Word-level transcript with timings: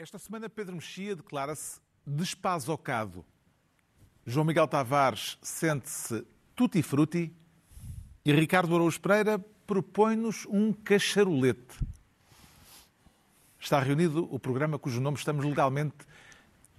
Esta 0.00 0.18
semana 0.18 0.48
Pedro 0.48 0.76
Mexia 0.76 1.14
declara-se 1.14 1.78
despazocado. 2.06 3.22
João 4.24 4.46
Miguel 4.46 4.66
Tavares 4.66 5.36
sente-se 5.42 6.26
tutti 6.56 6.82
frutti 6.82 7.30
e 8.24 8.32
Ricardo 8.32 8.74
Araújo 8.74 8.98
Pereira 8.98 9.38
propõe-nos 9.66 10.46
um 10.46 10.72
cacharolete. 10.72 11.78
Está 13.58 13.78
reunido 13.78 14.26
o 14.34 14.38
programa 14.38 14.78
cujo 14.78 15.02
nome 15.02 15.18
estamos 15.18 15.44
legalmente 15.44 15.98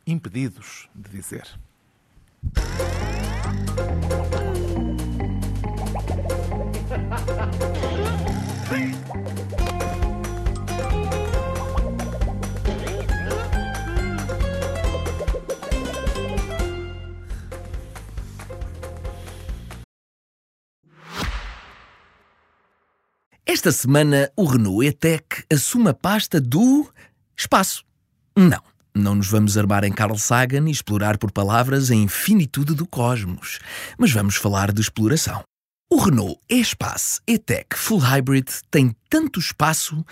impedidos 0.08 0.90
de 0.96 1.12
dizer. 1.12 1.48
Esta 23.64 23.72
semana, 23.72 24.28
o 24.36 24.44
Renault 24.44 24.84
E-Tech 24.84 25.24
assume 25.54 25.90
a 25.90 25.94
pasta 25.94 26.42
do 26.42 26.90
espaço. 27.38 27.86
Não, 28.36 28.60
não 28.92 29.14
nos 29.14 29.28
vamos 29.28 29.56
armar 29.56 29.84
em 29.84 29.92
Carl 29.92 30.18
Sagan 30.18 30.68
e 30.68 30.72
explorar 30.72 31.20
por 31.20 31.32
palavras 31.32 31.92
a 31.92 31.96
infinitude 31.96 32.74
do 32.74 32.88
cosmos, 32.88 33.60
mas 34.00 34.12
vamos 34.12 34.36
falar 34.36 34.72
de 34.72 34.82
exploração. 34.82 35.44
O 35.92 35.98
Renault 35.98 36.40
E-Space 36.50 37.22
E-Tech 37.28 37.68
Full 37.76 38.00
Hybrid 38.00 38.48
tem 38.72 38.96
tanto 39.08 39.40
espaço 39.40 40.04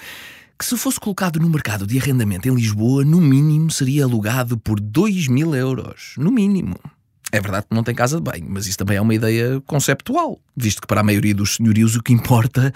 que, 0.55 0.63
se 0.63 0.77
fosse 0.77 1.00
colocado 1.00 1.39
no 1.39 1.50
mercado 1.50 1.88
de 1.88 1.97
arrendamento 1.97 2.47
em 2.47 2.53
Lisboa, 2.53 3.03
no 3.03 3.20
mínimo 3.20 3.72
seria 3.72 4.03
alugado 4.03 4.59
por 4.59 4.80
2 4.80 5.27
mil 5.27 5.55
euros. 5.55 6.13
No 6.20 6.30
mínimo. 6.30 6.80
É 7.31 7.39
verdade 7.39 7.67
que 7.69 7.75
não 7.75 7.83
tem 7.83 7.94
casa 7.94 8.17
de 8.17 8.23
banho, 8.23 8.45
mas 8.49 8.66
isso 8.66 8.77
também 8.77 8.97
é 8.97 9.02
uma 9.02 9.13
ideia 9.13 9.61
conceptual, 9.61 10.39
visto 10.55 10.81
que 10.81 10.88
para 10.88 11.02
a 11.02 11.03
maioria 11.03 11.33
dos 11.33 11.55
senhorios 11.55 11.95
o 11.95 12.02
que 12.02 12.11
importa 12.11 12.73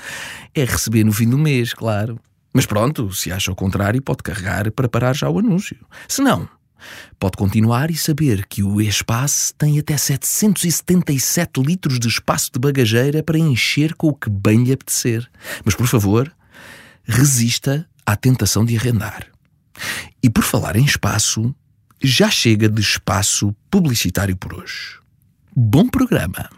é 0.53 0.63
receber 0.63 1.03
no 1.03 1.11
fim 1.11 1.27
do 1.27 1.37
mês, 1.37 1.73
claro. 1.73 2.19
Mas 2.53 2.67
pronto, 2.67 3.11
se 3.13 3.31
acha 3.31 3.51
o 3.51 3.55
contrário, 3.55 4.01
pode 4.01 4.21
carregar 4.21 4.71
para 4.71 4.87
parar 4.87 5.15
já 5.15 5.27
o 5.27 5.39
anúncio. 5.39 5.77
Se 6.07 6.21
não, 6.21 6.47
pode 7.19 7.35
continuar 7.35 7.89
e 7.89 7.95
saber 7.95 8.45
que 8.45 8.61
o 8.61 8.79
espaço 8.79 9.55
tem 9.55 9.79
até 9.79 9.97
777 9.97 11.61
litros 11.61 11.99
de 11.99 12.07
espaço 12.07 12.51
de 12.53 12.59
bagageira 12.59 13.23
para 13.23 13.39
encher 13.39 13.95
com 13.95 14.09
o 14.09 14.13
que 14.13 14.29
bem 14.29 14.63
lhe 14.63 14.71
apetecer. 14.71 15.27
Mas 15.65 15.73
por 15.73 15.87
favor, 15.87 16.31
resista 17.03 17.87
à 18.05 18.15
tentação 18.15 18.63
de 18.63 18.77
arrendar. 18.77 19.27
E 20.21 20.29
por 20.29 20.43
falar 20.43 20.75
em 20.75 20.85
espaço, 20.85 21.55
já 22.03 22.29
chega 22.29 22.67
de 22.67 22.81
espaço 22.81 23.55
publicitário 23.71 24.35
por 24.35 24.53
hoje. 24.53 24.99
Bom 25.55 25.87
programa! 25.87 26.49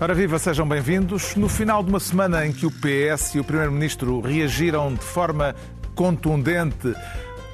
Ora 0.00 0.14
viva, 0.14 0.38
sejam 0.38 0.68
bem-vindos. 0.68 1.34
No 1.34 1.48
final 1.48 1.82
de 1.82 1.88
uma 1.88 1.98
semana 1.98 2.46
em 2.46 2.52
que 2.52 2.66
o 2.66 2.70
PS 2.70 3.34
e 3.34 3.40
o 3.40 3.44
Primeiro-Ministro 3.44 4.20
reagiram 4.20 4.94
de 4.94 5.02
forma 5.02 5.56
contundente 5.96 6.94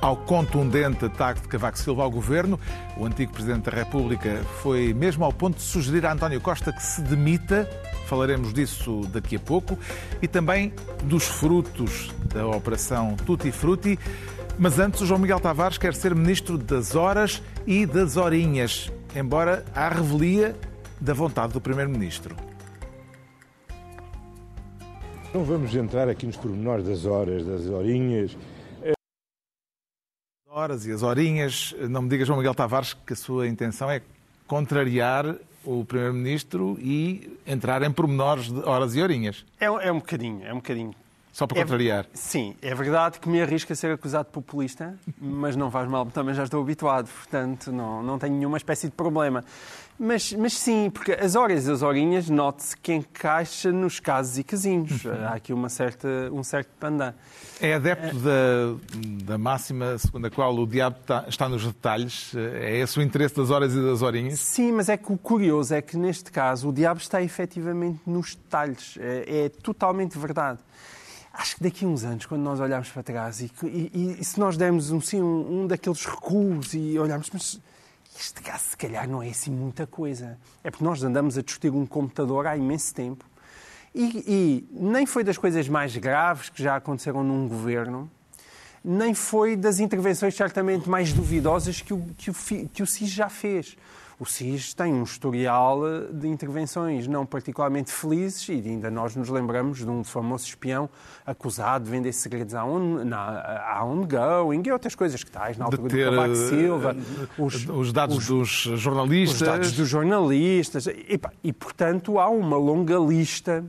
ao 0.04 0.18
contundente 0.18 1.06
ataque 1.06 1.40
de 1.40 1.48
Cavaco 1.48 1.78
Silva 1.78 2.02
ao 2.02 2.10
governo, 2.10 2.60
o 2.98 3.06
antigo 3.06 3.32
Presidente 3.32 3.70
da 3.70 3.76
República 3.76 4.42
foi 4.60 4.92
mesmo 4.92 5.24
ao 5.24 5.32
ponto 5.32 5.56
de 5.56 5.62
sugerir 5.62 6.04
a 6.04 6.12
António 6.12 6.42
Costa 6.42 6.70
que 6.70 6.82
se 6.82 7.00
demita 7.00 7.66
falaremos 8.04 8.52
disso 8.52 9.00
daqui 9.10 9.36
a 9.36 9.40
pouco, 9.40 9.78
e 10.20 10.28
também 10.28 10.74
dos 11.04 11.24
frutos 11.24 12.12
da 12.34 12.46
Operação 12.46 13.16
Tutti 13.24 13.50
Frutti. 13.50 13.98
Mas 14.58 14.78
antes, 14.78 15.00
o 15.00 15.06
João 15.06 15.18
Miguel 15.18 15.40
Tavares 15.40 15.78
quer 15.78 15.94
ser 15.94 16.14
ministro 16.14 16.58
das 16.58 16.94
horas 16.94 17.42
e 17.66 17.86
das 17.86 18.18
horinhas, 18.18 18.92
embora 19.16 19.64
há 19.74 19.88
revelia 19.88 20.54
da 21.00 21.14
vontade 21.14 21.54
do 21.54 21.62
primeiro-ministro. 21.62 22.36
Não 25.32 25.44
vamos 25.44 25.74
entrar 25.74 26.10
aqui 26.10 26.26
nos 26.26 26.36
pormenores 26.36 26.86
das 26.86 27.06
horas, 27.06 27.44
das 27.44 27.66
horinhas. 27.66 28.36
As 30.54 30.60
horas 30.60 30.86
e 30.86 30.92
as 30.92 31.02
horinhas, 31.02 31.74
não 31.90 32.02
me 32.02 32.08
diga, 32.08 32.24
João 32.24 32.38
Miguel 32.38 32.54
Tavares, 32.54 32.94
que 32.94 33.12
a 33.12 33.16
sua 33.16 33.48
intenção 33.48 33.90
é 33.90 34.00
contrariar 34.46 35.34
o 35.64 35.84
Primeiro-Ministro 35.84 36.78
e 36.80 37.40
entrar 37.44 37.82
em 37.82 37.90
pormenores 37.90 38.52
de 38.52 38.60
horas 38.60 38.94
e 38.94 39.02
horinhas. 39.02 39.44
É, 39.58 39.64
é 39.64 39.90
um 39.90 39.98
bocadinho, 39.98 40.46
é 40.46 40.52
um 40.52 40.58
bocadinho. 40.58 40.94
Só 41.32 41.48
para 41.48 41.60
contrariar. 41.60 42.04
É, 42.04 42.08
sim, 42.16 42.54
é 42.62 42.72
verdade 42.72 43.18
que 43.18 43.28
me 43.28 43.42
arrisco 43.42 43.72
a 43.72 43.76
ser 43.76 43.90
acusado 43.90 44.28
de 44.28 44.32
populista, 44.32 44.94
mas 45.20 45.56
não 45.56 45.72
faz 45.72 45.88
mal, 45.88 46.06
também 46.06 46.32
já 46.32 46.44
estou 46.44 46.62
habituado, 46.62 47.08
portanto 47.08 47.72
não, 47.72 48.00
não 48.04 48.16
tenho 48.16 48.34
nenhuma 48.34 48.56
espécie 48.56 48.86
de 48.86 48.92
problema. 48.92 49.44
Mas, 49.98 50.32
mas 50.32 50.54
sim, 50.54 50.90
porque 50.90 51.12
as 51.12 51.36
horas 51.36 51.66
e 51.66 51.70
as 51.70 51.80
horinhas, 51.80 52.28
note-se 52.28 52.76
que 52.76 52.92
encaixa 52.92 53.70
nos 53.70 54.00
casos 54.00 54.38
e 54.38 54.44
casinhos. 54.44 55.04
Uhum. 55.04 55.12
Há 55.24 55.34
aqui 55.34 55.52
uma 55.52 55.68
certa, 55.68 56.08
um 56.32 56.42
certo 56.42 56.68
pandan. 56.80 57.14
É 57.60 57.74
adepto 57.74 58.18
da, 58.18 58.74
da 59.24 59.38
máxima 59.38 59.96
segundo 59.96 60.26
a 60.26 60.30
qual 60.30 60.52
o 60.54 60.66
diabo 60.66 60.98
está, 61.00 61.24
está, 61.28 61.48
nos 61.48 61.64
detalhes? 61.64 62.34
É 62.34 62.78
esse 62.78 62.98
o 62.98 63.02
interesse 63.02 63.36
das 63.36 63.50
horas 63.50 63.72
e 63.72 63.80
das 63.80 64.02
horinhas? 64.02 64.40
Sim, 64.40 64.72
mas 64.72 64.88
é 64.88 64.96
que 64.96 65.12
o 65.12 65.16
curioso 65.16 65.72
é 65.72 65.80
que 65.80 65.96
neste 65.96 66.32
caso 66.32 66.70
o 66.70 66.72
diabo 66.72 66.98
está 66.98 67.22
efetivamente 67.22 68.00
nos 68.04 68.34
detalhes. 68.34 68.98
É, 68.98 69.44
é 69.44 69.48
totalmente 69.48 70.18
verdade. 70.18 70.58
Acho 71.32 71.56
que 71.56 71.62
daqui 71.62 71.84
a 71.84 71.88
uns 71.88 72.04
anos, 72.04 72.26
quando 72.26 72.42
nós 72.42 72.58
olharmos 72.58 72.88
para 72.90 73.02
trás 73.02 73.40
e, 73.40 73.50
e, 73.62 74.16
e 74.20 74.24
se 74.24 74.38
nós 74.38 74.56
dermos 74.56 74.90
um, 74.90 75.00
sim, 75.00 75.20
um, 75.20 75.62
um 75.62 75.66
daqueles 75.66 76.04
recuos 76.04 76.74
e 76.74 76.98
olharmos, 76.98 77.28
mas 77.32 77.60
este 78.18 78.40
caso 78.42 78.70
se 78.70 78.76
calhar 78.76 79.08
não 79.08 79.22
é 79.22 79.30
assim 79.30 79.50
muita 79.50 79.86
coisa. 79.86 80.38
É 80.62 80.70
porque 80.70 80.84
nós 80.84 81.02
andamos 81.02 81.36
a 81.36 81.42
discutir 81.42 81.70
um 81.70 81.86
computador 81.86 82.46
há 82.46 82.56
imenso 82.56 82.94
tempo 82.94 83.24
e, 83.94 84.24
e, 84.26 84.68
nem 84.72 85.06
foi 85.06 85.22
das 85.22 85.38
coisas 85.38 85.68
mais 85.68 85.96
graves 85.96 86.48
que 86.48 86.60
já 86.60 86.74
aconteceram 86.74 87.22
num 87.22 87.46
governo, 87.46 88.10
nem 88.84 89.14
foi 89.14 89.54
das 89.54 89.78
intervenções 89.78 90.34
certamente 90.34 90.88
mais 90.88 91.12
duvidosas 91.12 91.80
que 91.80 91.94
o, 91.94 92.04
que 92.18 92.30
o, 92.30 92.34
que 92.72 92.82
o 92.82 92.86
SIS 92.86 93.08
já 93.10 93.28
fez. 93.28 93.76
O 94.18 94.24
SIS 94.24 94.74
tem 94.74 94.92
um 94.94 95.02
historial 95.02 95.80
de 96.12 96.28
intervenções 96.28 97.08
não 97.08 97.26
particularmente 97.26 97.90
felizes 97.90 98.48
e 98.48 98.52
ainda 98.52 98.88
nós 98.90 99.16
nos 99.16 99.28
lembramos 99.28 99.78
de 99.78 99.88
um 99.88 100.04
famoso 100.04 100.46
espião 100.46 100.88
acusado 101.26 101.84
de 101.84 101.90
vender 101.90 102.12
segredos 102.12 102.54
à 102.54 102.64
na, 102.64 103.84
ongoing 103.84 104.62
e 104.64 104.70
outras 104.70 104.94
coisas 104.94 105.24
que 105.24 105.30
tais, 105.30 105.58
na 105.58 105.64
altura 105.64 105.88
ter, 105.88 106.10
do 106.10 106.16
Cavaco 106.16 106.36
Silva. 106.36 106.96
Eh, 106.96 107.42
os, 107.42 107.68
os 107.68 107.92
dados 107.92 108.18
os, 108.18 108.66
dos 108.66 108.80
jornalistas. 108.80 109.40
Os 109.40 109.46
dados 109.46 109.72
dos 109.72 109.88
jornalistas. 109.88 110.86
E, 110.86 111.20
e, 111.42 111.52
portanto, 111.52 112.18
há 112.20 112.28
uma 112.28 112.56
longa 112.56 112.98
lista 112.98 113.64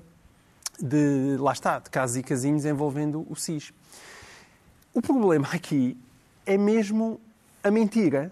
de, 0.79 1.37
lá 1.39 1.53
está, 1.53 1.79
de 1.79 1.89
casos 1.89 2.17
e 2.17 2.23
casinhos 2.23 2.65
envolvendo 2.65 3.25
o 3.29 3.35
SIS. 3.35 3.73
O 4.93 5.01
problema 5.01 5.47
aqui 5.51 5.97
é 6.45 6.57
mesmo 6.57 7.19
a 7.63 7.71
mentira. 7.71 8.31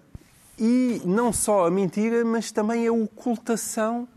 E 0.58 1.02
não 1.04 1.34
só 1.34 1.66
a 1.66 1.72
mentira, 1.72 2.24
mas 2.24 2.52
também 2.52 2.88
a 2.88 2.92
ocultação 2.92 4.08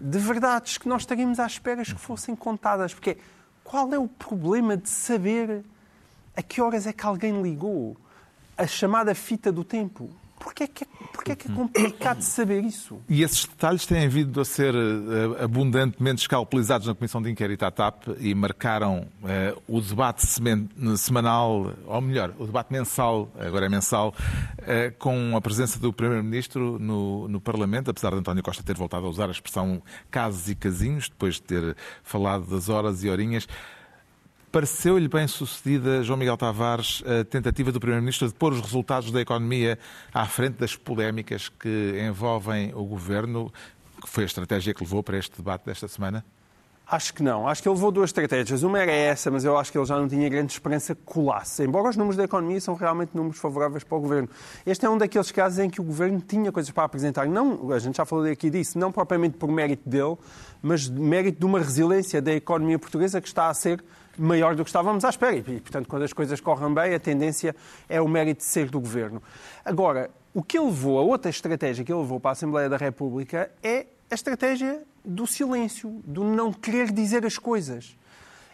de 0.00 0.18
verdades 0.18 0.76
que 0.76 0.88
nós 0.88 1.02
estaríamos 1.02 1.38
à 1.38 1.46
espera 1.46 1.84
que 1.84 1.94
fossem 1.94 2.34
contadas. 2.34 2.92
Porque 2.92 3.16
qual 3.62 3.92
é 3.92 3.98
o 3.98 4.08
problema 4.08 4.76
de 4.76 4.88
saber 4.88 5.64
a 6.36 6.42
que 6.42 6.60
horas 6.60 6.86
é 6.86 6.92
que 6.92 7.06
alguém 7.06 7.40
ligou? 7.40 7.96
A 8.56 8.66
chamada 8.66 9.14
fita 9.14 9.52
do 9.52 9.64
tempo. 9.64 10.10
Porquê 10.54 10.62
é 10.62 10.66
que 10.68 10.84
é, 10.84 10.86
porquê 11.12 11.32
é, 11.32 11.36
que 11.36 11.50
é 11.50 11.52
complicado 11.52 12.22
saber 12.22 12.62
isso? 12.62 13.00
E 13.08 13.24
esses 13.24 13.44
detalhes 13.44 13.84
têm 13.86 14.08
vindo 14.08 14.40
a 14.40 14.44
ser 14.44 14.72
uh, 14.72 15.42
abundantemente 15.42 16.20
escalpelizados 16.20 16.86
na 16.86 16.94
Comissão 16.94 17.20
de 17.20 17.28
Inquérito 17.28 17.64
à 17.64 17.72
TAP 17.72 18.04
e 18.20 18.32
marcaram 18.36 19.08
uh, 19.20 19.62
o 19.66 19.80
debate 19.80 20.24
semanal, 20.96 21.72
ou 21.84 22.00
melhor, 22.00 22.32
o 22.38 22.46
debate 22.46 22.72
mensal, 22.72 23.28
agora 23.36 23.66
é 23.66 23.68
mensal, 23.68 24.14
uh, 24.60 24.96
com 24.96 25.36
a 25.36 25.40
presença 25.40 25.80
do 25.80 25.92
Primeiro-Ministro 25.92 26.78
no, 26.78 27.26
no 27.26 27.40
Parlamento, 27.40 27.90
apesar 27.90 28.10
de 28.10 28.18
António 28.18 28.44
Costa 28.44 28.62
ter 28.62 28.76
voltado 28.76 29.06
a 29.06 29.08
usar 29.08 29.26
a 29.26 29.32
expressão 29.32 29.82
casos 30.08 30.48
e 30.48 30.54
casinhos, 30.54 31.08
depois 31.08 31.34
de 31.34 31.42
ter 31.42 31.76
falado 32.04 32.46
das 32.46 32.68
horas 32.68 33.02
e 33.02 33.10
horinhas. 33.10 33.48
Pareceu-lhe 34.54 35.08
bem 35.08 35.26
sucedida, 35.26 36.00
João 36.04 36.16
Miguel 36.16 36.36
Tavares, 36.36 37.02
a 37.04 37.24
tentativa 37.24 37.72
do 37.72 37.80
Primeiro-Ministro 37.80 38.28
de 38.28 38.34
pôr 38.34 38.52
os 38.52 38.60
resultados 38.60 39.10
da 39.10 39.20
economia 39.20 39.76
à 40.12 40.26
frente 40.26 40.58
das 40.58 40.76
polémicas 40.76 41.48
que 41.48 42.00
envolvem 42.08 42.72
o 42.72 42.84
governo, 42.84 43.52
que 44.00 44.08
foi 44.08 44.22
a 44.22 44.26
estratégia 44.26 44.72
que 44.72 44.80
levou 44.84 45.02
para 45.02 45.18
este 45.18 45.36
debate 45.36 45.66
desta 45.66 45.88
semana? 45.88 46.24
Acho 46.86 47.14
que 47.14 47.20
não. 47.20 47.48
Acho 47.48 47.64
que 47.64 47.68
ele 47.68 47.74
levou 47.74 47.90
duas 47.90 48.10
estratégias. 48.10 48.62
Uma 48.62 48.78
era 48.78 48.92
essa, 48.92 49.28
mas 49.28 49.44
eu 49.44 49.58
acho 49.58 49.72
que 49.72 49.78
ele 49.78 49.86
já 49.86 49.98
não 49.98 50.06
tinha 50.06 50.28
grande 50.28 50.52
esperança 50.52 50.94
que 50.94 51.02
colasse. 51.02 51.64
Embora 51.64 51.88
os 51.88 51.96
números 51.96 52.16
da 52.16 52.22
economia 52.22 52.60
são 52.60 52.76
realmente 52.76 53.10
números 53.12 53.40
favoráveis 53.40 53.82
para 53.82 53.98
o 53.98 54.00
governo. 54.00 54.28
Este 54.64 54.86
é 54.86 54.88
um 54.88 54.96
daqueles 54.96 55.32
casos 55.32 55.58
em 55.58 55.68
que 55.68 55.80
o 55.80 55.84
governo 55.84 56.20
tinha 56.20 56.52
coisas 56.52 56.70
para 56.70 56.84
apresentar. 56.84 57.26
Não, 57.26 57.72
a 57.72 57.78
gente 57.80 57.96
já 57.96 58.04
falou 58.04 58.24
aqui 58.24 58.50
disso, 58.50 58.78
não 58.78 58.92
propriamente 58.92 59.36
por 59.36 59.50
mérito 59.50 59.88
dele, 59.88 60.16
mas 60.62 60.88
mérito 60.88 61.40
de 61.40 61.44
uma 61.44 61.58
resiliência 61.58 62.22
da 62.22 62.32
economia 62.32 62.78
portuguesa 62.78 63.20
que 63.20 63.26
está 63.26 63.48
a 63.48 63.54
ser 63.54 63.82
maior 64.18 64.54
do 64.54 64.64
que 64.64 64.68
estávamos 64.70 65.04
à 65.04 65.10
espera. 65.10 65.36
E, 65.36 65.42
portanto, 65.42 65.88
quando 65.88 66.02
as 66.02 66.12
coisas 66.12 66.40
correm 66.40 66.72
bem, 66.72 66.94
a 66.94 67.00
tendência 67.00 67.54
é 67.88 68.00
o 68.00 68.08
mérito 68.08 68.38
de 68.38 68.44
ser 68.44 68.70
do 68.70 68.80
governo. 68.80 69.22
Agora, 69.64 70.10
o 70.32 70.42
que 70.42 70.58
ele 70.58 70.66
levou, 70.66 70.98
a 70.98 71.02
outra 71.02 71.30
estratégia 71.30 71.84
que 71.84 71.92
ele 71.92 72.00
levou 72.00 72.18
para 72.18 72.30
a 72.30 72.32
Assembleia 72.32 72.68
da 72.68 72.76
República 72.76 73.50
é 73.62 73.86
a 74.10 74.14
estratégia 74.14 74.82
do 75.04 75.26
silêncio, 75.26 76.02
do 76.04 76.24
não 76.24 76.52
querer 76.52 76.90
dizer 76.90 77.24
as 77.26 77.38
coisas. 77.38 77.96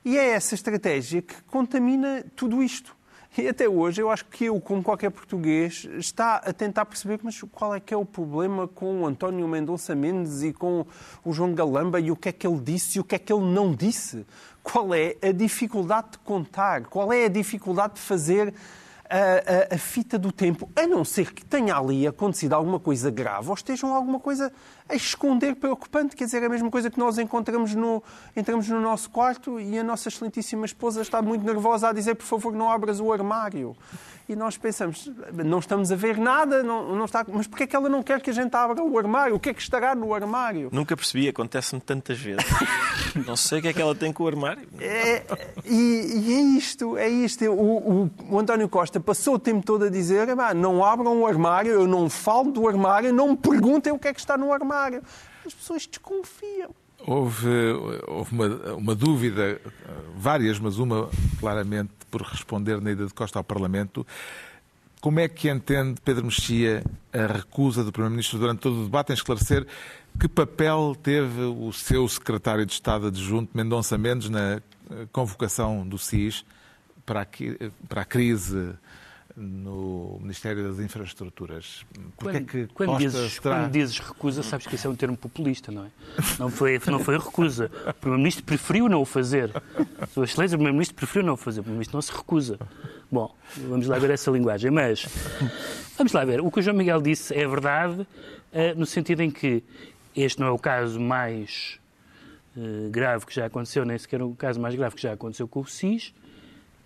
E 0.05 0.19
é 0.19 0.31
essa 0.31 0.55
estratégia 0.55 1.23
que 1.23 1.43
contamina 1.43 2.25
tudo 2.35 2.63
isto. 2.63 2.97
E 3.39 3.47
até 3.47 3.69
hoje 3.69 4.03
eu 4.03 4.11
acho 4.11 4.25
que 4.25 4.47
eu, 4.47 4.61
como 4.61 4.83
qualquer 4.83 5.11
português, 5.11 5.89
está 5.99 6.37
a 6.37 6.53
tentar 6.53 6.85
perceber 6.85 7.21
mas 7.23 7.41
qual 7.53 7.73
é 7.73 7.79
que 7.79 7.95
é 7.95 7.97
o 7.97 8.05
problema 8.05 8.67
com 8.67 9.03
o 9.03 9.07
António 9.07 9.47
Mendonça 9.47 9.95
Mendes 9.95 10.43
e 10.43 10.53
com 10.53 10.85
o 11.25 11.33
João 11.33 11.55
Galamba 11.55 12.01
e 12.01 12.11
o 12.11 12.17
que 12.17 12.29
é 12.29 12.33
que 12.33 12.45
ele 12.45 12.59
disse 12.59 12.99
e 12.99 13.01
o 13.01 13.05
que 13.05 13.15
é 13.15 13.19
que 13.21 13.33
ele 13.33 13.45
não 13.45 13.73
disse. 13.73 14.27
Qual 14.65 14.93
é 14.93 15.15
a 15.23 15.31
dificuldade 15.31 16.13
de 16.13 16.19
contar? 16.19 16.87
Qual 16.87 17.13
é 17.13 17.27
a 17.27 17.29
dificuldade 17.29 17.95
de 17.95 18.01
fazer 18.01 18.53
a, 19.11 19.73
a, 19.73 19.75
a, 19.75 19.79
fita 19.79 20.17
do 20.17 20.31
tempo, 20.31 20.71
a 20.77 20.87
não 20.87 21.05
ser 21.05 21.35
que 21.35 21.45
tenha 21.45 21.77
ali 21.77 22.07
acontecido 22.07 22.53
alguma 22.53 22.79
coisa 22.79 23.11
grave 23.11 23.49
ou 23.49 23.55
estejam 23.55 23.93
alguma 23.93 24.21
coisa 24.21 24.53
a 24.89 24.95
esconder 24.95 25.57
preocupante. 25.57 26.15
Quer 26.15 26.27
dizer, 26.27 26.45
a 26.45 26.49
mesma 26.49 26.71
coisa 26.71 26.89
que 26.89 26.99
nós 26.99 27.19
encontramos 27.19 27.75
no, 27.75 28.03
entramos 28.37 28.69
no 28.69 28.81
nosso 28.81 29.11
quarto 29.11 29.59
e 29.59 29.77
a 29.77 29.83
nossa 29.83 30.09
excelentíssima 30.09 30.65
esposa 30.65 31.03
está 31.03 31.21
muito 31.21 31.45
nervosa 31.45 31.89
a 31.89 31.93
dizer, 31.93 32.15
por 32.15 32.25
favor, 32.25 32.53
não 32.53 32.71
abras 32.71 33.01
o 33.01 33.13
armário 33.13 33.77
e 34.31 34.37
nós 34.37 34.57
pensamos, 34.57 35.11
não 35.45 35.59
estamos 35.59 35.91
a 35.91 35.97
ver 35.97 36.17
nada, 36.17 36.63
não, 36.63 36.95
não 36.95 37.05
está, 37.05 37.27
mas 37.29 37.49
porquê 37.49 37.65
é 37.65 37.67
que 37.67 37.75
ela 37.75 37.89
não 37.89 38.01
quer 38.01 38.21
que 38.21 38.31
a 38.31 38.33
gente 38.33 38.55
abra 38.55 38.81
o 38.81 38.97
armário? 38.97 39.35
O 39.35 39.41
que 39.41 39.49
é 39.49 39.55
que 39.55 39.61
estará 39.61 39.93
no 39.93 40.15
armário? 40.15 40.69
Nunca 40.71 40.97
percebi, 40.97 41.29
acontece-me 41.29 41.81
tantas 41.81 42.17
vezes. 42.17 42.45
não 43.27 43.35
sei 43.35 43.59
o 43.59 43.63
que 43.63 43.67
é 43.67 43.73
que 43.73 43.83
ela 43.83 43.93
tem 43.93 44.13
com 44.13 44.23
o 44.23 44.29
armário. 44.29 44.69
É, 44.79 45.25
e, 45.65 45.75
e, 45.75 46.35
é 46.35 46.41
isto, 46.57 46.97
é 46.97 47.09
isto. 47.09 47.45
O, 47.47 48.05
o, 48.05 48.11
o, 48.31 48.39
António 48.39 48.69
Costa 48.69 49.01
passou 49.01 49.35
o 49.35 49.39
tempo 49.39 49.67
todo 49.67 49.87
a 49.87 49.91
dizer, 49.91 50.29
não 50.55 50.85
abram 50.85 51.23
o 51.23 51.27
armário, 51.27 51.73
eu 51.73 51.89
não 51.89 52.09
falo 52.09 52.53
do 52.53 52.69
armário, 52.69 53.13
não 53.13 53.31
me 53.31 53.37
perguntem 53.37 53.93
o 53.93 53.99
que 53.99 54.07
é 54.07 54.15
que 54.15 54.21
está 54.21 54.39
no 54.39 54.53
armário. 54.53 55.03
As 55.45 55.53
pessoas 55.53 55.89
desconfiam. 55.89 56.71
Houve, 57.07 57.49
houve 58.07 58.35
uma, 58.35 58.47
uma, 58.75 58.95
dúvida, 58.95 59.61
várias, 60.17 60.59
mas 60.59 60.79
uma 60.79 61.09
claramente 61.39 61.91
por 62.11 62.23
responder 62.23 62.81
na 62.81 62.91
ida 62.91 63.07
de 63.07 63.15
Costa 63.15 63.39
ao 63.39 63.45
Parlamento. 63.45 64.07
Como 65.01 65.19
é 65.19 65.29
que 65.29 65.49
entende 65.49 66.01
Pedro 66.05 66.27
Mexia 66.27 66.85
a 67.13 67.27
recusa 67.27 67.83
do 67.83 67.91
Primeiro-Ministro 67.91 68.39
durante 68.39 68.61
todo 68.61 68.81
o 68.81 68.85
debate 68.85 69.11
em 69.11 69.15
esclarecer 69.15 69.67
que 70.19 70.29
papel 70.29 70.97
teve 71.03 71.43
o 71.43 71.73
seu 71.73 72.07
secretário 72.09 72.67
de 72.67 72.73
Estado 72.73 73.07
adjunto, 73.07 73.51
Mendonça 73.55 73.97
Mendes, 73.97 74.29
na 74.29 74.61
convocação 75.13 75.87
do 75.89 75.97
SIS 75.97 76.45
para 77.07 77.23
a, 77.23 77.27
para 77.89 78.03
a 78.03 78.05
crise 78.05 78.75
no 79.41 80.19
Ministério 80.21 80.69
das 80.69 80.79
Infraestruturas. 80.79 81.85
Porque 81.93 82.13
quando, 82.17 82.37
é 82.37 82.41
que 82.41 82.67
quando, 82.75 82.99
dizes, 82.99 83.39
quando 83.39 83.71
dizes 83.71 83.99
recusa, 83.99 84.43
sabes 84.43 84.67
que 84.67 84.75
isso 84.75 84.87
é 84.87 84.91
um 84.91 84.95
termo 84.95 85.17
populista, 85.17 85.73
não 85.73 85.87
é? 85.87 85.91
Não 86.39 86.51
foi, 86.51 86.79
não 86.87 86.99
foi 86.99 87.17
recusa. 87.19 87.71
O 87.89 87.95
Primeiro-Ministro 87.95 88.45
preferiu 88.45 88.89
não 88.89 89.01
o 89.01 89.07
fazer. 89.07 89.51
Sua 90.13 90.25
Excelência, 90.25 90.57
o 90.57 90.59
Primeiro-Ministro 90.59 90.95
preferiu 90.95 91.27
não 91.27 91.35
o 91.35 91.37
fazer. 91.39 91.61
O 91.61 91.63
Primeiro-Ministro 91.63 91.97
não 91.97 92.03
se 92.03 92.13
recusa. 92.13 92.59
Bom, 93.11 93.35
vamos 93.57 93.87
lá 93.87 93.99
ver 93.99 94.11
essa 94.11 94.31
linguagem. 94.31 94.71
Mas, 94.71 95.07
vamos 95.97 96.13
lá 96.13 96.23
ver. 96.25 96.43
O 96.43 96.51
que 96.51 96.61
o 96.61 96.63
João 96.63 96.77
Miguel 96.77 97.01
disse 97.01 97.35
é 97.35 97.49
verdade, 97.49 98.07
eh, 98.53 98.75
no 98.75 98.85
sentido 98.85 99.23
em 99.23 99.31
que 99.31 99.65
este 100.15 100.39
não 100.39 100.49
é 100.49 100.51
o 100.51 100.59
caso 100.59 101.01
mais 101.01 101.79
eh, 102.57 102.89
grave 102.91 103.25
que 103.25 103.35
já 103.35 103.47
aconteceu, 103.47 103.87
nem 103.87 103.97
sequer 103.97 104.21
o 104.21 104.35
caso 104.35 104.61
mais 104.61 104.75
grave 104.75 104.95
que 104.95 105.03
já 105.03 105.15
aconteceu 105.15 105.49
com 105.49 105.61
o 105.61 105.67
SIS, 105.67 106.13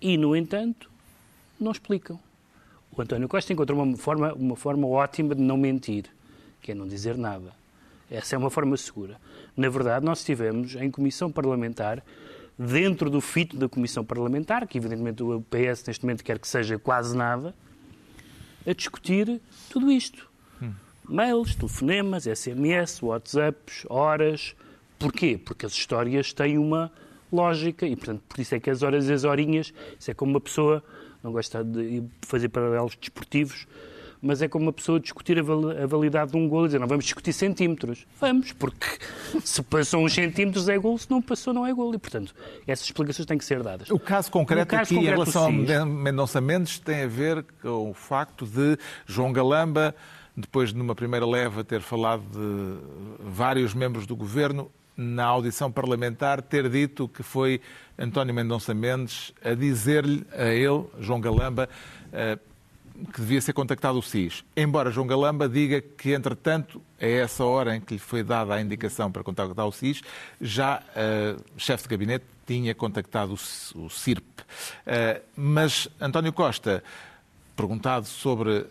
e, 0.00 0.16
no 0.16 0.36
entanto, 0.36 0.88
não 1.58 1.72
explicam 1.72 2.20
o 3.00 3.02
António 3.02 3.28
Costa 3.28 3.52
encontrou 3.52 3.82
uma 3.82 3.96
forma, 3.96 4.32
uma 4.34 4.56
forma 4.56 4.86
ótima 4.86 5.34
de 5.34 5.42
não 5.42 5.56
mentir, 5.56 6.04
que 6.60 6.72
é 6.72 6.74
não 6.74 6.86
dizer 6.86 7.16
nada. 7.16 7.52
Essa 8.10 8.36
é 8.36 8.38
uma 8.38 8.50
forma 8.50 8.76
segura. 8.76 9.20
Na 9.56 9.68
verdade, 9.68 10.04
nós 10.04 10.18
estivemos 10.18 10.74
em 10.76 10.90
comissão 10.90 11.30
parlamentar, 11.30 12.02
dentro 12.58 13.10
do 13.10 13.20
fito 13.20 13.56
da 13.56 13.68
comissão 13.68 14.04
parlamentar, 14.04 14.66
que 14.66 14.78
evidentemente 14.78 15.22
o 15.22 15.40
PS 15.42 15.84
neste 15.86 16.04
momento 16.04 16.22
quer 16.22 16.38
que 16.38 16.46
seja 16.46 16.78
quase 16.78 17.16
nada, 17.16 17.54
a 18.66 18.72
discutir 18.72 19.40
tudo 19.68 19.90
isto. 19.90 20.28
Hum. 20.62 20.72
Mails, 21.08 21.54
telefonemas, 21.54 22.24
SMS, 22.24 23.02
WhatsApps, 23.02 23.84
horas. 23.88 24.54
Porquê? 24.98 25.38
Porque 25.42 25.66
as 25.66 25.72
histórias 25.72 26.32
têm 26.32 26.56
uma 26.56 26.90
lógica 27.32 27.86
e, 27.86 27.96
portanto, 27.96 28.22
por 28.28 28.40
isso 28.40 28.54
é 28.54 28.60
que 28.60 28.70
as 28.70 28.82
horas 28.82 29.08
e 29.08 29.12
as 29.12 29.24
horinhas, 29.24 29.74
isso 29.98 30.10
é 30.10 30.14
como 30.14 30.30
uma 30.32 30.40
pessoa 30.40 30.82
não 31.24 31.32
gosto 31.32 31.64
de 31.64 32.04
fazer 32.20 32.50
paralelos 32.50 32.94
desportivos, 32.94 33.66
mas 34.20 34.40
é 34.42 34.48
como 34.48 34.66
uma 34.66 34.72
pessoa 34.72 35.00
discutir 35.00 35.38
a 35.38 35.86
validade 35.86 36.32
de 36.32 36.36
um 36.36 36.48
gol 36.48 36.64
e 36.64 36.68
dizer, 36.68 36.78
não, 36.78 36.86
vamos 36.86 37.04
discutir 37.04 37.32
centímetros. 37.32 38.06
Vamos, 38.20 38.52
porque 38.52 38.86
se 39.44 39.62
passou 39.62 40.04
uns 40.04 40.14
centímetros 40.14 40.68
é 40.68 40.78
gol, 40.78 40.96
se 40.96 41.10
não 41.10 41.20
passou 41.20 41.52
não 41.52 41.66
é 41.66 41.72
gol. 41.72 41.94
E, 41.94 41.98
portanto, 41.98 42.34
essas 42.66 42.86
explicações 42.86 43.26
têm 43.26 43.36
que 43.36 43.44
ser 43.44 43.62
dadas. 43.62 43.90
O 43.90 43.98
caso 43.98 44.30
concreto 44.30 44.70
caso 44.70 44.82
aqui, 44.82 44.94
concreto, 44.94 45.12
em 45.12 45.14
relação 45.14 45.46
a 45.46 45.86
Mendonça 45.86 46.40
Mendes, 46.40 46.78
tem 46.78 47.02
a 47.02 47.06
ver 47.06 47.44
com 47.60 47.90
o 47.90 47.94
facto 47.94 48.46
de 48.46 48.78
João 49.06 49.32
Galamba, 49.32 49.94
depois 50.36 50.70
de 50.70 50.76
numa 50.76 50.94
primeira 50.94 51.26
leva 51.26 51.62
ter 51.62 51.80
falado 51.80 52.22
de 52.22 52.78
vários 53.20 53.74
membros 53.74 54.06
do 54.06 54.16
governo, 54.16 54.70
na 54.96 55.24
audição 55.24 55.70
parlamentar, 55.70 56.40
ter 56.42 56.68
dito 56.68 57.08
que 57.08 57.22
foi 57.22 57.60
António 57.98 58.34
Mendonça 58.34 58.72
Mendes 58.72 59.32
a 59.44 59.54
dizer-lhe 59.54 60.26
a 60.32 60.46
ele, 60.46 60.84
João 61.00 61.20
Galamba, 61.20 61.68
eh, 62.12 62.38
que 63.12 63.20
devia 63.20 63.40
ser 63.40 63.52
contactado 63.52 63.98
o 63.98 64.02
SIS. 64.02 64.44
Embora 64.56 64.90
João 64.90 65.06
Galamba 65.06 65.48
diga 65.48 65.80
que, 65.80 66.12
entretanto, 66.12 66.80
a 67.00 67.06
essa 67.06 67.44
hora 67.44 67.74
em 67.74 67.80
que 67.80 67.94
lhe 67.94 68.00
foi 68.00 68.22
dada 68.22 68.54
a 68.54 68.60
indicação 68.60 69.10
para 69.10 69.24
contactar 69.24 69.66
o 69.66 69.72
SIS, 69.72 70.00
já 70.40 70.80
o 71.56 71.58
chefe 71.58 71.82
de 71.82 71.88
gabinete 71.88 72.24
tinha 72.46 72.72
contactado 72.72 73.34
o, 73.74 73.90
CIRP. 73.90 74.24
Uh, 74.42 75.20
mas 75.36 75.88
António 76.00 76.32
Costa, 76.32 76.84
perguntado 77.56 78.06
sobre 78.06 78.66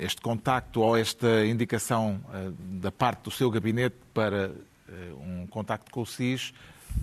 este 0.00 0.20
contacto 0.20 0.80
ou 0.80 0.96
esta 0.96 1.44
indicação 1.46 2.20
da 2.58 2.90
parte 2.90 3.24
do 3.24 3.30
seu 3.30 3.50
gabinete 3.50 3.96
para 4.14 4.46
eh, 4.46 4.50
um 5.20 5.46
contacto 5.46 5.90
com 5.90 6.02
o 6.02 6.06
SIS, 6.06 6.52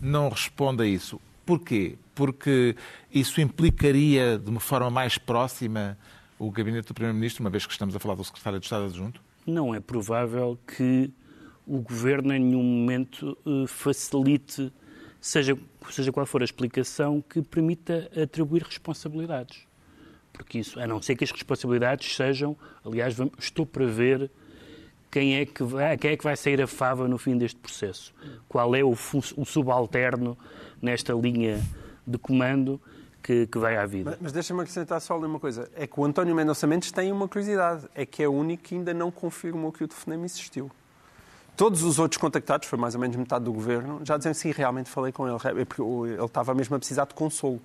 não 0.02 0.30
responde 0.30 0.84
a 0.84 0.86
isso. 0.86 1.20
Porquê? 1.46 1.98
Porque 2.14 2.76
isso 3.12 3.40
implicaria 3.40 4.38
de 4.38 4.50
uma 4.50 4.60
forma 4.60 4.90
mais 4.90 5.18
próxima 5.18 5.98
o 6.40 6.52
gabinete 6.52 6.88
do 6.88 6.94
Primeiro-Ministro, 6.94 7.44
uma 7.44 7.50
vez 7.50 7.66
que 7.66 7.72
estamos 7.72 7.96
a 7.96 8.00
falar 8.00 8.16
do 8.16 8.24
Secretário 8.24 8.60
de 8.60 8.66
Estado 8.66 8.86
adjunto? 8.86 9.22
Não 9.46 9.74
é 9.74 9.80
provável 9.80 10.60
que 10.68 11.12
o 11.66 11.80
Governo 11.80 12.34
em 12.34 12.40
nenhum 12.40 12.64
momento 12.64 13.38
eh, 13.46 13.68
facilite, 13.68 14.72
seja, 15.20 15.58
seja 15.90 16.12
qual 16.12 16.26
for 16.26 16.42
a 16.42 16.46
explicação, 16.46 17.22
que 17.22 17.42
permita 17.42 18.10
atribuir 18.22 18.64
responsabilidades. 18.64 19.66
Porque 20.32 20.60
isso, 20.60 20.80
a 20.80 20.86
não 20.86 21.02
ser 21.02 21.16
que 21.16 21.24
as 21.24 21.32
responsabilidades 21.32 22.16
sejam, 22.16 22.56
aliás, 22.86 23.16
estou 23.40 23.66
para 23.66 23.86
ver 23.86 24.30
quem 25.10 25.38
é 25.38 25.46
que 25.46 25.64
vai, 25.64 25.98
quem 25.98 26.12
é 26.12 26.18
que 26.18 26.24
vai 26.24 26.36
sair 26.36 26.62
a 26.62 26.68
fava 26.68 27.08
no 27.08 27.18
fim 27.18 27.38
deste 27.38 27.60
processo? 27.60 28.14
Qual 28.48 28.76
é 28.76 28.84
o, 28.84 28.92
o 28.92 29.46
subalterno 29.46 30.38
nesta 30.82 31.14
linha 31.14 31.62
de 32.06 32.18
comando 32.18 32.80
que, 33.24 33.48
que 33.48 33.58
vai 33.58 33.78
à 33.78 33.86
vida? 33.86 34.12
Mas, 34.12 34.20
mas 34.22 34.32
deixa-me 34.32 34.62
acrescentar 34.62 35.02
só 35.02 35.18
uma 35.18 35.40
coisa. 35.40 35.70
É 35.76 35.88
que 35.88 36.00
o 36.00 36.06
António 36.06 36.36
Mendonça 36.36 36.68
Mendes 36.68 36.92
tem 36.92 37.12
uma 37.12 37.28
curiosidade. 37.28 37.86
É 37.96 38.06
que 38.06 38.22
é 38.22 38.28
o 38.28 38.32
único 38.34 38.64
que 38.64 38.76
ainda 38.76 38.94
não 38.94 39.12
confirmou 39.12 39.72
que 39.72 39.84
o 39.84 39.88
telefonema 39.88 40.26
existiu. 40.26 40.72
Todos 41.58 41.82
os 41.82 41.98
outros 41.98 42.22
contactados, 42.22 42.68
foi 42.68 42.78
mais 42.78 42.94
ou 42.94 43.02
menos 43.02 43.16
metade 43.18 43.46
do 43.46 43.52
governo, 43.52 44.00
já 44.04 44.16
dizem 44.16 44.32
sim, 44.32 44.52
realmente 44.52 44.92
falei 44.92 45.12
com 45.12 45.28
ele, 45.28 45.66
porque 45.66 45.82
ele 45.82 46.24
estava 46.24 46.54
mesmo 46.54 46.76
a 46.76 46.78
precisar 46.78 47.06
de 47.06 47.16
consolo. 47.16 47.60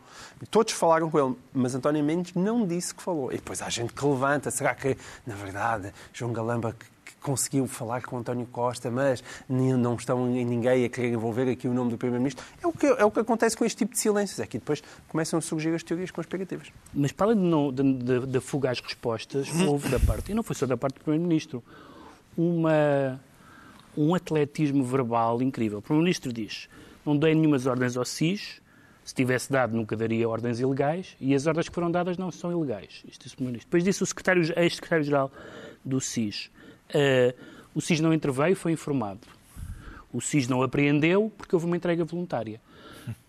Todos 0.50 0.72
falaram 0.72 1.10
com 1.10 1.18
ele, 1.18 1.36
mas 1.52 1.74
António 1.74 2.02
Mendes 2.02 2.32
não 2.32 2.66
disse 2.66 2.94
que 2.94 3.02
falou. 3.02 3.30
E 3.30 3.36
depois 3.36 3.60
há 3.60 3.68
gente 3.68 3.92
que 3.92 4.02
levanta, 4.02 4.50
será 4.50 4.74
que, 4.74 4.96
na 5.26 5.34
verdade, 5.34 5.92
João 6.10 6.32
Galamba 6.32 6.74
conseguiu 7.22 7.66
falar 7.66 8.02
com 8.02 8.18
António 8.18 8.46
Costa, 8.46 8.90
mas 8.90 9.22
não 9.48 9.94
estão 9.94 10.26
ninguém 10.26 10.84
a 10.84 10.88
querer 10.88 11.12
envolver 11.12 11.48
aqui 11.48 11.68
o 11.68 11.74
nome 11.74 11.90
do 11.90 11.98
Primeiro-Ministro. 11.98 12.44
É 12.62 12.66
o, 12.66 12.72
que, 12.72 12.86
é 12.86 13.04
o 13.04 13.10
que 13.10 13.20
acontece 13.20 13.56
com 13.56 13.64
este 13.64 13.78
tipo 13.78 13.92
de 13.92 13.98
silêncios. 13.98 14.40
É 14.40 14.46
que 14.46 14.58
depois 14.58 14.82
começam 15.08 15.38
a 15.38 15.42
surgir 15.42 15.74
as 15.74 15.82
teorias 15.82 16.10
conspirativas. 16.10 16.72
Mas 16.92 17.12
para 17.12 17.26
além 17.26 17.72
da 18.28 18.40
fuga 18.40 18.70
às 18.70 18.80
respostas, 18.80 19.48
houve 19.66 19.88
da 19.88 20.00
parte, 20.00 20.32
e 20.32 20.34
não 20.34 20.42
foi 20.42 20.56
só 20.56 20.66
da 20.66 20.76
parte 20.76 20.96
do 20.96 21.00
Primeiro-Ministro, 21.00 21.62
uma, 22.36 23.20
um 23.96 24.14
atletismo 24.14 24.84
verbal 24.84 25.40
incrível. 25.40 25.78
O 25.78 25.82
Primeiro-Ministro 25.82 26.32
diz: 26.32 26.68
não 27.04 27.16
dei 27.16 27.34
nenhumas 27.34 27.66
ordens 27.66 27.96
ao 27.96 28.04
SIS, 28.04 28.60
se 29.04 29.14
tivesse 29.14 29.50
dado 29.50 29.76
nunca 29.76 29.96
daria 29.96 30.28
ordens 30.28 30.60
ilegais 30.60 31.16
e 31.20 31.34
as 31.34 31.46
ordens 31.46 31.68
que 31.68 31.74
foram 31.74 31.90
dadas 31.90 32.16
não 32.16 32.30
são 32.30 32.52
ilegais. 32.52 33.02
Isto 33.06 33.28
Primeiro-Ministro. 33.30 33.68
Depois 33.68 33.84
disse 33.84 34.02
o 34.02 34.06
secretário, 34.06 34.42
ex-secretário-geral 34.56 35.30
do 35.84 36.00
SIS. 36.00 36.50
Uh, 36.94 37.34
o 37.74 37.80
SIS 37.80 38.00
não 38.00 38.12
interveio, 38.12 38.54
foi 38.54 38.72
informado. 38.72 39.20
O 40.12 40.20
SIS 40.20 40.46
não 40.46 40.62
apreendeu 40.62 41.32
porque 41.36 41.54
houve 41.54 41.66
uma 41.66 41.76
entrega 41.76 42.04
voluntária. 42.04 42.60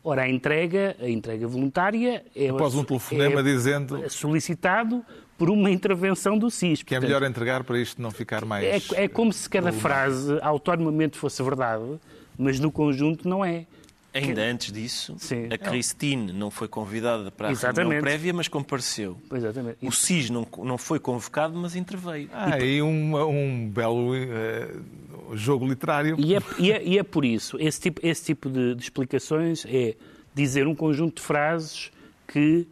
Ora, 0.04 0.24
a 0.24 0.30
entrega, 0.30 0.96
a 1.00 1.10
entrega 1.10 1.48
voluntária 1.48 2.24
é, 2.36 2.50
Após 2.50 2.76
um 2.76 2.84
telefonema 2.84 3.40
é 3.40 3.44
dizendo 3.44 4.10
solicitado 4.10 5.04
por 5.38 5.50
uma 5.50 5.72
intervenção 5.72 6.38
do 6.38 6.52
SIS. 6.52 6.84
Que 6.84 6.96
é 6.96 7.00
melhor 7.00 7.24
entregar 7.24 7.64
para 7.64 7.80
isto 7.80 8.02
não 8.02 8.12
ficar 8.12 8.46
mais. 8.46 8.92
É, 8.94 9.04
é 9.04 9.08
como 9.08 9.32
se 9.32 9.50
cada 9.50 9.72
frase 9.72 10.38
autonomamente 10.42 11.18
fosse 11.18 11.42
verdade, 11.42 12.00
mas 12.38 12.60
no 12.60 12.72
conjunto 12.72 13.28
não 13.28 13.44
é. 13.44 13.66
Ainda 14.14 14.44
antes 14.44 14.72
disso, 14.72 15.16
Sim. 15.18 15.48
a 15.52 15.58
Christine 15.58 16.32
não 16.32 16.52
foi 16.52 16.68
convidada 16.68 17.32
para 17.32 17.48
a 17.48 17.52
Exatamente. 17.52 17.80
reunião 17.80 18.02
prévia, 18.02 18.34
mas 18.34 18.48
compareceu. 18.48 19.18
Exatamente. 19.34 19.78
O 19.82 19.92
SIS 19.92 20.30
não, 20.30 20.48
não 20.60 20.78
foi 20.78 21.00
convocado, 21.00 21.58
mas 21.58 21.76
interveio. 21.76 22.30
Ah, 22.32 22.60
e, 22.60 22.76
e 22.78 22.82
um, 22.82 23.16
um 23.28 23.70
belo 23.70 24.14
uh, 24.14 25.36
jogo 25.36 25.68
literário. 25.68 26.16
E 26.20 26.36
é, 26.36 26.40
e, 26.60 26.72
é, 26.72 26.84
e 26.84 27.00
é, 27.00 27.04
por 27.04 27.26
isso, 27.26 27.58
esse 27.60 27.82
tipo, 27.82 28.06
esse 28.06 28.24
tipo 28.24 28.50
de, 28.50 28.76
de 28.76 28.84
explicações 28.84 29.66
é 29.68 29.96
dizer 30.34 30.68
um 30.68 30.76
conjunto 30.76 31.16
de 31.16 31.22
frases 31.24 31.92
que 32.28 32.68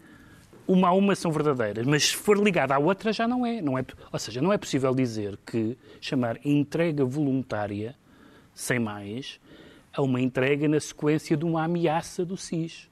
uma 0.68 0.90
a 0.90 0.94
uma 0.94 1.16
são 1.16 1.32
verdadeiras, 1.32 1.86
mas 1.86 2.10
se 2.10 2.16
for 2.16 2.38
ligada 2.38 2.76
à 2.76 2.80
outra 2.80 3.12
já 3.12 3.28
não 3.28 3.46
é. 3.46 3.62
não 3.62 3.78
é. 3.78 3.86
Ou 4.12 4.20
seja, 4.20 4.42
não 4.42 4.54
é 4.54 4.58
possível 4.58 4.94
dizer 4.94 5.38
que 5.46 5.76
chamar 6.00 6.40
entrega 6.46 7.04
voluntária, 7.04 7.96
sem 8.54 8.80
mais, 8.80 9.40
a 9.94 10.02
uma 10.02 10.20
entrega 10.20 10.68
na 10.68 10.80
sequência 10.80 11.36
de 11.36 11.46
uma 11.46 11.64
ameaça 11.64 12.26
do 12.26 12.38
SIS. 12.38 12.90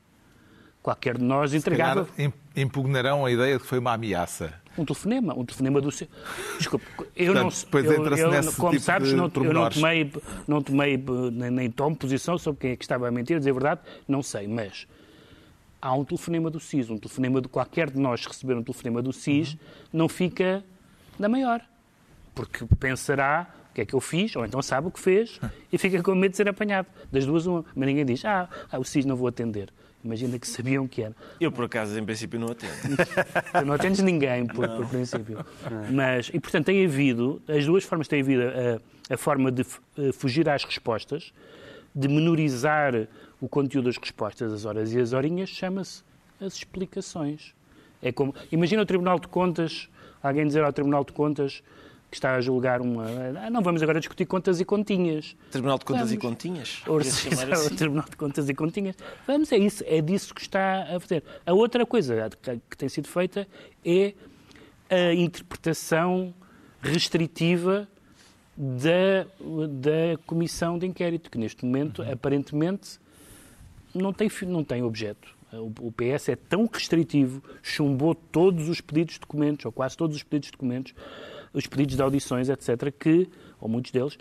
Qualquer 0.82 1.18
de 1.18 1.24
nós 1.24 1.54
entregava... 1.54 2.08
Se 2.16 2.34
impugnarão 2.56 3.26
a 3.26 3.32
ideia 3.32 3.56
de 3.56 3.62
que 3.62 3.68
foi 3.68 3.80
uma 3.80 3.94
ameaça. 3.94 4.54
Um 4.78 4.86
telefonema, 4.86 5.34
um 5.38 5.46
telefonema 5.46 5.82
do 5.82 5.92
SIS. 5.92 6.08
Desculpe, 6.58 6.86
eu 7.16 7.34
Portanto, 7.34 7.68
não... 7.72 8.18
Eu, 8.18 8.34
eu, 8.34 8.54
como 8.54 8.72
tipo 8.72 8.84
sabes, 8.84 9.14
não, 9.14 9.32
eu 9.34 9.54
não 9.54 9.70
tomei, 9.70 10.14
não 10.48 10.62
tomei 10.62 11.04
nem, 11.32 11.52
nem 11.52 11.72
tomo 11.72 11.96
posição 11.96 12.38
sobre 12.38 12.62
quem 12.62 12.72
é 12.72 12.76
que 12.76 12.84
estava 12.84 13.08
a 13.08 13.12
mentir, 13.12 13.36
a 13.36 13.40
dizer 13.40 13.52
a 13.52 13.54
verdade, 13.54 13.82
não 14.08 14.24
sei, 14.24 14.48
mas 14.48 14.88
há 15.82 15.94
um 15.94 16.04
telefonema 16.04 16.50
do 16.50 16.60
SIS, 16.60 16.90
um 16.90 16.98
telefonema 16.98 17.42
de 17.42 17.48
qualquer 17.48 17.90
de 17.90 18.00
nós 18.00 18.26
receber 18.26 18.56
um 18.56 18.64
telefonema 18.64 19.02
do 19.02 19.14
SIS, 19.14 19.54
uhum. 19.54 19.60
não 19.94 20.10
fica 20.10 20.64
da 21.18 21.28
maior. 21.28 21.62
Porque 22.34 22.66
pensará 22.80 23.54
o 23.72 23.74
que 23.74 23.82
é 23.82 23.86
que 23.86 23.94
eu 23.94 24.02
fiz, 24.02 24.36
ou 24.36 24.46
então 24.46 24.62
sabe 24.62 24.88
o 24.88 24.92
que 24.92 25.00
fez 25.00 25.40
e 25.72 25.78
fica 25.78 26.02
com 26.02 26.16
medo 26.16 26.32
de 26.32 26.38
ser 26.38 26.50
apanhado. 26.50 26.88
Das 27.12 27.26
duas, 27.26 27.46
uma. 27.46 27.64
Mas 27.76 27.88
ninguém 27.88 28.06
diz, 28.06 28.26
ah, 28.26 28.50
ah 28.72 28.80
o 28.80 28.84
SIS 28.84 29.06
não 29.06 29.16
vou 29.16 29.28
atender. 29.28 29.72
Imagina 30.04 30.40
que 30.40 30.48
sabiam 30.48 30.88
que 30.88 31.04
era. 31.04 31.16
Eu, 31.42 31.52
por 31.52 31.66
acaso, 31.66 31.98
em 32.00 32.06
princípio, 32.06 32.40
não 32.40 32.48
atendo. 32.48 32.74
tu 33.60 33.66
não 33.66 33.74
atendes 33.74 34.00
ninguém, 34.02 34.46
por, 34.48 34.68
por 34.68 34.88
princípio. 34.88 35.46
Mas, 35.92 36.32
e, 36.34 36.40
portanto, 36.40 36.68
tem 36.68 36.86
havido, 36.86 37.42
as 37.48 37.66
duas 37.66 37.84
formas 37.84 38.08
têm 38.08 38.22
havido 38.22 38.44
a, 38.44 39.14
a 39.14 39.18
forma 39.18 39.52
de 39.52 39.66
eh, 39.98 40.12
fugir 40.14 40.48
às 40.48 40.64
respostas, 40.64 41.34
de 41.94 42.08
menorizar 42.08 43.08
o 43.42 43.50
conteúdo 43.50 43.86
das 43.86 43.98
respostas, 43.98 44.54
as 44.54 44.64
horas 44.64 44.94
e 44.94 45.00
as 45.00 45.12
horinhas, 45.12 45.50
chama-se 45.50 46.02
as 46.40 46.54
explicações. 46.54 47.54
É 48.02 48.12
como, 48.12 48.34
imagina 48.52 48.82
o 48.82 48.86
Tribunal 48.86 49.20
de 49.20 49.28
Contas, 49.28 49.90
alguém 50.24 50.48
dizer 50.48 50.64
ao 50.64 50.72
Tribunal 50.72 51.04
de 51.04 51.12
Contas 51.12 51.62
que 52.10 52.18
está 52.18 52.36
a 52.36 52.42
julgar 52.42 52.82
uma. 52.82 53.06
Ah, 53.44 53.50
não 53.50 53.62
vamos 53.62 53.84
agora 53.84 54.00
discutir 54.00 54.26
contas 54.26 54.60
e 54.60 54.66
continhas. 54.66 55.36
Tribunal 55.52 55.78
de 55.78 55.86
Contas 55.86 56.10
vamos. 56.10 56.14
e 56.14 56.18
Continhas? 56.18 56.82
Assim? 57.60 57.76
Tribunal 57.76 58.06
de 58.10 58.18
Contas 58.18 58.50
e 58.50 58.54
Continhas. 58.54 58.96
Vamos, 59.28 59.52
é 59.52 59.58
isso, 59.58 59.84
é 59.86 60.02
disso 60.02 60.34
que 60.34 60.42
está 60.42 60.96
a 60.96 61.00
fazer. 61.00 61.24
A 61.46 61.54
outra 61.54 61.86
coisa 61.86 62.30
que 62.70 62.78
tem 62.78 62.90
sido 62.90 63.08
feita 63.08 63.48
é 63.86 64.14
a 64.90 65.14
interpretação 65.14 66.34
restritiva 66.82 67.88
da, 68.58 69.26
da 69.70 70.18
comissão 70.26 70.78
de 70.78 70.88
inquérito, 70.88 71.30
que 71.30 71.38
neste 71.38 71.64
momento, 71.64 72.02
uhum. 72.02 72.12
aparentemente, 72.12 73.00
não 73.94 74.12
tem, 74.12 74.30
não 74.48 74.64
tem 74.64 74.84
objeto. 74.84 75.38
O 75.80 75.92
PS 75.92 76.30
é 76.30 76.36
tão 76.36 76.70
restritivo, 76.72 77.42
chumbou 77.64 78.14
todos 78.14 78.70
os 78.70 78.82
pedidos 78.82 79.16
de 79.16 79.22
documentos, 79.22 79.66
ou 79.66 79.72
quase 79.72 79.98
todos 79.98 80.16
os 80.16 80.24
pedidos 80.24 80.48
de 80.48 80.52
documentos, 80.52 80.94
os 81.54 81.68
pedidos 81.68 81.96
de 81.96 82.02
audições, 82.02 82.50
etc., 82.50 82.92
que, 82.98 83.28
ou 83.60 83.68
muitos 83.68 83.92
deles, 83.92 84.18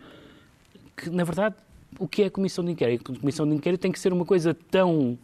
que, 0.97 1.11
na 1.11 1.25
verdade, 1.25 1.55
o 1.99 2.09
que 2.09 2.23
é 2.23 2.27
a 2.27 2.31
Comissão 2.31 2.65
de 2.65 2.73
Inquérito? 2.73 3.13
A 3.13 3.19
Comissão 3.19 3.49
de 3.49 3.55
Inquérito 3.55 3.81
tem 3.81 3.93
que 3.93 3.99
ser 3.99 4.13
uma 4.13 4.25
coisa 4.25 4.55
tão 4.55 5.19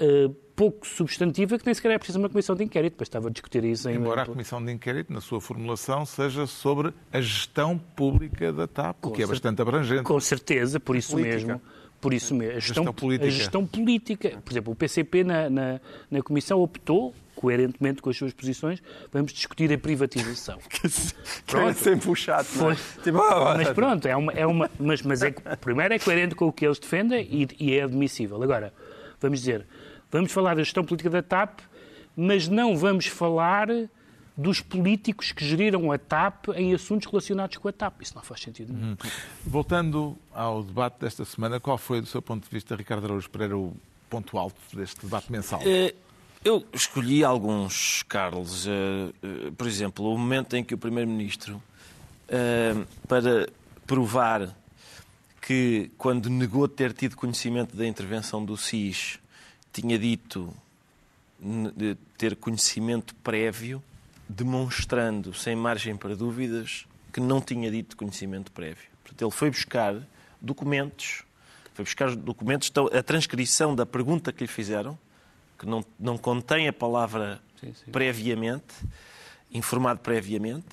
uh, 0.00 0.34
pouco 0.54 0.86
substantiva 0.86 1.58
que 1.58 1.64
nem 1.64 1.74
sequer 1.74 1.92
é 1.92 1.98
preciso 1.98 2.18
uma 2.18 2.28
Comissão 2.28 2.54
de 2.54 2.64
Inquérito. 2.64 2.92
Depois 2.92 3.08
estava 3.08 3.28
a 3.28 3.30
discutir 3.30 3.64
isso 3.64 3.88
em... 3.88 3.94
Embora 3.94 4.22
a 4.22 4.26
Comissão 4.26 4.62
de 4.64 4.70
Inquérito, 4.70 5.12
na 5.12 5.20
sua 5.20 5.40
formulação, 5.40 6.04
seja 6.04 6.46
sobre 6.46 6.92
a 7.12 7.20
gestão 7.20 7.78
pública 7.78 8.52
da 8.52 8.66
TAP, 8.66 9.06
o 9.06 9.10
que 9.10 9.22
é 9.22 9.26
bastante 9.26 9.62
abrangente. 9.62 10.02
Com 10.02 10.20
certeza, 10.20 10.78
por 10.78 10.96
isso 10.96 11.12
Política. 11.12 11.34
mesmo 11.34 11.60
por 12.00 12.14
isso 12.14 12.34
mesmo. 12.34 12.56
A 12.56 12.60
gestão, 12.60 12.84
gestão 12.84 12.94
política. 12.94 13.26
A 13.26 13.30
gestão 13.30 13.66
política. 13.66 14.42
Por 14.44 14.52
exemplo, 14.52 14.72
o 14.72 14.76
PCP 14.76 15.24
na, 15.24 15.50
na, 15.50 15.80
na 16.10 16.22
Comissão 16.22 16.60
optou 16.60 17.14
coerentemente 17.40 18.02
com 18.02 18.10
as 18.10 18.16
suas 18.18 18.34
posições, 18.34 18.82
vamos 19.10 19.32
discutir 19.32 19.72
a 19.72 19.78
privatização. 19.78 20.58
pronto. 21.46 21.78
sempre 21.78 22.04
puxado, 22.04 22.46
não 22.56 22.70
é? 22.70 22.76
Tipo, 23.02 23.18
ah, 23.18 23.54
mas 23.56 23.70
pronto, 23.70 24.06
é 24.06 24.14
uma, 24.14 24.32
é 24.32 24.46
uma, 24.46 24.70
mas, 24.78 25.00
mas 25.00 25.22
é, 25.22 25.30
primeiro 25.58 25.94
é 25.94 25.98
coerente 25.98 26.34
com 26.34 26.48
o 26.48 26.52
que 26.52 26.66
eles 26.66 26.78
defendem 26.78 27.26
e, 27.30 27.48
e 27.58 27.78
é 27.78 27.82
admissível. 27.82 28.42
Agora, 28.42 28.74
vamos 29.18 29.40
dizer, 29.40 29.66
vamos 30.10 30.30
falar 30.32 30.54
da 30.54 30.62
gestão 30.62 30.84
política 30.84 31.08
da 31.08 31.22
TAP, 31.22 31.60
mas 32.14 32.46
não 32.46 32.76
vamos 32.76 33.06
falar 33.06 33.68
dos 34.40 34.60
políticos 34.60 35.32
que 35.32 35.44
geriram 35.44 35.92
a 35.92 35.98
TAP 35.98 36.48
em 36.54 36.72
assuntos 36.74 37.06
relacionados 37.06 37.58
com 37.58 37.68
a 37.68 37.72
TAP. 37.72 38.02
Isso 38.02 38.14
não 38.14 38.22
faz 38.22 38.40
sentido 38.40 38.72
nenhum. 38.72 38.90
Uhum. 38.90 38.96
Voltando 39.44 40.16
ao 40.32 40.62
debate 40.62 41.00
desta 41.00 41.24
semana, 41.24 41.60
qual 41.60 41.76
foi, 41.76 42.00
do 42.00 42.06
seu 42.06 42.22
ponto 42.22 42.44
de 42.44 42.50
vista, 42.50 42.74
Ricardo 42.74 43.04
Araújo 43.04 43.28
Pereira, 43.28 43.56
o 43.56 43.76
ponto 44.08 44.38
alto 44.38 44.56
deste 44.72 45.02
debate 45.02 45.30
mensal? 45.30 45.60
É, 45.64 45.94
eu 46.44 46.66
escolhi 46.72 47.22
alguns, 47.22 48.02
Carlos. 48.04 48.66
Uh, 48.66 48.70
uh, 49.22 49.52
por 49.52 49.66
exemplo, 49.66 50.12
o 50.12 50.16
momento 50.16 50.56
em 50.56 50.64
que 50.64 50.74
o 50.74 50.78
Primeiro-Ministro, 50.78 51.62
para 53.08 53.48
provar 53.86 54.56
que, 55.40 55.90
quando 55.98 56.30
negou 56.30 56.68
ter 56.68 56.92
tido 56.92 57.16
conhecimento 57.16 57.76
da 57.76 57.84
intervenção 57.84 58.44
do 58.44 58.56
SIS, 58.56 59.18
tinha 59.72 59.98
dito 59.98 60.54
ter 62.16 62.36
conhecimento 62.36 63.14
prévio, 63.16 63.82
demonstrando, 64.30 65.34
sem 65.34 65.56
margem 65.56 65.96
para 65.96 66.14
dúvidas, 66.14 66.86
que 67.12 67.20
não 67.20 67.40
tinha 67.40 67.70
dito 67.70 67.96
conhecimento 67.96 68.52
prévio. 68.52 68.88
Portanto, 69.02 69.22
ele 69.22 69.30
foi 69.30 69.50
buscar 69.50 69.96
documentos, 70.40 71.24
foi 71.74 71.84
buscar 71.84 72.14
documentos, 72.14 72.68
então, 72.70 72.88
a 72.92 73.02
transcrição 73.02 73.74
da 73.74 73.84
pergunta 73.84 74.32
que 74.32 74.44
lhe 74.44 74.48
fizeram, 74.48 74.96
que 75.58 75.66
não, 75.66 75.84
não 75.98 76.16
contém 76.16 76.68
a 76.68 76.72
palavra 76.72 77.40
sim, 77.60 77.74
sim. 77.74 77.90
previamente, 77.90 78.74
informado 79.52 79.98
previamente, 80.00 80.68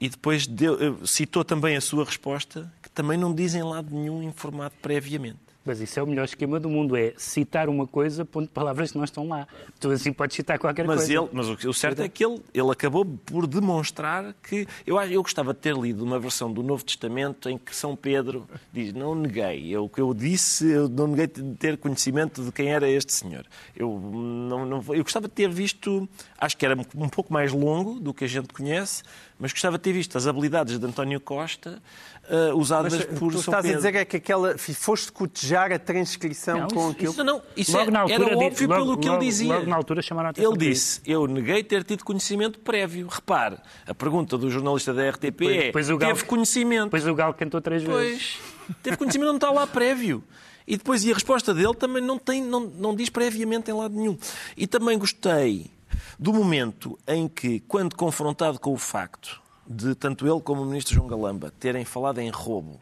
e 0.00 0.08
depois 0.08 0.46
deu, 0.46 0.74
eh, 0.74 1.06
citou 1.06 1.44
também 1.44 1.76
a 1.76 1.80
sua 1.80 2.04
resposta, 2.04 2.72
que 2.82 2.90
também 2.90 3.16
não 3.16 3.32
diz 3.32 3.54
em 3.54 3.62
lado 3.62 3.94
nenhum 3.94 4.22
informado 4.22 4.74
previamente. 4.82 5.47
Mas 5.68 5.82
isso 5.82 6.00
é 6.00 6.02
o 6.02 6.06
melhor 6.06 6.24
esquema 6.24 6.58
do 6.58 6.70
mundo, 6.70 6.96
é 6.96 7.12
citar 7.18 7.68
uma 7.68 7.86
coisa, 7.86 8.24
ponto 8.24 8.48
palavras 8.48 8.90
que 8.90 8.96
não 8.96 9.04
estão 9.04 9.28
lá. 9.28 9.46
Tu 9.78 9.90
assim 9.90 10.14
podes 10.14 10.34
citar 10.34 10.58
qualquer 10.58 10.86
mas 10.86 11.00
coisa. 11.00 11.12
Ele, 11.12 11.28
mas 11.30 11.46
o 11.46 11.74
certo 11.74 12.00
é 12.00 12.08
que 12.08 12.24
ele, 12.24 12.42
ele 12.54 12.70
acabou 12.70 13.04
por 13.04 13.46
demonstrar 13.46 14.34
que... 14.42 14.66
Eu, 14.86 14.98
eu 15.02 15.22
gostava 15.22 15.52
de 15.52 15.60
ter 15.60 15.76
lido 15.76 16.02
uma 16.02 16.18
versão 16.18 16.50
do 16.50 16.62
Novo 16.62 16.82
Testamento 16.82 17.50
em 17.50 17.58
que 17.58 17.76
São 17.76 17.94
Pedro 17.94 18.48
diz, 18.72 18.94
não 18.94 19.14
neguei, 19.14 19.68
eu, 19.68 19.84
o 19.84 19.90
que 19.90 20.00
eu 20.00 20.14
disse, 20.14 20.70
eu 20.70 20.88
não 20.88 21.08
neguei 21.08 21.26
ter 21.26 21.76
conhecimento 21.76 22.42
de 22.42 22.50
quem 22.50 22.72
era 22.72 22.88
este 22.88 23.12
senhor. 23.12 23.44
Eu, 23.76 24.00
não, 24.00 24.64
não, 24.64 24.82
eu 24.88 25.02
gostava 25.02 25.28
de 25.28 25.34
ter 25.34 25.50
visto, 25.50 26.08
acho 26.38 26.56
que 26.56 26.64
era 26.64 26.74
um 26.96 27.10
pouco 27.10 27.30
mais 27.30 27.52
longo 27.52 28.00
do 28.00 28.14
que 28.14 28.24
a 28.24 28.28
gente 28.28 28.48
conhece, 28.54 29.02
mas 29.38 29.52
gostava 29.52 29.76
de 29.76 29.84
ter 29.84 29.92
visto 29.92 30.16
as 30.16 30.26
habilidades 30.26 30.78
de 30.78 30.86
António 30.86 31.20
Costa 31.20 31.82
uh, 32.28 32.56
usadas 32.56 32.94
mas, 32.94 33.04
por 33.18 33.32
tu 33.32 33.38
São 33.38 33.52
estás 33.52 33.62
Pedro. 33.62 33.72
a 33.72 33.76
dizer 33.76 33.94
é 33.96 34.04
que 34.04 34.16
aquela, 34.16 34.56
foste 34.58 35.10
cotejar 35.10 35.72
a 35.72 35.78
transcrição 35.78 36.60
não, 36.60 36.68
com 36.68 36.80
isso, 36.80 36.90
aquilo? 36.90 37.12
Isso, 37.12 37.24
não, 37.24 37.42
isso 37.56 37.72
logo 37.72 37.88
é, 37.88 37.90
na 37.90 38.00
altura, 38.00 38.24
era 38.24 38.38
óbvio 38.38 38.68
logo, 38.68 38.82
pelo 38.82 38.98
que 38.98 39.08
logo, 39.08 39.20
ele 39.20 39.30
dizia. 39.30 39.54
Logo 39.54 39.66
na 39.66 39.76
altura 39.76 40.02
chamaram 40.02 40.28
a 40.28 40.30
atenção 40.30 40.52
Ele 40.52 40.58
disse, 40.58 41.00
eu 41.06 41.26
neguei 41.26 41.62
ter 41.64 41.84
tido 41.84 42.04
conhecimento 42.04 42.58
prévio. 42.58 43.06
Repare, 43.08 43.56
a 43.86 43.94
pergunta 43.94 44.36
do 44.36 44.50
jornalista 44.50 44.92
da 44.92 45.08
RTP 45.10 45.36
pois, 45.36 45.56
é, 45.56 45.72
pois 45.72 45.90
o 45.90 45.96
Gal, 45.96 46.12
teve 46.12 46.24
conhecimento? 46.24 46.84
Depois 46.84 47.06
o 47.06 47.14
Galo 47.14 47.34
cantou 47.34 47.60
três 47.60 47.82
pois, 47.82 48.08
vezes. 48.08 48.38
teve 48.82 48.96
conhecimento, 48.96 49.28
não 49.28 49.36
está 49.36 49.50
lá 49.50 49.66
prévio. 49.66 50.22
E 50.66 50.76
depois, 50.76 51.02
e 51.02 51.10
a 51.10 51.14
resposta 51.14 51.54
dele 51.54 51.74
também 51.74 52.02
não, 52.02 52.18
tem, 52.18 52.42
não, 52.42 52.60
não 52.60 52.94
diz 52.94 53.08
previamente 53.08 53.70
em 53.70 53.74
lado 53.74 53.94
nenhum. 53.94 54.18
E 54.54 54.66
também 54.66 54.98
gostei 54.98 55.70
do 56.18 56.32
momento 56.32 56.98
em 57.06 57.26
que, 57.26 57.60
quando 57.60 57.96
confrontado 57.96 58.60
com 58.60 58.74
o 58.74 58.76
facto 58.76 59.40
de 59.68 59.94
tanto 59.94 60.26
ele 60.26 60.40
como 60.40 60.62
o 60.62 60.64
ministro 60.64 60.94
João 60.94 61.06
Galamba 61.06 61.52
terem 61.60 61.84
falado 61.84 62.18
em 62.20 62.30
roubo, 62.30 62.80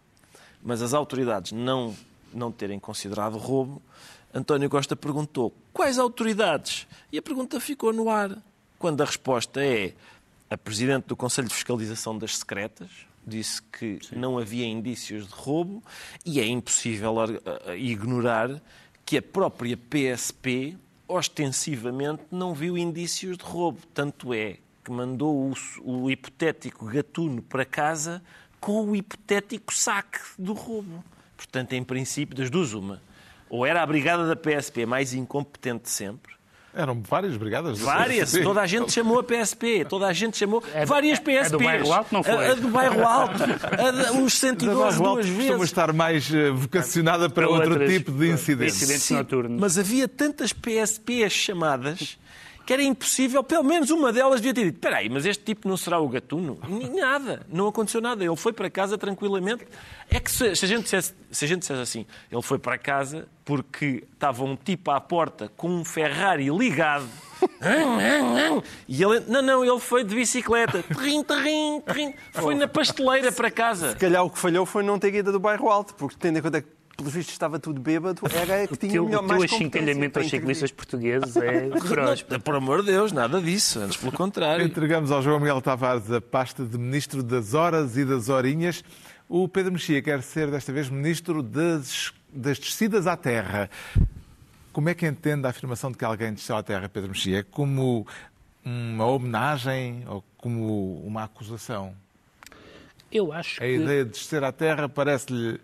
mas 0.62 0.80
as 0.82 0.94
autoridades 0.94 1.50
não, 1.50 1.94
não 2.32 2.52
terem 2.52 2.78
considerado 2.78 3.36
roubo, 3.36 3.82
António 4.32 4.70
Costa 4.70 4.94
perguntou 4.94 5.52
quais 5.72 5.98
autoridades? 5.98 6.86
E 7.10 7.18
a 7.18 7.22
pergunta 7.22 7.58
ficou 7.58 7.92
no 7.92 8.08
ar, 8.08 8.36
quando 8.78 9.00
a 9.00 9.04
resposta 9.04 9.64
é 9.64 9.94
a 10.48 10.56
Presidente 10.56 11.06
do 11.06 11.16
Conselho 11.16 11.48
de 11.48 11.54
Fiscalização 11.54 12.16
das 12.16 12.36
Secretas, 12.36 12.90
disse 13.26 13.60
que 13.62 13.98
Sim. 14.02 14.16
não 14.16 14.38
havia 14.38 14.64
indícios 14.64 15.26
de 15.26 15.32
roubo 15.32 15.82
e 16.24 16.38
é 16.38 16.46
impossível 16.46 17.16
ignorar 17.76 18.62
que 19.04 19.18
a 19.18 19.22
própria 19.22 19.76
PSP 19.76 20.76
ostensivamente 21.08 22.22
não 22.30 22.54
viu 22.54 22.78
indícios 22.78 23.36
de 23.38 23.44
roubo. 23.44 23.80
Tanto 23.92 24.32
é 24.32 24.58
que 24.86 24.92
mandou 24.92 25.52
o, 25.82 26.04
o 26.04 26.10
hipotético 26.10 26.86
gatuno 26.86 27.42
para 27.42 27.64
casa 27.64 28.22
com 28.60 28.84
o 28.84 28.94
hipotético 28.94 29.74
saque 29.74 30.20
do 30.38 30.52
roubo. 30.52 31.04
Portanto, 31.36 31.72
em 31.72 31.82
princípio, 31.82 32.36
das 32.36 32.48
duas, 32.48 32.72
uma. 32.72 33.02
Ou 33.50 33.66
era 33.66 33.82
a 33.82 33.86
brigada 33.86 34.28
da 34.28 34.36
PSP 34.36 34.86
mais 34.86 35.12
incompetente 35.12 35.90
sempre, 35.90 36.36
eram 36.72 37.00
várias 37.00 37.36
brigadas. 37.38 37.78
Várias. 37.78 38.32
Toda 38.32 38.60
a 38.60 38.66
gente 38.66 38.92
chamou 38.92 39.18
a 39.18 39.24
PSP. 39.24 39.86
Toda 39.86 40.06
a 40.06 40.12
gente 40.12 40.36
chamou 40.36 40.62
é, 40.74 40.84
várias 40.84 41.18
PSPs. 41.18 41.46
A 41.46 41.56
do 41.56 41.58
Bairro 41.58 41.92
Alto 41.92 42.14
não 42.14 42.22
foi. 42.22 42.34
A, 42.34 42.52
a 42.52 42.54
do 42.54 42.68
Bairro 42.68 43.06
Alto. 43.06 43.42
A 43.42 43.90
de, 43.90 44.20
os 44.20 44.34
112 44.34 44.98
duas 44.98 45.26
vezes. 45.26 45.46
costuma 45.46 45.64
estar 45.64 45.92
mais 45.94 46.28
uh, 46.30 46.54
vocacionada 46.54 47.30
para 47.30 47.48
outro 47.48 47.70
outras, 47.70 47.90
tipo 47.90 48.12
de 48.12 48.28
incidentes. 48.28 48.76
incidentes 48.76 49.10
noturnos. 49.10 49.58
Mas 49.58 49.78
havia 49.78 50.06
tantas 50.06 50.52
PSPs 50.52 51.32
chamadas 51.32 52.18
que 52.66 52.72
era 52.72 52.82
impossível, 52.82 53.44
pelo 53.44 53.62
menos 53.62 53.90
uma 53.90 54.12
delas 54.12 54.40
devia 54.40 54.52
ter 54.52 54.64
dito: 54.64 54.74
espera 54.74 54.96
aí, 54.96 55.08
mas 55.08 55.24
este 55.24 55.44
tipo 55.44 55.68
não 55.68 55.76
será 55.76 56.00
o 56.00 56.08
gatuno? 56.08 56.58
Nada, 56.92 57.46
não 57.48 57.68
aconteceu 57.68 58.00
nada. 58.00 58.24
Ele 58.24 58.34
foi 58.34 58.52
para 58.52 58.68
casa 58.68 58.98
tranquilamente. 58.98 59.64
É 60.10 60.18
que 60.18 60.30
se, 60.30 60.56
se, 60.56 60.64
a 60.64 60.68
gente 60.68 60.82
dissesse, 60.82 61.14
se 61.30 61.44
a 61.44 61.48
gente 61.48 61.60
dissesse 61.60 61.80
assim, 61.80 62.06
ele 62.30 62.42
foi 62.42 62.58
para 62.58 62.76
casa 62.76 63.28
porque 63.44 64.02
estava 64.12 64.42
um 64.42 64.56
tipo 64.56 64.90
à 64.90 65.00
porta 65.00 65.50
com 65.56 65.68
um 65.68 65.84
Ferrari 65.84 66.48
ligado. 66.50 67.08
E 68.88 69.02
ele, 69.02 69.20
não, 69.28 69.42
não, 69.42 69.64
ele 69.64 69.78
foi 69.78 70.02
de 70.02 70.14
bicicleta. 70.14 70.82
Terrim, 70.82 71.22
terrim, 71.22 71.80
terrim. 71.80 72.14
Foi 72.32 72.54
na 72.54 72.66
pasteleira 72.66 73.30
para 73.30 73.50
casa. 73.50 73.90
Se 73.90 73.96
calhar 73.96 74.24
o 74.24 74.30
que 74.30 74.38
falhou 74.38 74.64
foi 74.64 74.82
não 74.82 74.98
ter 74.98 75.14
ido 75.14 75.30
do 75.30 75.38
bairro 75.38 75.68
alto, 75.68 75.94
porque 75.94 76.16
tendo 76.18 76.38
em 76.38 76.42
conta 76.42 76.62
que 76.62 76.68
pelos 76.96 77.12
vistos 77.12 77.34
estava 77.34 77.58
tudo 77.58 77.80
bêbado, 77.80 78.22
era 78.34 78.66
que 78.66 78.76
tinha 78.76 78.92
teu, 78.92 79.04
melhor, 79.04 79.22
mais 79.22 79.44
O 79.44 79.46
teu 79.46 79.56
achincalhamento 79.56 80.18
aos 80.18 80.30
ciclistas 80.30 80.72
portugueses 80.72 81.36
é 81.36 81.68
feroz. 81.80 82.22
Por 82.22 82.54
amor 82.54 82.80
de 82.80 82.92
Deus, 82.92 83.12
nada 83.12 83.40
disso, 83.40 83.78
antes 83.80 83.96
pelo 83.96 84.12
contrário. 84.12 84.64
Entregamos 84.64 85.10
ao 85.10 85.22
João 85.22 85.38
Miguel 85.38 85.60
Tavares 85.60 86.10
a 86.10 86.20
pasta 86.20 86.64
de 86.64 86.78
Ministro 86.78 87.22
das 87.22 87.52
Horas 87.52 87.96
e 87.96 88.04
das 88.04 88.28
Horinhas. 88.28 88.82
O 89.28 89.46
Pedro 89.48 89.72
Mexia 89.72 90.00
quer 90.00 90.22
ser 90.22 90.50
desta 90.50 90.72
vez 90.72 90.88
Ministro 90.88 91.42
das, 91.42 92.12
das 92.32 92.58
Descidas 92.58 93.06
à 93.06 93.16
Terra. 93.16 93.68
Como 94.72 94.88
é 94.88 94.94
que 94.94 95.06
entende 95.06 95.46
a 95.46 95.50
afirmação 95.50 95.90
de 95.90 95.98
que 95.98 96.04
alguém 96.04 96.32
desceu 96.32 96.56
à 96.56 96.62
Terra, 96.62 96.88
Pedro 96.88 97.10
Mexia? 97.10 97.44
Como 97.44 98.06
uma 98.64 99.06
homenagem 99.06 100.04
ou 100.06 100.24
como 100.38 101.00
uma 101.04 101.24
acusação? 101.24 101.94
Eu 103.10 103.32
acho 103.32 103.56
a 103.56 103.58
que... 103.58 103.64
A 103.64 103.68
ideia 103.68 104.04
de 104.04 104.10
descer 104.10 104.42
à 104.44 104.52
Terra 104.52 104.88
parece-lhe 104.88 105.60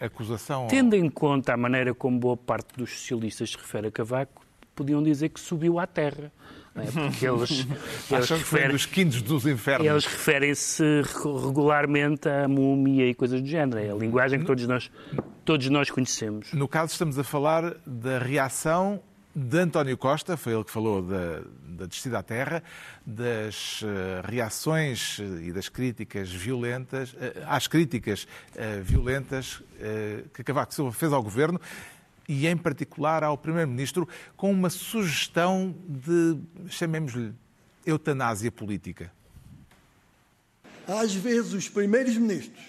acusação? 0.00 0.66
Tendo 0.68 0.94
em 0.94 1.08
conta 1.08 1.54
a 1.54 1.56
maneira 1.56 1.94
como 1.94 2.18
boa 2.18 2.36
parte 2.36 2.76
dos 2.76 2.90
socialistas 2.90 3.50
se 3.50 3.56
refere 3.56 3.88
a 3.88 3.90
Cavaco, 3.90 4.44
podiam 4.74 5.02
dizer 5.02 5.28
que 5.30 5.40
subiu 5.40 5.78
à 5.78 5.86
terra. 5.86 6.32
É? 6.74 6.84
Porque 6.90 7.26
eles, 7.28 7.66
eles 8.10 8.30
referem, 8.30 8.70
dos 8.70 8.86
quintos 8.86 9.22
dos 9.22 9.46
infernos. 9.46 9.86
Eles 9.86 10.04
referem-se 10.04 11.02
regularmente 11.22 12.28
à 12.28 12.48
múmia 12.48 13.08
e 13.08 13.14
coisas 13.14 13.40
do 13.40 13.46
género. 13.46 13.78
É 13.80 13.90
a 13.90 13.94
linguagem 13.94 14.40
que 14.40 14.46
todos 14.46 14.66
nós, 14.66 14.90
todos 15.44 15.68
nós 15.68 15.88
conhecemos. 15.90 16.52
No 16.52 16.66
caso, 16.66 16.92
estamos 16.92 17.18
a 17.18 17.24
falar 17.24 17.76
da 17.86 18.18
reação 18.18 19.00
de 19.34 19.58
António 19.58 19.98
Costa, 19.98 20.36
foi 20.36 20.52
ele 20.52 20.62
que 20.62 20.70
falou 20.70 21.02
da, 21.02 21.42
da 21.66 21.86
descida 21.86 22.20
à 22.20 22.22
terra, 22.22 22.62
das 23.04 23.82
uh, 23.82 23.86
reações 24.24 25.18
e 25.18 25.50
das 25.52 25.68
críticas 25.68 26.30
violentas, 26.30 27.12
uh, 27.14 27.16
às 27.46 27.66
críticas 27.66 28.24
uh, 28.24 28.82
violentas 28.82 29.62
que 30.32 30.42
Cavaco 30.42 30.72
Silva 30.72 30.92
fez 30.92 31.12
ao 31.12 31.22
governo 31.22 31.60
e, 32.28 32.46
em 32.46 32.56
particular, 32.56 33.22
ao 33.22 33.36
Primeiro-Ministro, 33.36 34.08
com 34.36 34.50
uma 34.50 34.70
sugestão 34.70 35.74
de, 35.86 36.38
chamemos-lhe, 36.68 37.34
eutanásia 37.84 38.50
política. 38.50 39.12
Às 40.86 41.14
vezes, 41.14 41.52
os 41.52 41.68
primeiros-ministros 41.68 42.64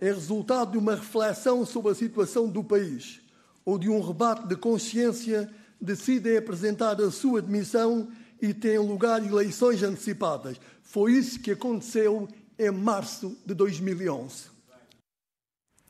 é 0.00 0.06
resultado 0.06 0.72
de 0.72 0.78
uma 0.78 0.94
reflexão 0.94 1.66
sobre 1.66 1.92
a 1.92 1.94
situação 1.94 2.48
do 2.48 2.62
país 2.62 3.20
ou 3.64 3.78
de 3.78 3.90
um 3.90 4.00
rebate 4.00 4.46
de 4.46 4.56
consciência 4.56 5.50
decidem 5.80 6.36
apresentar 6.36 7.00
a 7.00 7.10
sua 7.10 7.42
demissão 7.42 8.08
e 8.40 8.54
têm 8.54 8.78
lugar 8.78 9.24
eleições 9.24 9.82
antecipadas. 9.82 10.60
Foi 10.82 11.12
isso 11.12 11.40
que 11.40 11.50
aconteceu 11.50 12.28
em 12.58 12.70
março 12.70 13.36
de 13.44 13.54
2011. 13.54 14.58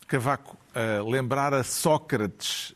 Cavaco, 0.09 0.57
a 0.75 1.03
lembrar 1.03 1.53
a 1.53 1.63
Sócrates, 1.63 2.75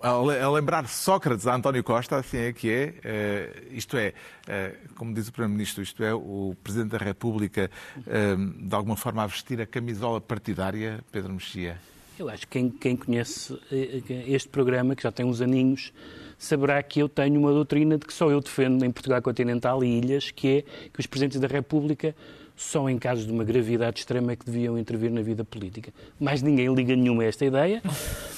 a 0.00 0.48
lembrar 0.48 0.86
Sócrates 0.86 1.44
a 1.44 1.56
António 1.56 1.82
Costa, 1.82 2.16
assim 2.16 2.36
é 2.36 2.52
que 2.52 2.70
é, 2.70 2.94
eh, 3.02 3.62
isto 3.72 3.96
é, 3.96 4.14
eh, 4.46 4.76
como 4.94 5.12
diz 5.12 5.26
o 5.26 5.32
Primeiro-Ministro, 5.32 5.82
isto 5.82 6.04
é, 6.04 6.14
o 6.14 6.54
Presidente 6.62 6.92
da 6.92 6.98
República, 6.98 7.68
eh, 8.06 8.36
de 8.36 8.74
alguma 8.76 8.96
forma, 8.96 9.24
a 9.24 9.26
vestir 9.26 9.60
a 9.60 9.66
camisola 9.66 10.20
partidária, 10.20 11.00
Pedro 11.10 11.32
Mexia? 11.32 11.80
Eu 12.16 12.28
acho 12.28 12.46
que 12.46 12.52
quem, 12.52 12.70
quem 12.70 12.96
conhece 12.96 13.58
este 14.28 14.48
programa, 14.48 14.94
que 14.94 15.02
já 15.02 15.10
tem 15.10 15.26
uns 15.26 15.40
aninhos, 15.40 15.92
saberá 16.38 16.82
que 16.82 17.00
eu 17.00 17.08
tenho 17.08 17.38
uma 17.40 17.52
doutrina 17.52 17.98
de 17.98 18.06
que 18.06 18.12
só 18.12 18.30
eu 18.30 18.40
defendo 18.40 18.84
em 18.84 18.90
Portugal 18.90 19.20
continental 19.20 19.82
e 19.82 19.98
ilhas, 19.98 20.30
que 20.30 20.48
é 20.48 20.62
que 20.90 21.00
os 21.00 21.06
Presidentes 21.06 21.40
da 21.40 21.48
República 21.48 22.14
só 22.58 22.90
em 22.90 22.98
casos 22.98 23.24
de 23.24 23.32
uma 23.32 23.44
gravidade 23.44 24.00
extrema 24.00 24.32
é 24.32 24.36
que 24.36 24.44
deviam 24.44 24.76
intervir 24.76 25.12
na 25.12 25.22
vida 25.22 25.44
política. 25.44 25.94
Mas 26.18 26.42
ninguém 26.42 26.74
liga 26.74 26.96
nenhuma 26.96 27.22
a 27.22 27.26
esta 27.26 27.44
ideia. 27.44 27.80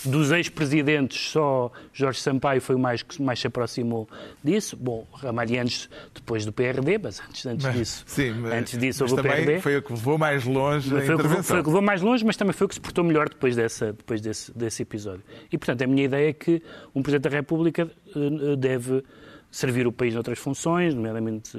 Dos 0.04 0.30
ex-presidentes, 0.30 1.30
só 1.30 1.72
Jorge 1.90 2.20
Sampaio 2.20 2.60
foi 2.60 2.76
o 2.76 2.78
mais 2.78 3.02
que 3.02 3.20
mais 3.22 3.40
se 3.40 3.46
aproximou 3.46 4.06
disso. 4.44 4.76
Bom, 4.76 5.06
Ramalhianos 5.10 5.88
depois 6.14 6.44
do 6.44 6.52
PRD, 6.52 6.98
mas 6.98 7.18
antes, 7.18 7.46
antes 7.46 7.64
mas, 7.64 7.74
disso, 7.74 8.04
sim, 8.06 8.30
mas, 8.32 8.52
antes 8.52 8.78
disso 8.78 9.04
mas 9.04 9.12
houve 9.12 9.26
o 9.26 9.32
PRD. 9.32 9.60
Foi 9.60 9.78
o 9.78 9.82
que 9.82 9.92
levou 9.94 10.18
mais 10.18 10.44
longe 10.44 10.90
foi 10.90 11.02
intervenção. 11.02 11.42
Foi 11.42 11.60
o 11.60 11.62
que 11.62 11.68
levou 11.68 11.82
mais 11.82 12.02
longe, 12.02 12.22
mas 12.22 12.36
também 12.36 12.52
foi 12.52 12.66
o 12.66 12.68
que 12.68 12.74
se 12.74 12.80
portou 12.80 13.02
melhor 13.02 13.26
depois, 13.26 13.56
dessa, 13.56 13.94
depois 13.94 14.20
desse, 14.20 14.52
desse 14.52 14.82
episódio. 14.82 15.22
E, 15.50 15.56
portanto, 15.56 15.80
a 15.80 15.86
minha 15.86 16.04
ideia 16.04 16.28
é 16.28 16.32
que 16.34 16.62
um 16.94 17.02
Presidente 17.02 17.30
da 17.30 17.36
República 17.36 17.90
uh, 18.14 18.54
deve 18.54 19.02
servir 19.50 19.86
o 19.86 19.92
país 19.92 20.12
noutras 20.12 20.38
funções, 20.38 20.94
nomeadamente... 20.94 21.56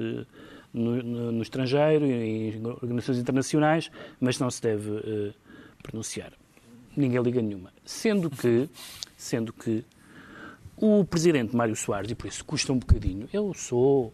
No, 0.72 1.02
no, 1.02 1.32
no 1.32 1.42
estrangeiro 1.42 2.06
e 2.06 2.56
em 2.56 2.66
organizações 2.66 3.18
internacionais, 3.18 3.90
mas 4.18 4.38
não 4.38 4.50
se 4.50 4.62
deve 4.62 4.90
uh, 4.90 5.34
pronunciar. 5.82 6.32
Ninguém 6.96 7.20
liga 7.22 7.42
nenhuma. 7.42 7.70
Sendo 7.84 8.30
que, 8.30 8.70
sendo 9.14 9.52
que 9.52 9.84
o 10.76 11.04
presidente 11.04 11.54
Mário 11.54 11.76
Soares, 11.76 12.10
e 12.10 12.14
por 12.14 12.26
isso 12.26 12.44
custa 12.44 12.72
um 12.72 12.78
bocadinho, 12.78 13.28
eu 13.32 13.52
sou, 13.54 14.12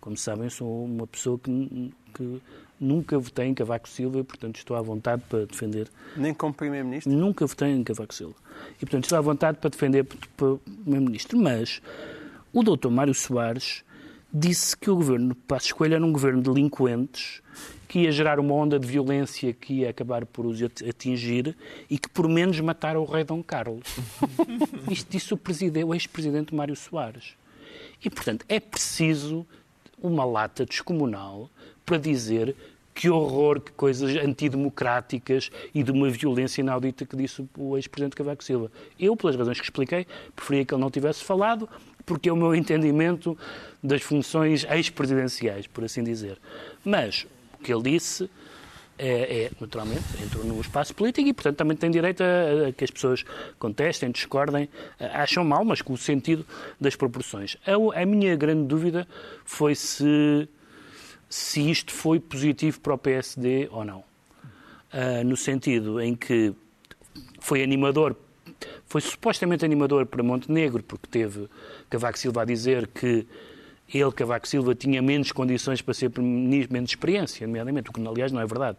como 0.00 0.16
sabem, 0.16 0.50
sou 0.50 0.84
uma 0.84 1.06
pessoa 1.06 1.38
que, 1.38 1.92
que 2.14 2.42
nunca 2.78 3.18
votei 3.18 3.46
em 3.46 3.54
Cavaco 3.54 3.88
Silva 3.88 4.20
e, 4.20 4.24
portanto, 4.24 4.56
estou 4.56 4.76
à 4.76 4.82
vontade 4.82 5.22
para 5.28 5.46
defender. 5.46 5.88
Nem 6.16 6.32
como 6.34 6.54
Primeiro-Ministro? 6.54 7.12
Nunca 7.12 7.46
votei 7.46 7.70
em 7.70 7.82
Cavaco 7.82 8.14
Silva. 8.14 8.36
E, 8.76 8.80
portanto, 8.80 9.04
estou 9.04 9.18
à 9.18 9.20
vontade 9.20 9.58
para 9.58 9.70
defender 9.70 10.06
o 10.40 10.58
Primeiro-Ministro. 10.84 11.38
Mas 11.38 11.82
o 12.52 12.62
doutor 12.62 12.90
Mário 12.90 13.14
Soares 13.14 13.82
disse 14.32 14.76
que 14.76 14.90
o 14.90 14.96
governo 14.96 15.28
de 15.28 15.34
Passos 15.34 15.72
Coelho 15.72 15.94
era 15.94 16.04
um 16.04 16.12
governo 16.12 16.42
de 16.42 16.50
delinquentes 16.50 17.42
que 17.88 18.00
ia 18.00 18.12
gerar 18.12 18.38
uma 18.38 18.54
onda 18.54 18.78
de 18.78 18.86
violência 18.86 19.52
que 19.54 19.80
ia 19.80 19.90
acabar 19.90 20.26
por 20.26 20.44
os 20.44 20.62
atingir 20.62 21.56
e 21.88 21.98
que 21.98 22.08
por 22.08 22.28
menos 22.28 22.60
mataram 22.60 23.00
o 23.00 23.04
rei 23.04 23.24
Dom 23.24 23.42
Carlos. 23.42 23.88
Isto 24.90 25.10
disse 25.10 25.32
o, 25.32 25.40
o 25.86 25.94
ex-presidente 25.94 26.54
Mário 26.54 26.76
Soares. 26.76 27.34
E, 28.04 28.10
portanto, 28.10 28.44
é 28.48 28.60
preciso 28.60 29.46
uma 30.00 30.24
lata 30.24 30.64
descomunal 30.66 31.50
para 31.84 31.96
dizer 31.96 32.54
que 32.94 33.08
horror, 33.08 33.60
que 33.60 33.72
coisas 33.72 34.14
antidemocráticas 34.16 35.50
e 35.72 35.82
de 35.82 35.90
uma 35.90 36.10
violência 36.10 36.60
inaudita 36.60 37.06
que 37.06 37.16
disse 37.16 37.48
o 37.56 37.76
ex-presidente 37.76 38.16
Cavaco 38.16 38.42
Silva. 38.44 38.70
Eu, 38.98 39.16
pelas 39.16 39.36
razões 39.36 39.58
que 39.58 39.64
expliquei, 39.64 40.06
preferia 40.34 40.64
que 40.64 40.74
ele 40.74 40.80
não 40.80 40.90
tivesse 40.90 41.24
falado, 41.24 41.68
porque 42.08 42.30
é 42.30 42.32
o 42.32 42.36
meu 42.36 42.54
entendimento 42.54 43.36
das 43.82 44.02
funções 44.02 44.64
ex-presidenciais, 44.64 45.66
por 45.66 45.84
assim 45.84 46.02
dizer. 46.02 46.38
Mas 46.84 47.26
o 47.60 47.62
que 47.62 47.72
ele 47.72 47.82
disse 47.82 48.28
é, 48.98 49.44
é, 49.44 49.50
naturalmente, 49.60 50.02
entrou 50.24 50.44
no 50.44 50.60
espaço 50.60 50.92
político 50.94 51.28
e, 51.28 51.32
portanto, 51.32 51.56
também 51.56 51.76
tem 51.76 51.90
direito 51.90 52.22
a, 52.22 52.68
a, 52.68 52.72
que 52.72 52.82
as 52.82 52.90
pessoas 52.90 53.24
contestem, 53.58 54.10
discordem, 54.10 54.68
acham 54.98 55.44
mal, 55.44 55.64
mas 55.64 55.82
com 55.82 55.92
o 55.92 55.96
sentido 55.96 56.44
das 56.80 56.96
proporções. 56.96 57.56
A, 57.64 58.02
a 58.02 58.06
minha 58.06 58.34
grande 58.34 58.66
dúvida 58.66 59.06
foi 59.44 59.74
se, 59.74 60.48
se 61.28 61.70
isto 61.70 61.92
foi 61.92 62.18
positivo 62.18 62.80
para 62.80 62.94
o 62.94 62.98
PSD 62.98 63.68
ou 63.70 63.84
não. 63.84 63.98
uh, 64.00 65.24
no 65.24 65.36
sentido 65.36 66.00
em 66.00 66.16
que 66.16 66.52
foi 67.40 67.62
animador, 67.62 68.16
foi 68.88 69.00
supostamente 69.00 69.64
animador 69.64 70.06
para 70.06 70.22
Montenegro, 70.22 70.82
porque 70.82 71.06
teve 71.06 71.48
Cavaco 71.90 72.18
Silva 72.18 72.42
a 72.42 72.44
dizer 72.44 72.86
que 72.88 73.26
ele, 73.92 74.12
Cavaco 74.12 74.46
Silva, 74.46 74.74
tinha 74.74 75.00
menos 75.00 75.32
condições 75.32 75.80
para 75.80 75.94
ser 75.94 76.10
primeiro-ministro, 76.10 76.72
menos 76.72 76.90
experiência, 76.90 77.46
nomeadamente, 77.46 77.88
o 77.88 77.92
que, 77.92 78.06
aliás, 78.06 78.32
não 78.32 78.40
é 78.40 78.46
verdade. 78.46 78.76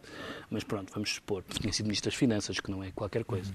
Mas 0.52 0.64
pronto, 0.64 0.92
vamos 0.94 1.16
supor, 1.16 1.44
tinha 1.50 1.74
sido 1.74 1.86
ministro 1.86 2.12
das 2.12 2.18
Finanças, 2.18 2.60
que 2.60 2.70
não 2.70 2.84
é 2.84 2.92
qualquer 2.92 3.24
coisa. 3.24 3.52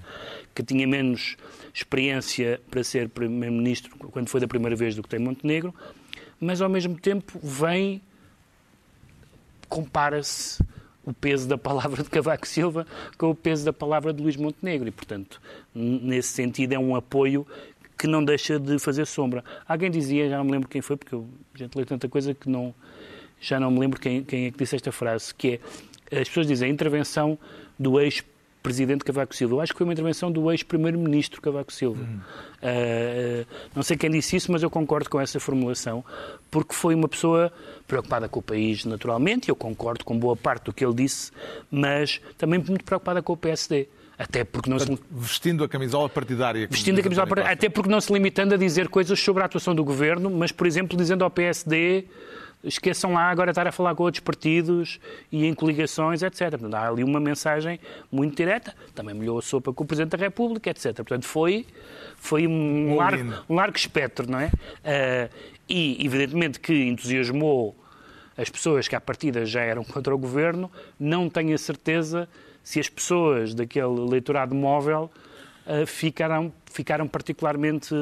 Que 0.55 0.65
tinha 0.65 0.87
menos 0.87 1.37
experiência 1.73 2.61
para 2.71 2.83
ser 2.83 3.09
primeiro-ministro 3.09 3.97
quando 3.97 4.29
foi 4.29 4.41
da 4.41 4.49
primeira 4.49 4.75
vez 4.75 4.97
do 4.97 5.03
que 5.03 5.09
tem 5.09 5.21
Montenegro, 5.21 5.73
mas 6.41 6.61
ao 6.61 6.69
mesmo 6.69 6.99
tempo 6.99 7.39
vem, 7.41 8.03
compara-se 9.69 10.63
o 11.05 11.13
peso 11.13 11.49
da 11.49 11.59
palavra 11.59 12.03
de 12.03 12.11
Cavaco 12.11 12.47
Silva 12.47 12.87
com 13.19 13.31
o 13.31 13.35
peso 13.35 13.65
da 13.65 13.73
palavra 13.73 14.13
de 14.13 14.23
Luís 14.23 14.37
Montenegro. 14.37 14.89
E, 14.89 14.91
portanto, 14.91 15.41
nesse 15.75 16.29
sentido, 16.29 16.73
é 16.73 16.79
um 16.79 16.97
apoio 16.97 17.47
que 17.99 18.07
não 18.07 18.25
deixa 18.25 18.59
de 18.59 18.79
fazer 18.79 19.07
sombra. 19.07 19.45
Alguém 19.67 19.91
dizia, 19.91 20.29
já 20.29 20.39
não 20.39 20.45
me 20.45 20.53
lembro 20.53 20.69
quem 20.69 20.81
foi, 20.81 20.97
porque 20.97 21.15
eu 21.15 21.29
já 21.55 21.69
leu 21.75 21.87
tanta 21.87 22.09
coisa 22.09 22.35
que 22.35 22.49
não, 22.49 22.75
já 23.41 23.61
não 23.61 23.71
me 23.71 23.79
lembro 23.79 24.01
quem, 24.01 24.23
quem 24.23 24.47
é 24.47 24.51
que 24.51 24.59
disse 24.59 24.77
esta 24.77 24.91
frase, 24.91 25.35
que 25.35 25.61
é, 26.11 26.21
as 26.21 26.29
pessoas 26.29 26.47
dizem 26.47 26.71
a 26.71 26.73
intervenção 26.73 27.39
do 27.79 27.99
ex-presidente 28.65 29.05
Cavaco 29.05 29.35
Silva. 29.35 29.55
Eu 29.57 29.61
acho 29.61 29.73
que 29.73 29.79
foi 29.79 29.87
uma 29.87 29.93
intervenção 29.93 30.33
do 30.33 30.51
ex-primeiro-ministro 30.51 31.41
Cavaco 31.41 31.73
Silva. 31.73 32.03
Uh, 32.03 33.47
não 33.75 33.83
sei 33.83 33.97
quem 33.97 34.11
disse 34.11 34.37
isso, 34.37 34.51
mas 34.51 34.63
eu 34.63 34.71
concordo 34.71 35.11
com 35.11 35.21
essa 35.21 35.39
formulação, 35.39 36.03
porque 36.51 36.75
foi 36.75 36.95
uma 36.95 37.09
pessoa 37.09 37.53
preocupada 37.87 38.29
com 38.29 38.41
o 38.41 38.43
país, 38.43 38.85
naturalmente, 38.85 39.49
e 39.49 39.51
eu 39.51 39.57
concordo 39.57 40.05
com 40.05 40.19
boa 40.19 40.35
parte 40.35 40.65
do 40.65 40.73
que 40.73 40.85
ele 40.85 40.95
disse, 40.95 41.31
mas 41.71 42.21
também 42.39 42.59
muito 42.59 42.85
preocupada 42.85 43.23
com 43.23 43.35
o 43.35 43.37
PSD. 43.37 43.87
Até 44.17 44.45
porque 44.45 44.71
não 44.71 44.79
se... 44.79 44.99
Vestindo 45.11 45.65
a 45.65 45.69
camisola 45.69 46.09
partidária. 46.09 46.69
Vestindo 46.71 47.01
a 47.01 47.03
camisola 47.03 47.27
partidária. 47.27 47.55
Até 47.55 47.69
porque 47.69 47.91
não 47.91 48.01
se 48.01 48.13
limitando 48.13 48.55
a 48.55 48.57
dizer 48.57 48.89
coisas 48.89 49.19
sobre 49.19 49.43
a 49.43 49.47
atuação 49.47 49.75
do 49.75 49.85
governo, 49.85 50.31
mas, 50.31 50.53
por 50.53 50.67
exemplo, 50.69 50.97
dizendo 50.97 51.25
ao 51.25 51.31
PSD 51.31 52.05
esqueçam 52.65 53.13
lá 53.13 53.31
agora 53.31 53.51
estar 53.51 53.67
a 53.67 53.73
falar 53.73 53.95
com 53.95 54.03
outros 54.03 54.21
partidos 54.21 54.99
e 55.31 55.47
em 55.47 55.55
coligações, 55.55 56.23
etc. 56.23 56.51
Portanto, 56.51 56.75
há 56.75 56.89
ali 56.89 57.05
uma 57.05 57.21
mensagem 57.21 57.79
muito 58.11 58.37
direta. 58.37 58.75
Também 58.95 59.15
molhou 59.15 59.39
a 59.39 59.43
sopa 59.43 59.73
com 59.73 59.85
o 59.85 59.87
Presidente 59.87 60.17
da 60.17 60.19
República, 60.19 60.71
etc. 60.71 60.95
Portanto, 60.97 61.27
foi, 61.27 61.67
foi 62.17 62.47
um, 62.47 62.97
largo, 62.97 63.35
um 63.49 63.55
largo 63.55 63.77
espectro, 63.77 64.31
não 64.31 64.41
é? 64.41 64.47
Uh, 64.47 65.31
e, 65.69 66.05
evidentemente, 66.05 66.61
que 66.61 66.73
entusiasmou 66.85 67.77
as 68.37 68.51
pessoas 68.51 68.89
que 68.89 68.97
à 68.97 69.01
partida 69.01 69.45
já 69.47 69.61
eram 69.61 69.85
contra 69.85 70.15
o 70.15 70.19
governo, 70.19 70.71
não 70.99 71.29
tenho 71.29 71.55
a 71.55 71.59
certeza 71.59 72.29
se 72.63 72.81
as 72.81 72.89
pessoas 72.89 73.55
daquele 73.55 74.01
eleitorado 74.01 74.55
móvel 74.55 75.11
ficaram, 75.87 76.53
ficaram 76.67 77.09
particularmente 77.09 77.95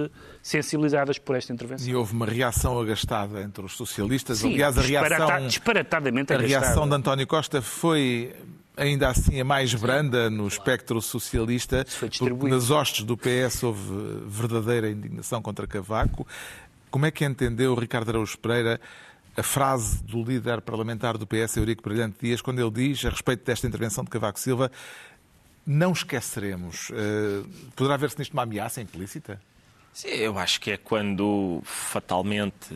sensibilizadas 0.43 1.19
por 1.19 1.37
esta 1.37 1.53
intervenção. 1.53 1.89
E 1.89 1.95
houve 1.95 2.13
uma 2.13 2.27
reação 2.27 2.79
agastada 2.81 3.41
entre 3.43 3.65
os 3.65 3.77
socialistas. 3.77 4.39
Sim, 4.39 4.55
Aliás, 4.55 4.79
a 4.79 4.83
reação, 4.83 5.47
disparatadamente 5.47 6.33
a 6.33 6.37
agastada. 6.37 6.67
reação 6.67 6.89
de 6.89 6.95
António 6.95 7.27
Costa 7.27 7.63
foi 7.63 8.35
ainda 8.77 9.09
assim 9.09 9.41
a 9.41 9.45
mais 9.45 9.75
branda 9.75 10.31
no 10.31 10.47
espectro 10.47 11.01
socialista, 11.01 11.85
porque 12.19 12.49
nas 12.49 12.71
hostes 12.71 13.05
do 13.05 13.17
PS 13.17 13.63
houve 13.63 14.23
verdadeira 14.27 14.91
indignação 14.91 15.43
contra 15.43 15.67
Cavaco. 15.67 16.27
Como 16.91 17.07
é 17.07 17.11
que 17.11 17.25
entendeu 17.25 17.75
Ricardo 17.75 18.11
Araújo 18.11 18.39
Pereira 18.39 18.81
a 19.37 19.43
frase 19.43 20.03
do 20.05 20.23
líder 20.23 20.61
parlamentar 20.61 21.17
do 21.17 21.27
PS, 21.27 21.57
Eurico 21.57 21.83
Brilhante 21.83 22.19
Dias, 22.21 22.43
quando 22.43 22.61
ele 22.61 22.71
diz, 22.71 23.05
a 23.07 23.11
respeito 23.11 23.45
desta 23.45 23.67
intervenção 23.67 24.05
de 24.05 24.11
Cavaco 24.11 24.39
Silva, 24.39 24.71
não 25.67 25.93
esqueceremos. 25.93 26.91
Uh, 26.91 27.49
poderá 27.77 27.97
ver-se 27.97 28.19
nisto 28.19 28.33
uma 28.33 28.43
ameaça 28.43 28.81
implícita? 28.81 29.41
Sim, 29.93 30.09
eu 30.09 30.39
acho 30.39 30.61
que 30.61 30.71
é 30.71 30.77
quando 30.77 31.61
fatalmente 31.65 32.75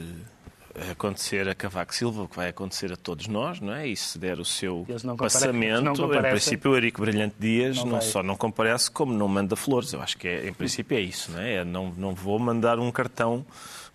acontecer 0.91 1.49
a 1.49 1.55
Cavaco 1.55 1.95
Silva, 1.95 2.23
o 2.23 2.29
que 2.29 2.37
vai 2.37 2.49
acontecer 2.49 2.93
a 2.93 2.97
todos 2.97 3.27
nós, 3.27 3.61
não 3.61 3.73
é? 3.73 3.87
E 3.87 3.97
se 3.97 4.19
der 4.19 4.39
o 4.39 4.45
seu 4.45 4.87
passamento, 5.17 5.91
em 6.15 6.23
princípio 6.23 6.71
o 6.71 6.75
Eurico 6.75 7.01
Brilhante 7.01 7.37
Dias 7.39 7.79
não, 7.79 7.87
não 7.87 8.01
só 8.01 8.23
não 8.23 8.37
comparece, 8.37 8.91
como 8.91 9.13
não 9.13 9.29
manda 9.29 9.57
flores. 9.57 9.93
Eu 9.93 10.03
acho 10.03 10.17
que 10.17 10.29
é, 10.29 10.49
em 10.49 10.53
princípio 10.53 10.97
é 10.97 11.01
isso, 11.01 11.33
não 11.33 11.41
é? 11.41 11.55
é 11.55 11.65
não, 11.65 11.93
não 11.97 12.15
vou 12.15 12.39
mandar 12.39 12.79
um 12.79 12.91
cartão 12.91 13.45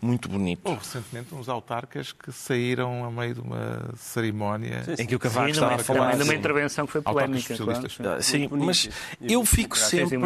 muito 0.02 0.28
bonito. 0.28 0.62
Houve 0.67 0.80
recentemente 0.80 1.34
uns 1.36 1.48
autarcas 1.48 2.12
que 2.12 2.32
saíram 2.32 3.06
a 3.06 3.12
meio 3.12 3.36
de 3.36 3.39
uma 3.41 3.94
cerimónia 3.96 4.84
sim, 4.84 4.96
sim. 4.96 5.04
em 5.04 5.06
que 5.06 5.15
o 5.15 5.20
Cavaco 5.20 5.46
sim, 5.46 5.52
estava 5.52 5.76
a 5.76 5.78
falar. 5.78 6.17
Numa 6.17 6.34
intervenção 6.34 6.86
que 6.86 6.91
foi 6.91 7.02
polémica. 7.02 7.56
Claro. 7.56 7.88
Ah, 8.17 8.22
sim, 8.22 8.50
mas 8.52 8.89
eu 9.22 9.46
fico 9.46 9.78
sempre. 9.78 10.17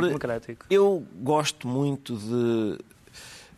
Eu 0.70 1.06
gosto 1.16 1.68
muito 1.68 2.16
de 2.16 2.80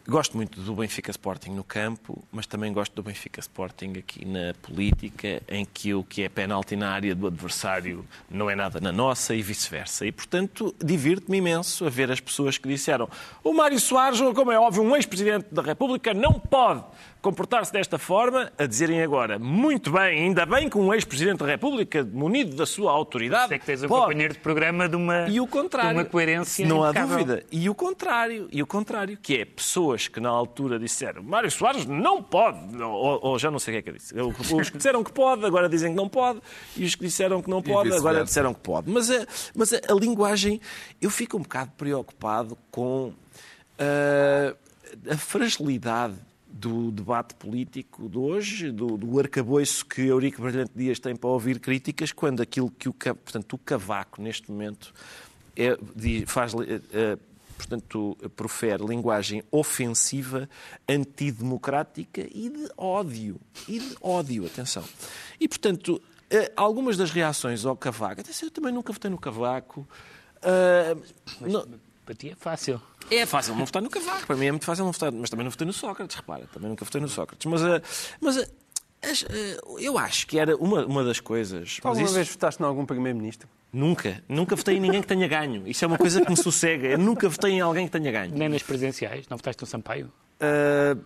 Gosto 0.10 0.38
muito 0.38 0.62
do 0.62 0.74
Benfica 0.74 1.12
Sporting 1.12 1.50
no 1.50 1.66
campo, 1.66 2.24
mas 2.32 2.48
também 2.48 2.72
gosto 2.72 2.94
do 2.94 3.04
Benfica 3.04 3.42
Sporting 3.42 3.96
aqui 4.00 4.24
na 4.24 4.54
política, 4.62 5.42
em 5.50 5.66
que 5.66 5.94
o 5.94 6.02
que 6.02 6.24
é 6.24 6.30
penalti 6.30 6.78
na 6.78 6.92
área 6.92 7.14
do 7.14 7.28
adversário 7.28 8.06
não 8.30 8.50
é 8.50 8.56
nada 8.56 8.80
na 8.80 8.94
nossa 8.94 9.36
e 9.36 9.42
vice-versa. 9.42 10.06
E, 10.06 10.12
portanto, 10.14 10.74
divirto-me 10.82 11.40
imenso 11.40 11.86
a 11.86 11.90
ver 11.90 12.10
as 12.10 12.22
pessoas 12.22 12.58
que 12.58 12.70
disseram 12.70 13.10
o 13.44 13.52
Mário 13.52 13.78
Soares, 13.82 14.22
como 14.34 14.50
é 14.50 14.58
óbvio, 14.58 14.82
um 14.82 14.96
ex-presidente 14.96 15.48
da 15.52 15.62
República, 15.62 16.14
não 16.14 16.40
pode 16.40 16.86
comportar-se 17.22 17.74
desta 17.74 17.98
forma, 17.98 18.50
a 18.58 18.66
dizerem 18.66 19.02
agora, 19.02 19.38
muito 19.38 19.92
bem, 19.92 20.24
ainda 20.24 20.46
bem 20.46 20.70
que 20.70 20.78
um 20.78 20.94
ex-presidente 20.94 21.40
da 21.40 21.46
República, 21.46 22.08
munido 22.14 22.56
da 22.56 22.66
sua 22.66 22.92
autoridade. 22.94 23.54
É 23.54 23.60
que 23.60 23.66
tens 23.66 23.84
um 23.84 23.90
pode. 23.90 24.04
companheiro 24.04 24.34
de 24.36 24.40
programa 24.40 24.88
de 24.88 24.96
uma, 24.96 25.28
e 25.28 25.42
o 25.42 25.48
contrário, 25.48 25.96
de 25.96 25.98
uma 25.98 26.06
coerência. 26.06 26.66
Não 26.66 26.82
há 26.82 26.94
dúvida. 26.94 27.44
E 27.52 27.70
o 27.70 27.76
contrário, 27.76 28.48
e 28.50 28.64
o 28.64 28.68
contrário, 28.68 29.18
que 29.22 29.36
é 29.36 29.44
pessoas 29.44 29.97
que 30.06 30.20
na 30.20 30.30
altura 30.30 30.78
disseram 30.78 31.24
Mário 31.24 31.50
Soares 31.50 31.86
não 31.86 32.22
pode, 32.22 32.76
ou, 32.82 33.20
ou 33.24 33.40
já 33.40 33.50
não 33.50 33.58
sei 33.58 33.72
o 33.72 33.76
que 33.76 33.80
é 33.80 33.82
que 33.82 33.90
eu 33.90 33.94
disse. 33.94 34.14
Os 34.54 34.70
que 34.70 34.78
disseram 34.78 35.02
que 35.02 35.14
pode, 35.14 35.46
agora 35.46 35.70
dizem 35.70 35.92
que 35.92 35.98
não 35.98 36.10
pode, 36.10 36.42
e 36.76 36.84
os 36.84 36.94
que 36.94 37.06
disseram 37.06 37.42
que 37.42 37.50
não 37.50 37.62
pode, 37.62 37.94
agora 37.94 38.26
disseram 38.26 38.54
que 38.54 38.60
pode. 38.60 38.92
Mas 38.92 39.10
a, 39.10 39.26
mas 39.56 39.72
a, 39.72 39.78
a 39.90 39.94
linguagem, 39.94 40.60
eu 41.02 41.10
fico 41.10 41.38
um 41.38 41.42
bocado 41.42 41.72
preocupado 41.78 42.58
com. 42.70 43.14
Uh, 43.80 44.68
a 45.10 45.18
fragilidade 45.18 46.16
do 46.48 46.92
debate 46.92 47.36
político 47.36 48.10
de 48.10 48.18
hoje, 48.18 48.72
do, 48.72 48.98
do 48.98 49.20
arcabouço 49.20 49.86
que 49.86 50.02
Eurico 50.02 50.42
Brilhante 50.42 50.72
Dias 50.76 51.00
tem 51.00 51.16
para 51.16 51.30
ouvir 51.30 51.60
críticas, 51.60 52.12
quando 52.12 52.42
aquilo 52.42 52.72
que 52.72 52.90
o, 52.90 52.94
portanto, 52.94 53.54
o 53.54 53.58
Cavaco, 53.58 54.22
neste 54.22 54.50
momento, 54.50 54.94
é, 55.56 55.78
faz, 56.26 56.54
é, 56.54 57.18
portanto, 57.58 58.18
profere 58.36 58.86
linguagem 58.86 59.44
ofensiva, 59.52 60.48
antidemocrática 60.88 62.22
e 62.22 62.50
de 62.50 62.70
ódio. 62.78 63.40
E 63.68 63.80
de 63.80 63.98
ódio, 64.02 64.46
atenção. 64.46 64.84
E, 65.40 65.48
portanto, 65.48 66.02
eh, 66.30 66.52
algumas 66.56 66.96
das 66.98 67.12
reações 67.12 67.66
ao 67.66 67.76
Cavaco, 67.76 68.22
atenção, 68.22 68.48
eu 68.48 68.52
também 68.52 68.72
nunca 68.72 68.94
votei 68.94 69.10
no 69.10 69.18
Cavaco. 69.18 69.88
Uh, 70.38 71.02
Mas, 71.42 71.52
não, 71.52 71.68
para 72.06 72.16
ti 72.16 72.30
é 72.30 72.36
fácil. 72.36 72.82
É 73.10 73.26
fácil 73.26 73.56
não 73.56 73.66
votar 73.66 73.82
no 73.82 73.90
Cavaco, 73.90 74.28
para 74.28 74.36
mim 74.36 74.46
é 74.46 74.52
muito 74.52 74.66
fácil 74.66 74.86
não 74.86 74.92
votar, 74.92 75.12
mas 75.12 75.30
também 75.30 75.44
não 75.44 75.52
votei 75.52 75.66
no 75.66 75.74
Sócrates, 75.74 76.16
repara, 76.16 76.48
também 76.54 76.70
nunca 76.70 76.86
votei 76.86 77.02
no 77.02 77.08
Sócrates. 77.08 77.46
Mas, 77.46 77.62
uh, 77.62 77.82
mas 78.22 78.38
uh, 78.38 78.48
eu 79.80 79.98
acho 79.98 80.28
que 80.28 80.40
era 80.40 80.56
uma, 80.56 80.86
uma 80.86 81.04
das 81.04 81.20
coisas. 81.20 81.80
Alguma 81.84 82.06
isso... 82.06 82.14
vez 82.14 82.30
votaste 82.30 82.62
em 82.62 82.66
algum 82.66 82.86
Primeiro-Ministro? 82.86 83.48
Nunca. 83.72 84.24
Nunca 84.28 84.56
votei 84.56 84.78
em 84.78 84.80
ninguém 84.80 85.02
que 85.02 85.08
tenha 85.08 85.28
ganho. 85.28 85.68
Isso 85.68 85.84
é 85.84 85.88
uma 85.88 85.98
coisa 85.98 86.22
que 86.22 86.30
me 86.30 86.38
sossega. 86.38 86.88
Eu 86.88 86.98
nunca 86.98 87.30
votei 87.30 87.52
em 87.52 87.62
alguém 87.62 87.86
que 87.86 87.92
tenha 87.92 88.12
ganho. 88.12 88.34
Nem 88.36 88.50
nas 88.50 88.64
presidenciais? 88.64 89.28
Não 89.30 89.38
votaste 89.38 89.62
no 89.62 89.68
Sampaio? 89.68 90.12
Uh, 90.42 91.00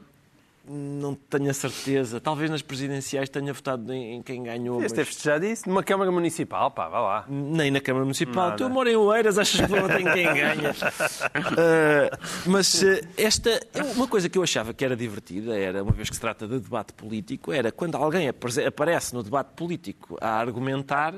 não 0.68 1.16
tenho 1.16 1.50
a 1.50 1.54
certeza. 1.54 2.20
Talvez 2.20 2.50
nas 2.50 2.62
presidenciais 2.62 3.30
tenha 3.30 3.52
votado 3.52 3.92
em, 3.92 4.16
em 4.16 4.22
quem 4.22 4.44
ganhou. 4.44 4.84
Este 4.84 5.00
mas... 5.00 5.22
já 5.22 5.38
disse. 5.38 5.68
Numa 5.68 5.84
Câmara 5.84 6.12
Municipal, 6.12 6.70
pá, 6.72 6.88
vá 6.88 7.00
lá. 7.00 7.26
Nem 7.28 7.72
na 7.72 7.82
Câmara 7.82 8.06
Municipal. 8.06 8.50
Nada. 8.50 8.58
Tu 8.58 8.70
moro 8.70 8.90
em 8.90 8.96
Oeiras, 8.96 9.38
achas 9.38 9.66
que 9.66 9.72
não 9.72 9.88
tem 9.88 10.04
quem 10.06 10.26
ganha? 10.26 10.72
uh, 10.72 12.18
mas 12.46 12.82
uh, 12.84 13.02
esta 13.18 13.60
uma 13.96 14.08
coisa 14.08 14.30
que 14.30 14.38
eu 14.38 14.44
achava 14.44 14.74
que 14.74 14.86
era 14.86 14.96
divertida, 14.96 15.58
era, 15.58 15.84
uma 15.84 15.92
vez 15.92 16.10
que 16.10 16.16
se 16.16 16.22
trata 16.22 16.48
de 16.48 16.60
debate 16.60 16.94
político, 16.94 17.52
era 17.52 17.72
quando 17.72 17.96
alguém 17.96 18.28
aparece 18.30 19.14
no 19.14 19.24
debate 19.24 19.54
político 19.56 20.18
a 20.22 20.30
argumentar, 20.30 21.16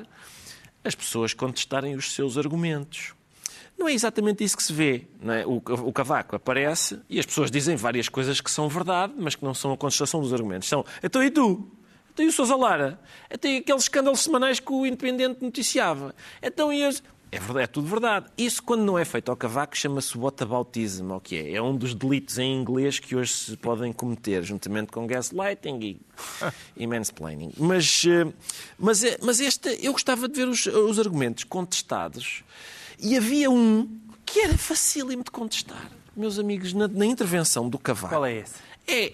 as 0.84 0.96
pessoas 0.96 1.34
contestarem 1.34 1.96
os 1.96 2.14
seus 2.14 2.38
argumentos. 2.38 3.14
Não 3.84 3.90
é 3.90 3.94
exatamente 3.94 4.42
isso 4.46 4.56
que 4.56 4.64
se 4.64 4.72
vê. 4.72 5.06
É? 5.28 5.46
O, 5.46 5.58
o, 5.58 5.92
Cavaco 5.92 6.38
aparece 6.38 7.02
e 7.10 7.20
as 7.20 7.26
pessoas 7.26 7.52
dizem 7.52 7.76
várias 7.76 8.08
coisas 8.08 8.40
que 8.40 8.50
são 8.50 8.70
verdade, 8.70 9.12
mas 9.18 9.36
que 9.36 9.44
não 9.44 9.54
são 9.54 9.74
a 9.74 9.78
contestação 9.78 10.22
dos 10.22 10.32
argumentos. 10.32 10.70
São, 10.70 10.86
então 11.04 11.22
e 11.22 11.30
tu? 11.30 11.70
Então 12.14 12.24
e 12.26 12.30
o 12.30 12.32
Sousa 12.32 12.56
Lara? 12.56 12.98
Então 13.30 13.52
e 13.52 13.58
aqueles 13.58 13.84
escândalos 13.84 14.22
semanais 14.22 14.62
que 14.62 14.72
o 14.72 14.86
Independente 14.86 15.44
noticiava? 15.44 16.16
Então 16.42 16.72
e 16.72 16.82
as... 16.82 17.04
É, 17.30 17.40
verdade, 17.40 17.64
é 17.64 17.68
tudo 17.68 17.88
verdade. 17.88 18.28
Isso, 18.38 18.64
quando 18.64 18.86
não 18.86 18.98
é 18.98 19.04
feito 19.04 19.30
ao 19.30 19.36
cavaco, 19.36 19.76
chama-se 19.76 20.18
whataboutism, 20.18 21.12
ou 21.12 21.20
que 21.20 21.36
é? 21.36 21.56
É 21.56 21.62
um 21.62 21.76
dos 21.76 21.94
delitos 21.94 22.38
em 22.38 22.56
inglês 22.56 23.00
que 23.00 23.18
hoje 23.18 23.34
se 23.34 23.58
podem 23.58 23.92
cometer, 23.92 24.44
juntamente 24.44 24.94
com 24.94 25.06
gaslighting 25.06 25.80
e, 25.82 26.02
e 26.78 26.88
mansplaining. 26.88 27.52
Mas, 27.58 28.06
eh, 28.08 28.32
mas, 28.80 29.04
é, 29.04 29.18
mas 29.22 29.42
este, 29.42 29.78
eu 29.86 29.92
gostava 29.92 30.30
de 30.30 30.40
ver 30.40 30.48
os, 30.48 30.68
os 30.68 30.98
argumentos 31.00 31.44
contestados 31.44 32.46
e 33.00 33.18
havia 33.18 33.50
um 33.50 34.00
que 34.26 34.40
era 34.40 34.58
facílimo 34.58 35.24
de 35.24 35.32
contestar, 35.32 35.92
meus 36.16 36.40
amigos, 36.40 36.74
na, 36.74 36.88
na 36.88 37.06
intervenção 37.06 37.70
do 37.70 37.78
cavaco. 37.78 38.14
Qual 38.14 38.26
é 38.26 38.40
esse? 38.40 38.56
É 38.88 39.14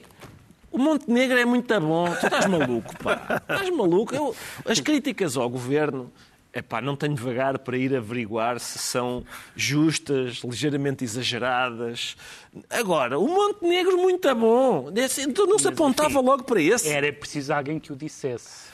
o 0.72 0.78
Montenegro 0.78 1.38
é 1.38 1.46
muito 1.46 1.80
bom. 1.82 2.14
Tu 2.16 2.28
estás 2.28 2.46
maluco, 2.46 2.96
pá. 3.00 3.42
Estás 3.42 3.70
maluco. 3.72 4.14
Eu, 4.14 4.36
as 4.66 4.80
críticas 4.80 5.36
ao 5.36 5.50
governo 5.50 6.12
Epá, 6.52 6.82
não 6.82 6.96
tenho 6.96 7.14
devagar 7.14 7.60
para 7.60 7.78
ir 7.78 7.96
averiguar 7.96 8.60
se 8.60 8.80
são 8.80 9.24
justas, 9.56 10.38
ligeiramente 10.44 11.04
exageradas. 11.04 12.18
Agora, 12.68 13.20
o 13.20 13.28
Montenegro 13.28 13.98
muito 13.98 14.34
bom. 14.34 14.92
Então 15.28 15.46
não 15.46 15.60
se 15.60 15.68
apontava 15.68 16.20
logo 16.20 16.44
para 16.44 16.60
esse. 16.60 16.90
Era 16.90 17.14
preciso 17.14 17.54
alguém 17.54 17.80
que 17.80 17.94
o 17.94 17.96
dissesse. 17.96 18.68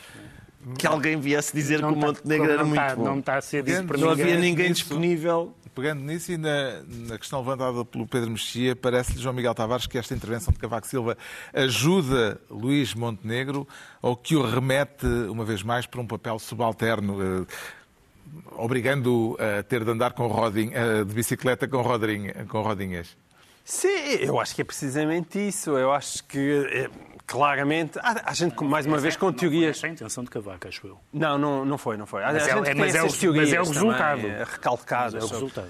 Que 0.78 0.88
alguém 0.88 1.20
viesse 1.20 1.54
dizer 1.54 1.80
não 1.80 1.94
que 1.94 1.98
o 1.98 2.02
tá- 2.02 2.08
Montenegro 2.08 2.52
era 2.52 2.64
muito 2.64 2.82
está, 2.82 2.96
bom. 2.96 3.04
Não 3.04 3.20
está 3.20 3.38
a 3.38 3.42
ser 3.42 3.64
dito 3.64 3.98
Não 3.98 4.10
havia 4.10 4.40
ninguém 4.40 4.72
disponível 4.72 5.54
pegando 5.76 6.02
nisso 6.02 6.32
e 6.32 6.38
na, 6.38 6.82
na, 6.88 7.18
questão 7.18 7.40
levantada 7.40 7.84
pelo 7.84 8.08
Pedro 8.08 8.32
Mexia, 8.32 8.76
parece-lhe, 8.76 9.22
João 9.22 9.36
Miguel 9.36 9.54
Tavares, 9.54 9.86
que 9.86 9.98
esta 9.98 10.14
intervenção 10.16 10.54
de 10.54 10.60
Cavaco 10.60 10.88
Silva 10.88 11.18
ajuda 11.54 12.40
Luís 12.50 12.94
Montenegro 12.94 13.68
ou 14.02 14.16
que 14.16 14.38
o 14.38 14.42
remete, 14.42 15.06
uma 15.06 15.44
vez 15.44 15.62
mais, 15.62 15.86
para 15.86 16.00
um 16.00 16.08
papel 16.08 16.40
subalterno, 16.40 17.22
eh, 17.22 17.46
obrigando-o 18.54 19.38
a 19.38 19.62
ter 19.64 19.84
de 19.84 19.92
andar 19.92 20.14
com 20.14 20.28
rodinha, 20.28 20.72
eh, 20.74 21.04
de 21.04 21.14
bicicleta 21.14 21.68
com, 21.68 21.82
rodinha, 21.82 22.46
com 22.48 22.62
rodinhas? 22.62 23.18
Sim, 23.66 23.90
eu 24.22 24.40
acho 24.40 24.56
que 24.56 24.62
é 24.62 24.66
precisamente 24.66 25.40
isso. 25.46 25.72
Eu 25.72 25.92
acho 25.92 26.24
que 26.24 26.68
eh, 26.72 26.90
claramente. 27.26 27.98
Há, 28.00 28.30
há 28.30 28.34
gente, 28.34 28.64
mais 28.64 28.86
uma 28.86 28.98
vez, 28.98 29.16
com 29.18 29.32
teorias. 29.32 29.82
Não 29.82 29.88
é 29.88 29.92
a 29.92 29.94
intenção 29.94 30.24
de 30.24 30.30
Cavaco, 30.30 30.68
acho 30.68 30.88
eu. 30.88 30.98
Não, 31.12 31.38
não, 31.38 31.66
não 31.66 31.78
foi, 31.78 31.98
não 31.98 32.06
foi. 32.06 32.22
Mas, 32.24 32.48
é, 32.48 32.56
mas, 32.56 32.96
é, 32.96 33.04
o, 33.04 33.34
mas 33.34 33.54
é 33.54 33.62
o 33.62 33.66
resultado. 33.66 34.22
Também, 34.22 34.38
recalcadas. 34.38 35.14
Mas 35.16 35.24
é 35.24 35.26
o 35.26 35.30
resultado. 35.30 35.70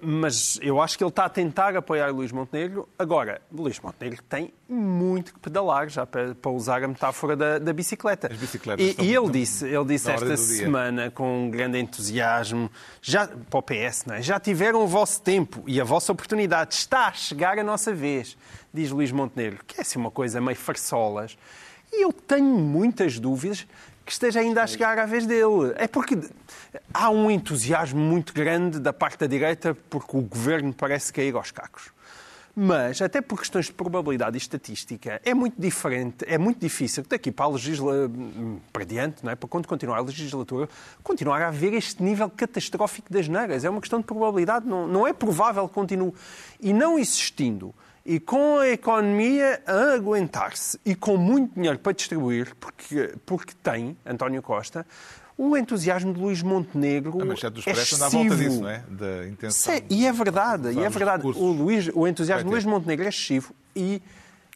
Mas 0.00 0.58
eu 0.62 0.80
acho 0.80 0.96
que 0.96 1.04
ele 1.04 1.10
está 1.10 1.24
a 1.24 1.28
tentar 1.28 1.76
apoiar 1.76 2.10
Luís 2.10 2.32
Montenegro. 2.32 2.88
Agora, 2.98 3.40
Luís 3.50 3.78
Montenegro 3.80 4.22
tem 4.22 4.52
muito 4.68 5.34
que 5.34 5.40
pedalar, 5.40 5.88
já 5.88 6.06
para, 6.06 6.34
para 6.34 6.50
usar 6.50 6.82
a 6.82 6.88
metáfora 6.88 7.36
da, 7.36 7.58
da 7.58 7.72
bicicleta. 7.72 8.28
As 8.32 8.38
bicicletas 8.38 8.94
e, 8.98 9.02
e 9.02 9.14
ele 9.14 9.30
disse, 9.30 9.66
ele 9.66 9.84
disse 9.84 10.10
esta 10.10 10.36
semana, 10.36 11.10
com 11.10 11.44
um 11.44 11.50
grande 11.50 11.78
entusiasmo, 11.78 12.70
já, 13.00 13.26
para 13.26 13.58
o 13.58 13.62
PS, 13.62 14.06
não 14.06 14.14
é? 14.14 14.22
já 14.22 14.40
tiveram 14.40 14.82
o 14.82 14.86
vosso 14.86 15.20
tempo 15.20 15.62
e 15.66 15.80
a 15.80 15.84
vossa 15.84 16.12
oportunidade. 16.12 16.74
Está 16.74 17.08
a 17.08 17.12
chegar 17.12 17.58
a 17.58 17.64
nossa 17.64 17.92
vez 17.92 18.36
diz 18.72 18.90
Luís 18.90 19.12
Montenegro, 19.12 19.62
que 19.66 19.78
é 19.78 19.82
assim 19.82 19.98
uma 19.98 20.10
coisa 20.10 20.40
meio 20.40 20.56
farsolas. 20.92 21.38
E 21.90 22.04
eu 22.04 22.12
tenho 22.12 22.44
muitas 22.44 23.18
dúvidas 23.18 23.66
que 24.04 24.12
esteja 24.12 24.40
ainda 24.40 24.62
a 24.62 24.66
chegar 24.66 24.98
à 24.98 25.06
vez 25.06 25.26
dele. 25.26 25.72
É 25.76 25.86
porque 25.86 26.18
há 26.92 27.10
um 27.10 27.30
entusiasmo 27.30 28.00
muito 28.00 28.34
grande 28.34 28.78
da 28.78 28.92
parte 28.92 29.20
da 29.20 29.26
direita 29.26 29.76
porque 29.88 30.16
o 30.16 30.22
governo 30.22 30.72
parece 30.72 31.12
cair 31.12 31.34
aos 31.34 31.50
cacos. 31.50 31.90
Mas, 32.54 33.00
até 33.00 33.22
por 33.22 33.38
questões 33.38 33.66
de 33.66 33.72
probabilidade 33.72 34.36
e 34.36 34.38
estatística, 34.38 35.22
é 35.24 35.32
muito 35.32 35.58
diferente, 35.58 36.22
é 36.28 36.36
muito 36.36 36.60
difícil 36.60 37.02
daqui 37.08 37.32
para 37.32 37.46
a 37.46 37.58
para 38.70 38.84
diante, 38.84 39.24
não 39.24 39.32
é? 39.32 39.34
para 39.34 39.48
quando 39.48 39.66
continuar 39.66 39.96
a 39.96 40.02
legislatura, 40.02 40.68
continuar 41.02 41.40
a 41.40 41.48
haver 41.48 41.72
este 41.72 42.02
nível 42.02 42.28
catastrófico 42.28 43.10
das 43.10 43.26
negras. 43.26 43.64
É 43.64 43.70
uma 43.70 43.80
questão 43.80 44.00
de 44.00 44.04
probabilidade, 44.04 44.66
não, 44.66 44.86
não 44.86 45.06
é 45.06 45.14
provável 45.14 45.66
que 45.66 45.72
continue. 45.72 46.12
E 46.60 46.74
não 46.74 46.98
existindo 46.98 47.74
e 48.04 48.18
com 48.18 48.58
a 48.58 48.68
economia 48.68 49.62
a 49.66 49.94
aguentar-se 49.94 50.78
e 50.84 50.94
com 50.94 51.16
muito 51.16 51.54
dinheiro 51.54 51.78
para 51.78 51.92
distribuir, 51.92 52.54
porque, 52.56 53.14
porque 53.24 53.54
tem, 53.62 53.96
António 54.04 54.42
Costa, 54.42 54.84
o 55.36 55.56
entusiasmo 55.56 56.12
de 56.12 56.20
Luís 56.20 56.42
Montenegro 56.42 57.20
a 57.20 57.24
manchete 57.24 57.54
do 57.54 57.58
Expresso 57.60 57.96
anda 57.96 58.06
à 58.06 58.08
volta 58.08 58.36
disso, 58.36 58.60
não 58.60 58.68
é? 58.68 58.84
Da 58.88 59.26
intenção. 59.26 59.74
Sim, 59.74 59.82
e 59.88 60.06
é 60.06 60.12
verdade, 60.12 60.70
e 60.72 60.80
é 60.80 60.88
verdade. 60.88 61.26
O, 61.26 61.52
Luís, 61.52 61.90
o 61.94 62.06
entusiasmo 62.06 62.48
de 62.48 62.52
Luís 62.52 62.64
Montenegro 62.64 63.06
é 63.06 63.08
excessivo 63.08 63.54
e 63.74 64.02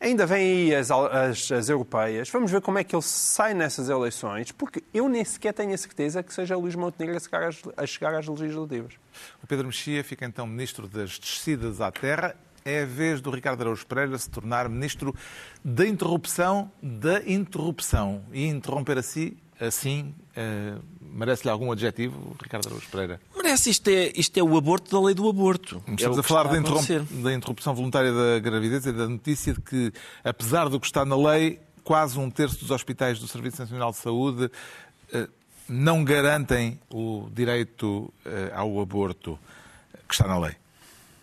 ainda 0.00 0.26
vem 0.26 0.70
aí 0.70 0.74
as, 0.74 0.90
as, 0.90 1.52
as, 1.52 1.68
europeias. 1.68 2.28
Vamos 2.28 2.50
ver 2.50 2.60
como 2.60 2.78
é 2.78 2.84
que 2.84 2.94
ele 2.94 3.02
sai 3.02 3.54
nessas 3.54 3.88
eleições, 3.88 4.52
porque 4.52 4.82
eu 4.92 5.08
nem 5.08 5.24
sequer 5.24 5.54
tenho 5.54 5.72
a 5.72 5.78
certeza 5.78 6.22
que 6.22 6.32
seja 6.34 6.56
Luís 6.56 6.74
Montenegro 6.74 7.16
a 7.16 7.20
chegar 7.20 7.42
às, 7.44 7.62
a 7.76 7.86
chegar 7.86 8.14
às 8.14 8.26
legislativas. 8.26 8.94
O 9.42 9.46
Pedro 9.46 9.66
Mexia 9.66 10.04
fica 10.04 10.26
então 10.26 10.46
ministro 10.46 10.86
das 10.86 11.18
descidas 11.18 11.80
à 11.80 11.90
terra 11.90 12.36
é 12.66 12.82
a 12.82 12.84
vez 12.84 13.20
do 13.20 13.30
Ricardo 13.30 13.60
Araújo 13.60 13.86
Pereira 13.86 14.18
se 14.18 14.28
tornar 14.28 14.68
ministro 14.68 15.14
da 15.64 15.86
interrupção 15.86 16.70
da 16.82 17.22
interrupção. 17.24 18.24
E 18.32 18.44
interromper 18.46 18.98
assim, 18.98 19.36
assim 19.60 20.12
uh, 20.36 20.82
merece-lhe 21.00 21.50
algum 21.50 21.70
adjetivo, 21.70 22.36
Ricardo 22.42 22.66
Araújo 22.66 22.88
Pereira? 22.90 23.20
Merece. 23.36 23.70
Isto 23.70 23.88
é, 23.88 24.12
isto 24.16 24.36
é 24.36 24.42
o 24.42 24.56
aborto 24.56 24.90
da 24.90 25.06
lei 25.06 25.14
do 25.14 25.28
aborto. 25.28 25.80
Estamos 25.86 26.16
é 26.18 26.20
a 26.20 26.22
falar 26.24 26.48
da, 26.48 26.58
interromp 26.58 26.88
da 27.22 27.32
interrupção 27.32 27.72
voluntária 27.72 28.12
da 28.12 28.40
gravidez 28.40 28.84
e 28.84 28.92
da 28.92 29.08
notícia 29.08 29.54
de 29.54 29.60
que, 29.60 29.92
apesar 30.24 30.68
do 30.68 30.80
que 30.80 30.86
está 30.86 31.04
na 31.04 31.16
lei, 31.16 31.60
quase 31.84 32.18
um 32.18 32.28
terço 32.28 32.58
dos 32.58 32.72
hospitais 32.72 33.20
do 33.20 33.28
Serviço 33.28 33.60
Nacional 33.62 33.92
de 33.92 33.98
Saúde 33.98 34.46
uh, 34.46 35.28
não 35.68 36.02
garantem 36.02 36.80
o 36.90 37.28
direito 37.32 37.86
uh, 37.86 38.12
ao 38.54 38.80
aborto 38.80 39.38
que 40.08 40.14
está 40.14 40.26
na 40.26 40.38
lei. 40.38 40.56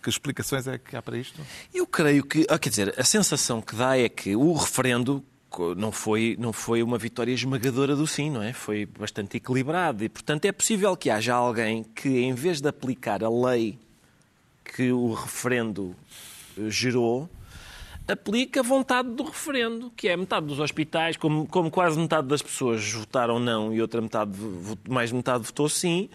Que 0.03 0.09
explicações 0.09 0.67
é 0.67 0.77
que 0.77 0.97
há 0.97 1.01
para 1.01 1.17
isto? 1.17 1.39
Eu 1.73 1.87
creio 1.87 2.25
que, 2.25 2.45
ah, 2.49 2.59
quer 2.59 2.69
dizer, 2.69 2.93
a 2.97 3.05
sensação 3.05 3.61
que 3.61 3.73
dá 3.73 3.97
é 3.97 4.09
que 4.09 4.35
o 4.35 4.51
referendo 4.51 5.23
não 5.77 5.93
foi, 5.93 6.35
não 6.37 6.51
foi 6.51 6.83
uma 6.83 6.97
vitória 6.97 7.31
esmagadora 7.31 7.95
do 7.95 8.05
sim, 8.05 8.29
não 8.29 8.43
é? 8.43 8.51
Foi 8.51 8.85
bastante 8.85 9.37
equilibrado 9.37 10.03
e, 10.03 10.09
portanto, 10.09 10.43
é 10.43 10.51
possível 10.51 10.97
que 10.97 11.09
haja 11.09 11.33
alguém 11.33 11.83
que, 11.83 12.09
em 12.09 12.33
vez 12.33 12.59
de 12.59 12.67
aplicar 12.67 13.23
a 13.23 13.29
lei 13.29 13.79
que 14.75 14.91
o 14.91 15.13
referendo 15.13 15.95
eh, 16.57 16.69
gerou, 16.69 17.29
aplica 18.07 18.59
a 18.59 18.63
vontade 18.63 19.09
do 19.09 19.23
referendo, 19.23 19.89
que 19.95 20.09
é 20.09 20.17
metade 20.17 20.47
dos 20.47 20.59
hospitais, 20.59 21.15
como, 21.15 21.47
como 21.47 21.71
quase 21.71 21.97
metade 21.97 22.27
das 22.27 22.41
pessoas 22.41 22.91
votaram 22.91 23.39
não 23.39 23.73
e 23.73 23.81
outra 23.81 24.01
metade, 24.01 24.31
mais 24.89 25.11
metade 25.11 25.45
votou 25.45 25.69
sim, 25.69 26.09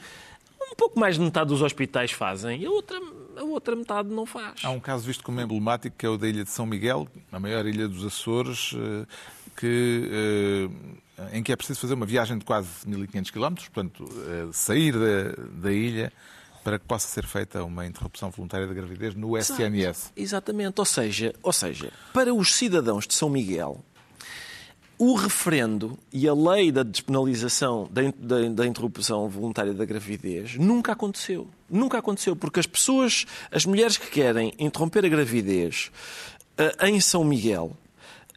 um 0.60 0.74
pouco 0.74 0.98
mais 0.98 1.14
de 1.14 1.22
metade 1.22 1.48
dos 1.48 1.62
hospitais 1.62 2.10
fazem 2.10 2.60
e 2.60 2.66
a 2.66 2.70
outra 2.70 3.00
a 3.38 3.44
outra 3.44 3.76
metade 3.76 4.08
não 4.08 4.26
faz. 4.26 4.64
Há 4.64 4.70
um 4.70 4.80
caso 4.80 5.06
visto 5.06 5.24
como 5.24 5.40
emblemático, 5.40 5.96
que 5.96 6.04
é 6.04 6.08
o 6.08 6.16
da 6.16 6.28
Ilha 6.28 6.44
de 6.44 6.50
São 6.50 6.66
Miguel, 6.66 7.08
a 7.30 7.38
maior 7.38 7.66
ilha 7.66 7.88
dos 7.88 8.04
Açores, 8.04 8.74
eh, 8.74 9.06
que, 9.56 10.10
eh, 11.18 11.36
em 11.36 11.42
que 11.42 11.52
é 11.52 11.56
preciso 11.56 11.80
fazer 11.80 11.94
uma 11.94 12.06
viagem 12.06 12.38
de 12.38 12.44
quase 12.44 12.68
1.500 12.86 13.30
km, 13.30 13.54
portanto, 13.54 14.08
eh, 14.26 14.48
sair 14.52 14.92
da, 14.92 15.42
da 15.60 15.72
ilha 15.72 16.12
para 16.64 16.78
que 16.78 16.84
possa 16.84 17.08
ser 17.08 17.24
feita 17.24 17.64
uma 17.64 17.86
interrupção 17.86 18.30
voluntária 18.30 18.66
da 18.66 18.74
gravidez 18.74 19.14
no 19.14 19.38
SNS. 19.38 20.12
Exatamente, 20.16 20.78
ou 20.78 20.84
seja, 20.84 21.34
ou 21.42 21.52
seja, 21.52 21.92
para 22.12 22.34
os 22.34 22.54
cidadãos 22.54 23.06
de 23.06 23.14
São 23.14 23.30
Miguel, 23.30 23.82
o 24.98 25.14
referendo 25.14 25.96
e 26.12 26.26
a 26.26 26.34
lei 26.34 26.72
da 26.72 26.82
despenalização 26.82 27.88
da, 27.90 28.02
da, 28.18 28.48
da, 28.48 28.66
interrupção 28.66 29.28
voluntária 29.28 29.72
da 29.72 29.84
gravidez 29.84 30.56
nunca 30.56 30.92
aconteceu. 30.92 31.46
Nunca 31.70 31.98
aconteceu, 31.98 32.34
porque 32.34 32.58
as 32.58 32.66
pessoas, 32.66 33.24
as 33.50 33.64
mulheres 33.64 33.96
que 33.96 34.10
querem 34.10 34.52
interromper 34.58 35.04
a 35.04 35.08
gravidez 35.08 35.90
uh, 36.58 36.86
em 36.86 37.00
São 37.00 37.22
Miguel, 37.22 37.76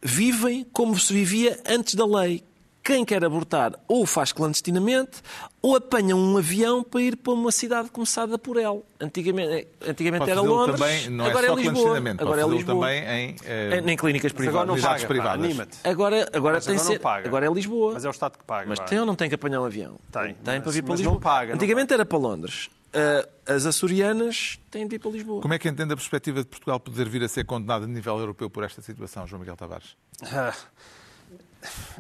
vivem 0.04 0.66
como 0.72 0.98
se 1.00 1.12
vivia 1.12 1.60
antes 1.68 1.96
da 1.96 2.06
lei, 2.06 2.44
quem 2.84 3.06
quer 3.06 3.24
abortar 3.24 3.74
ou 3.88 4.06
faz 4.06 4.32
clandestinamente 4.32 5.22
ou 5.62 5.76
apanha 5.76 6.16
um 6.16 6.38
avião 6.38 6.84
para 6.84 7.02
ir 7.02 7.16
para 7.16 7.34
uma 7.34 7.52
cidade 7.52 7.90
começada 7.90 8.38
por 8.38 8.58
ele. 8.58 8.82
Antigamente, 9.00 9.68
antigamente 9.88 10.30
era 10.30 10.42
Londres, 10.42 10.80
também, 10.80 11.10
não 11.10 11.26
é 11.26 11.30
agora 11.30 11.48
é 11.48 11.52
é 11.52 11.56
Lisboa. 11.56 11.98
Agora 12.18 12.42
é 12.42 12.48
Lisboa. 12.48 12.80
também 12.82 13.04
em, 13.04 13.36
eh, 13.46 13.84
em 13.86 13.98
clínicas 13.98 14.32
privadas. 14.32 14.62
Agora 14.62 14.82
não 14.82 14.82
paga, 14.82 15.08
privadas. 15.08 15.80
agora, 15.84 16.30
agora, 16.34 16.62
tem 16.62 16.76
agora, 16.76 16.88
ser, 16.88 17.28
agora 17.28 17.46
é 17.46 17.50
Lisboa. 17.54 17.94
Mas 17.94 18.06
é 18.06 18.08
o 18.08 18.12
Estado 18.12 18.38
que 18.38 18.44
paga. 18.44 18.68
Mas 18.68 18.80
tem 18.80 19.00
ou 19.00 19.06
não 19.06 19.16
tem 19.16 19.30
que 19.30 19.36
apanhar 19.36 19.62
um 19.62 19.66
avião? 19.66 20.00
Tem. 20.12 20.34
Tem 20.34 20.56
mas, 20.56 20.64
para 20.64 20.72
vir 20.72 20.84
para 20.84 20.96
Lisboa. 20.96 21.14
Não 21.14 21.22
paga, 21.22 21.54
antigamente 21.54 21.92
não 21.92 21.96
era 21.96 22.06
para 22.06 22.18
Londres. 22.18 22.70
Uh, 22.94 23.26
as 23.46 23.66
açorianas 23.66 24.60
têm 24.70 24.86
de 24.88 24.96
ir 24.96 25.00
para 25.00 25.12
Lisboa. 25.12 25.42
Como 25.42 25.54
é 25.54 25.60
que 25.60 25.70
entende 25.70 25.94
a 25.94 25.96
perspectiva 25.96 26.42
de 26.42 26.48
Portugal 26.48 26.80
poder 26.80 27.08
vir 27.08 27.24
a 27.24 27.28
ser 27.28 27.46
condenado 27.46 27.86
a 27.86 27.88
nível 27.88 28.18
europeu 28.20 28.50
por 28.50 28.64
esta 28.64 28.82
situação, 28.82 29.26
João 29.26 29.40
Miguel 29.40 29.56
Tavares? 29.56 29.96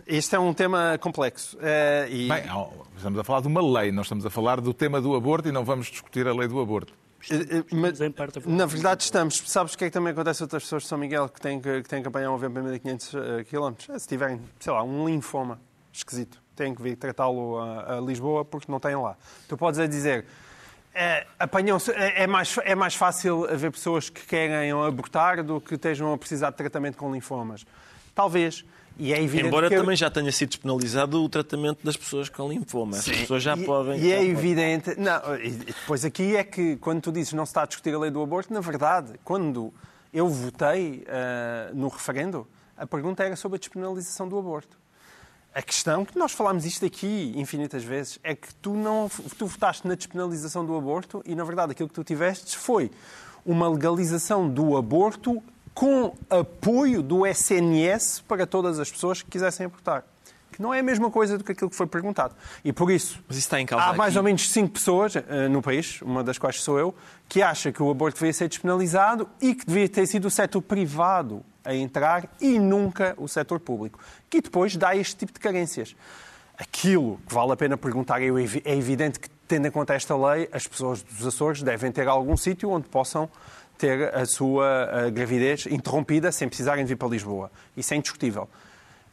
Este 0.08 0.36
é 0.36 0.39
um 0.39 0.54
tema 0.54 0.97
complexo. 1.00 1.58
Uh, 1.58 2.10
e... 2.10 2.28
Bem, 2.28 2.43
estamos 2.95 3.19
a 3.19 3.24
falar 3.24 3.41
de 3.41 3.47
uma 3.47 3.62
lei, 3.80 3.91
não 3.91 4.02
estamos 4.02 4.26
a 4.26 4.30
falar 4.30 4.60
do 4.62 4.74
tema 4.74 5.00
do 5.00 5.15
aborto 5.15 5.47
e 5.50 5.52
não 5.52 5.63
vamos 5.63 5.88
discutir 5.88 6.28
a 6.28 6.34
lei 6.34 6.47
do 6.47 6.60
aborto. 6.60 6.93
Uh, 7.30 7.76
mas, 7.76 8.00
na 8.45 8.65
verdade 8.65 9.04
estamos. 9.04 9.43
Sabes 9.45 9.74
o 9.74 9.78
que 9.78 9.86
é 9.86 9.88
que 9.88 9.93
também 9.93 10.12
acontece 10.12 10.41
a 10.41 10.45
outras 10.45 10.63
pessoas 10.63 10.84
de 10.84 10.89
São 10.89 10.97
Miguel 10.97 11.30
que 11.30 11.39
têm 11.39 11.62
que, 11.62 11.84
que, 11.84 11.89
têm 11.89 12.02
que 12.02 12.08
apanhar 12.08 12.32
um 12.32 12.36
avião 12.36 12.52
para 12.52 12.63
1500 12.63 13.12
km? 13.47 14.00
Se 14.00 14.08
tiverem, 14.08 14.41
sei 14.60 14.74
lá, 14.74 14.84
um 14.84 15.06
linfoma 15.06 15.60
esquisito, 15.93 16.41
têm 16.56 16.74
que 16.74 16.82
vir 16.82 16.95
tratá-lo 16.95 17.58
a, 17.60 17.97
a, 17.97 18.02
Lisboa 18.02 18.43
porque 18.43 18.71
não 18.71 18.80
têm 18.80 18.95
lá. 18.95 19.15
Tu 19.47 19.58
podes 19.58 19.80
é 19.80 19.88
dizer, 19.88 20.26
É, 20.93 21.26
apanham 21.39 21.78
é, 21.95 22.24
é, 22.24 22.28
mais, 22.28 22.58
é 22.63 22.76
mais 22.76 22.95
fácil 22.95 23.45
haver 23.45 23.71
pessoas 23.71 24.10
que 24.10 24.26
querem 24.26 24.71
abortar 24.71 25.43
do 25.43 25.62
que 25.62 25.76
estejam 25.76 26.12
a 26.12 26.17
precisar 26.17 26.50
de 26.50 26.58
tratamento 26.58 26.97
com 26.97 27.12
linfomas. 27.13 27.65
Talvez. 28.13 28.65
E 29.04 29.12
é 29.12 29.20
evidente 29.20 29.48
Embora 29.48 29.68
que 29.68 29.76
também 29.76 29.96
já 29.96 30.12
tenha 30.12 30.32
sido 30.32 30.50
despenalizado 30.50 31.24
o 31.24 31.28
tratamento 31.28 31.84
das 31.84 31.98
pessoas 31.98 32.30
com 32.30 32.48
linfoma. 32.48 32.94
Sim. 32.98 33.10
As 33.10 33.18
pessoas 33.22 33.42
já 33.42 33.58
e, 33.58 33.66
podem. 33.66 34.00
E 34.00 34.12
é 34.12 34.24
evidente. 34.24 34.94
Não, 34.96 35.36
e 35.38 35.50
depois 35.50 36.06
aqui 36.06 36.36
é 36.36 36.44
que, 36.44 36.76
quando 36.76 37.02
tu 37.02 37.12
dizes 37.12 37.34
não 37.34 37.44
se 37.44 37.50
está 37.50 37.64
a 37.64 37.66
discutir 37.66 37.96
a 37.96 37.98
lei 37.98 38.12
do 38.12 38.22
aborto, 38.22 38.54
na 38.54 38.60
verdade, 38.60 39.20
quando 39.24 39.74
eu 40.14 40.30
votei 40.30 41.04
uh, 41.08 41.76
no 41.76 41.88
referendo, 41.88 42.48
a 42.78 42.86
pergunta 42.86 43.24
era 43.24 43.36
sobre 43.36 43.56
a 43.56 43.60
despenalização 43.60 44.30
do 44.30 44.38
aborto. 44.38 44.78
A 45.52 45.64
questão, 45.64 46.06
que 46.06 46.16
nós 46.16 46.32
falámos 46.32 46.64
isto 46.64 46.86
aqui 46.86 47.34
infinitas 47.36 47.84
vezes, 47.84 48.20
é 48.24 48.36
que 48.36 48.54
tu, 48.54 48.76
não, 48.76 49.10
tu 49.36 49.48
votaste 49.48 49.88
na 49.88 49.96
despenalização 49.96 50.64
do 50.64 50.78
aborto 50.78 51.24
e, 51.26 51.34
na 51.34 51.44
verdade, 51.44 51.72
aquilo 51.72 51.90
que 51.90 51.96
tu 51.96 52.04
tiveste 52.04 52.56
foi 52.56 52.92
uma 53.44 53.68
legalização 53.68 54.48
do 54.48 54.78
aborto 54.78 55.42
com 55.73 56.13
apoio 56.29 57.01
do 57.01 57.25
SNS 57.25 58.23
para 58.27 58.45
todas 58.45 58.79
as 58.79 58.91
pessoas 58.91 59.21
que 59.21 59.29
quisessem 59.29 59.65
abortar. 59.65 60.03
Que 60.51 60.62
não 60.62 60.73
é 60.73 60.79
a 60.79 60.84
mesma 60.84 61.10
coisa 61.10 61.38
do 61.38 61.43
que 61.43 61.53
aquilo 61.53 61.69
que 61.69 61.75
foi 61.75 61.88
perguntado. 61.88 62.36
E 62.63 62.73
por 62.73 62.91
isso, 62.91 63.23
isso 63.29 63.55
há 63.55 63.89
aqui. 63.89 63.97
mais 63.97 64.17
ou 64.17 64.23
menos 64.23 64.49
cinco 64.49 64.73
pessoas 64.73 65.15
uh, 65.15 65.21
no 65.49 65.62
país, 65.62 66.01
uma 66.01 66.23
das 66.23 66.38
quais 66.38 66.62
sou 66.62 66.77
eu, 66.77 66.93
que 67.29 67.41
acha 67.41 67.71
que 67.71 67.81
o 67.81 67.89
aborto 67.89 68.19
devia 68.19 68.34
ser 68.34 68.49
despenalizado 68.49 69.29
e 69.41 69.55
que 69.55 69.65
devia 69.65 69.88
ter 69.88 70.05
sido 70.07 70.25
o 70.25 70.31
setor 70.31 70.62
privado 70.62 71.43
a 71.63 71.73
entrar 71.73 72.27
e 72.41 72.60
nunca 72.60 73.13
o 73.17 73.27
setor 73.27 73.60
público, 73.60 73.99
que 74.29 74.41
depois 74.41 74.75
dá 74.75 74.95
este 74.95 75.15
tipo 75.15 75.31
de 75.31 75.39
carências. 75.39 75.95
Aquilo 76.57 77.19
que 77.25 77.34
vale 77.34 77.53
a 77.53 77.55
pena 77.55 77.77
perguntar 77.77 78.21
é, 78.21 78.25
é 78.25 78.75
evidente 78.75 79.19
que, 79.19 79.29
tendo 79.47 79.67
em 79.67 79.71
conta 79.71 79.93
esta 79.93 80.15
lei, 80.15 80.49
as 80.51 80.67
pessoas 80.67 81.01
dos 81.01 81.25
Açores 81.25 81.63
devem 81.63 81.91
ter 81.91 82.07
algum 82.07 82.36
sítio 82.36 82.69
onde 82.69 82.88
possam 82.88 83.29
ter 83.82 84.13
a 84.13 84.28
sua 84.28 85.10
gravidez 85.12 85.65
interrompida 85.65 86.32
sem 86.32 86.48
precisarem 86.48 86.86
vir 86.86 86.96
para 86.96 87.08
Lisboa. 87.08 87.52
Isso 87.76 87.96
é 87.96 87.98
indiscutível. 87.98 88.48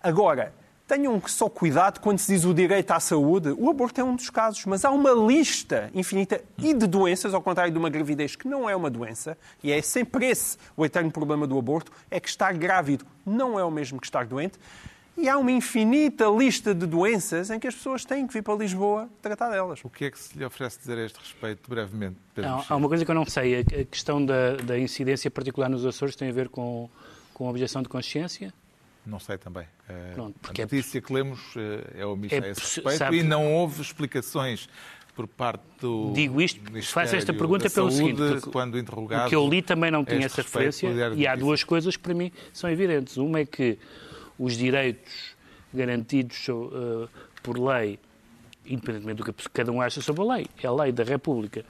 Agora, 0.02 0.52
tenham 0.87 1.20
só 1.26 1.48
cuidado 1.48 2.00
quando 2.00 2.18
se 2.18 2.35
diz 2.35 2.44
o 2.44 2.52
direito 2.52 2.90
à 2.90 3.00
saúde. 3.00 3.54
O 3.59 3.70
aborto 3.70 3.98
é 3.98 4.04
um 4.04 4.14
dos 4.14 4.28
casos, 4.28 4.66
mas 4.66 4.85
há 4.85 4.90
uma 4.90 5.11
lista 5.11 5.90
infinita 5.94 6.42
e 6.59 6.74
de 6.74 6.87
doenças, 6.87 7.33
ao 7.33 7.40
contrário 7.40 7.72
de 7.72 7.78
uma 7.78 7.88
gravidez 7.88 8.37
que 8.37 8.46
não 8.46 8.68
é 8.68 8.76
uma 8.76 8.90
doença, 8.90 9.38
e 9.62 9.72
é 9.72 9.81
sempre 9.81 10.26
esse 10.26 10.59
o 10.76 10.85
eterno 10.85 11.11
problema 11.11 11.46
do 11.46 11.59
aborto, 11.59 11.90
é 12.11 12.20
que 12.20 12.28
estar 12.28 12.52
grávido 12.52 13.07
não 13.24 13.59
é 13.59 13.64
o 13.64 13.70
mesmo 13.70 13.98
que 13.98 14.07
estar 14.07 14.26
doente. 14.26 14.59
E 15.18 15.28
há 15.28 15.37
uma 15.37 15.50
infinita 15.50 16.26
lista 16.26 16.72
de 16.72 16.87
doenças 16.87 17.50
em 17.50 17.59
que 17.59 17.66
as 17.66 17.74
pessoas 17.74 18.04
têm 18.04 18.24
que 18.24 18.33
vir 18.33 18.42
para 18.42 18.54
Lisboa 18.54 19.09
tratar 19.20 19.50
delas. 19.50 19.81
O 19.83 19.90
que 19.90 20.04
é 20.04 20.11
que 20.12 20.18
se 20.18 20.38
lhe 20.38 20.44
oferece 20.44 20.78
dizer 20.78 20.96
a 20.96 21.04
este 21.04 21.18
respeito, 21.18 21.68
brevemente? 21.68 22.16
Não, 22.37 22.64
há 22.68 22.76
uma 22.76 22.88
coisa 22.88 23.04
que 23.04 23.11
eu 23.11 23.14
não 23.16 23.26
sei. 23.26 23.61
A 23.61 23.85
questão 23.85 24.24
da, 24.24 24.54
da 24.57 24.78
incidência 24.78 25.28
particular 25.28 25.68
nos 25.68 25.85
Açores 25.85 26.14
tem 26.14 26.28
a 26.28 26.33
ver 26.33 26.48
com, 26.48 26.88
com 27.35 27.48
objeção 27.48 27.83
de 27.83 27.88
consciência? 27.88 28.54
Não 29.04 29.18
sei 29.18 29.37
também. 29.38 29.66
Eh, 29.88 30.12
Pronto, 30.14 30.37
a 30.44 30.52
é 30.57 30.62
notícia 30.62 30.98
é... 30.98 31.00
que 31.00 31.12
lemos 31.12 31.40
eh, 31.57 32.00
é 32.00 32.07
omissa 32.07 32.37
é... 32.37 32.38
a 32.38 32.48
esse 32.50 32.61
respeito 32.61 32.98
Sabe... 32.98 33.18
e 33.18 33.22
não 33.24 33.52
houve 33.54 33.83
explicações 33.83 34.68
por 35.16 35.26
parte 35.26 35.64
do 35.81 36.12
Digo 36.14 36.40
isto, 36.40 36.61
faço 36.92 37.16
esta 37.16 37.35
pergunta 37.35 37.68
pelo 37.68 37.90
Saúde, 37.90 38.16
seguinte, 38.16 38.50
quando 38.52 38.78
interrogado, 38.78 39.26
o 39.26 39.28
que 39.28 39.35
eu 39.35 39.48
li 39.48 39.62
também 39.62 39.90
não 39.90 40.04
tinha 40.04 40.26
essa 40.26 40.42
referência 40.42 40.88
e 41.16 41.26
há 41.26 41.35
duas 41.35 41.64
coisas 41.64 41.96
que 41.96 42.02
para 42.04 42.14
mim 42.14 42.31
são 42.52 42.70
evidentes. 42.70 43.16
Uma 43.16 43.40
é 43.40 43.44
que 43.44 43.76
os 44.38 44.57
direitos 44.57 45.37
garantidos 45.72 46.48
uh, 46.48 47.09
por 47.42 47.59
lei, 47.59 47.98
independentemente 48.64 49.22
do 49.22 49.33
que 49.33 49.48
cada 49.51 49.72
um 49.72 49.81
acha 49.81 50.01
sobre 50.01 50.22
a 50.22 50.37
lei, 50.37 50.46
é 50.62 50.66
a 50.66 50.72
lei 50.72 50.92
da 50.92 51.05
República, 51.05 51.64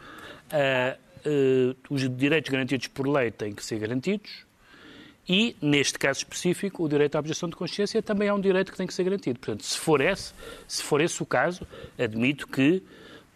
uh, 0.52 1.08
os 1.90 2.08
direitos 2.16 2.50
garantidos 2.50 2.86
por 2.86 3.06
lei 3.08 3.30
têm 3.30 3.52
que 3.52 3.64
ser 3.64 3.78
garantidos, 3.78 4.46
e, 5.28 5.54
neste 5.60 5.98
caso 5.98 6.20
específico, 6.20 6.82
o 6.82 6.88
direito 6.88 7.16
à 7.16 7.18
objeção 7.18 7.50
de 7.50 7.56
consciência 7.56 8.02
também 8.02 8.28
é 8.28 8.32
um 8.32 8.40
direito 8.40 8.72
que 8.72 8.78
tem 8.78 8.86
que 8.86 8.94
ser 8.94 9.04
garantido. 9.04 9.38
Portanto, 9.38 9.62
se 9.62 9.76
for 9.76 10.00
esse, 10.00 10.32
se 10.66 10.82
for 10.82 11.02
esse 11.02 11.22
o 11.22 11.26
caso, 11.26 11.66
admito 11.98 12.48
que 12.48 12.82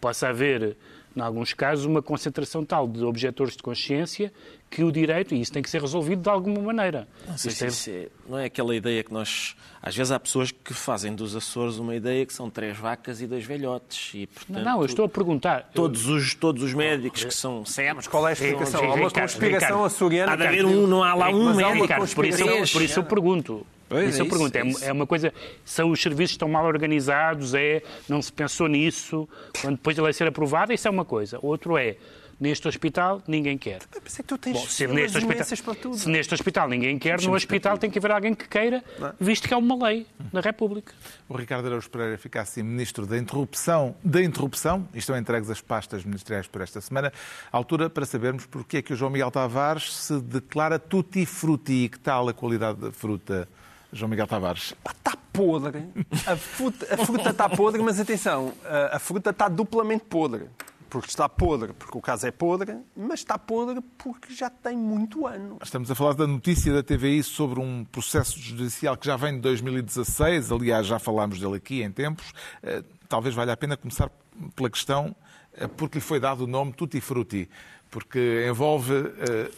possa 0.01 0.29
haver, 0.29 0.75
em 1.15 1.21
alguns 1.21 1.53
casos, 1.53 1.85
uma 1.85 2.01
concentração 2.01 2.65
tal 2.65 2.87
de 2.87 3.03
objetores 3.03 3.55
de 3.55 3.61
consciência 3.61 4.33
que 4.73 4.83
o 4.83 4.91
direito, 4.91 5.35
e 5.35 5.41
isso 5.41 5.51
tem 5.51 5.61
que 5.61 5.69
ser 5.69 5.79
resolvido 5.79 6.23
de 6.23 6.29
alguma 6.29 6.59
maneira. 6.59 7.07
Não, 7.27 7.37
sei, 7.37 7.51
é... 7.67 8.03
É, 8.03 8.09
não 8.27 8.39
é 8.39 8.45
aquela 8.45 8.75
ideia 8.75 9.03
que 9.03 9.13
nós. 9.13 9.55
Às 9.79 9.95
vezes 9.95 10.11
há 10.11 10.19
pessoas 10.19 10.49
que 10.51 10.73
fazem 10.73 11.13
dos 11.13 11.35
Açores 11.35 11.77
uma 11.77 11.95
ideia 11.95 12.25
que 12.25 12.33
são 12.33 12.49
três 12.49 12.75
vacas 12.75 13.21
e 13.21 13.27
dois 13.27 13.45
velhotes. 13.45 14.15
E, 14.15 14.25
portanto, 14.25 14.63
não, 14.63 14.79
eu 14.79 14.85
estou 14.87 15.05
a 15.05 15.09
perguntar. 15.09 15.69
Todos 15.75 16.07
os, 16.07 16.33
todos 16.33 16.63
os 16.63 16.73
médicos 16.73 17.23
que 17.23 17.33
são 17.33 17.63
Mas 17.95 18.07
Qual 18.07 18.25
é 18.27 18.31
a 18.31 18.33
explicação? 18.33 18.83
Há 18.83 18.95
uma 18.95 19.11
conspiração 19.11 19.85
açoriana. 19.85 20.31
Há 20.31 20.35
de 20.37 20.47
haver 20.47 20.65
um, 20.65 20.87
não 20.87 21.03
há 21.03 21.13
lá 21.13 21.29
um 21.29 21.53
médico. 21.53 21.87
por, 22.15 22.25
isso, 22.25 22.43
por 22.73 22.81
isso 22.81 22.99
eu 22.99 23.03
pergunto. 23.03 23.67
Pois, 23.87 24.09
isso 24.09 24.23
é 24.23 24.25
eu 24.25 24.29
pergunto. 24.29 24.57
É, 24.57 24.87
é, 24.87 24.91
uma 24.91 25.05
coisa. 25.05 25.31
São 25.63 25.91
os 25.91 26.01
serviços 26.01 26.31
estão 26.31 26.49
mal 26.49 26.65
organizados, 26.65 27.53
é, 27.53 27.83
não 28.09 28.23
se 28.23 28.33
pensou 28.33 28.67
nisso. 28.67 29.29
Quando 29.61 29.75
depois 29.75 29.95
de 29.95 30.01
lei 30.01 30.13
ser 30.13 30.27
aprovada, 30.27 30.73
isso 30.73 30.87
é 30.87 30.91
uma 30.91 31.05
coisa. 31.05 31.37
Outro 31.43 31.77
é 31.77 31.97
Neste 32.43 32.67
hospital, 32.67 33.23
ninguém 33.25 33.57
quer. 33.57 33.79
Mas 34.03 34.19
é 34.19 34.21
que 34.21 34.27
tu 34.27 34.37
tens 34.37 34.59
Bom, 34.59 34.67
se, 34.67 34.85
neste 34.85 35.17
hospital, 35.17 35.75
tudo. 35.75 35.97
se 35.97 36.09
neste 36.09 36.33
hospital 36.33 36.67
ninguém 36.67 36.99
quer, 36.99 37.21
no 37.21 37.33
hospital 37.33 37.77
tem 37.77 37.89
que 37.89 37.97
haver 37.97 38.11
alguém 38.11 38.35
que 38.35 38.49
queira, 38.49 38.83
visto 39.17 39.47
que 39.47 39.53
é 39.53 39.57
uma 39.57 39.87
lei 39.87 40.05
da 40.33 40.41
República. 40.41 40.93
O 41.29 41.37
Ricardo 41.37 41.67
Araújo 41.67 41.89
Pereira 41.89 42.17
fica 42.17 42.41
assim 42.41 42.61
ministro 42.61 43.07
da 43.07 43.17
interrupção, 43.17 43.95
da 44.03 44.21
interrupção, 44.21 44.85
e 44.93 44.97
estão 44.97 45.17
entregues 45.17 45.49
as 45.49 45.61
pastas 45.61 46.03
ministeriais 46.03 46.45
por 46.45 46.59
esta 46.59 46.81
semana, 46.81 47.13
altura 47.49 47.89
para 47.89 48.05
sabermos 48.05 48.45
porque 48.45 48.75
é 48.75 48.81
que 48.81 48.91
o 48.91 48.95
João 48.97 49.11
Miguel 49.11 49.31
Tavares 49.31 49.93
se 49.93 50.19
declara 50.19 50.77
tutti 50.77 51.25
frutti. 51.25 51.87
Que 51.87 51.99
tal 51.99 52.27
a 52.27 52.33
qualidade 52.33 52.77
da 52.77 52.91
fruta, 52.91 53.47
João 53.93 54.09
Miguel 54.09 54.27
Tavares? 54.27 54.75
Está 54.85 55.15
podre. 55.31 55.85
A 56.27 56.35
fruta, 56.35 56.93
a 56.93 56.97
fruta 57.05 57.29
está 57.29 57.47
podre, 57.47 57.81
mas 57.81 58.01
atenção, 58.01 58.53
a 58.91 58.99
fruta 58.99 59.29
está 59.29 59.47
duplamente 59.47 60.03
podre 60.09 60.49
porque 60.93 61.09
está 61.09 61.27
podre, 61.27 61.73
porque 61.73 61.97
o 61.97 62.01
caso 62.01 62.27
é 62.27 62.29
podre, 62.29 62.77
mas 62.95 63.21
está 63.21 63.35
podre 63.35 63.81
porque 63.97 64.31
já 64.31 64.47
tem 64.47 64.77
muito 64.77 65.25
ano. 65.25 65.57
Estamos 65.59 65.89
a 65.89 65.95
falar 65.95 66.13
da 66.13 66.27
notícia 66.27 66.71
da 66.71 66.83
TVI 66.83 67.23
sobre 67.23 67.59
um 67.59 67.83
processo 67.83 68.39
judicial 68.39 68.95
que 68.95 69.07
já 69.07 69.17
vem 69.17 69.33
de 69.33 69.39
2016, 69.39 70.51
aliás, 70.51 70.85
já 70.85 70.99
falámos 70.99 71.39
dele 71.39 71.55
aqui 71.55 71.81
em 71.81 71.91
tempos. 71.91 72.31
Eh, 72.61 72.83
talvez 73.09 73.33
valha 73.33 73.53
a 73.53 73.57
pena 73.57 73.75
começar 73.75 74.11
pela 74.55 74.69
questão 74.69 75.15
eh, 75.55 75.67
porque 75.67 75.97
lhe 75.97 76.03
foi 76.03 76.19
dado 76.19 76.43
o 76.43 76.47
nome 76.47 76.71
Tutti 76.73 77.01
Frutti 77.01 77.49
porque 77.93 78.47
envolve, 78.49 78.91
uh, 78.91 79.51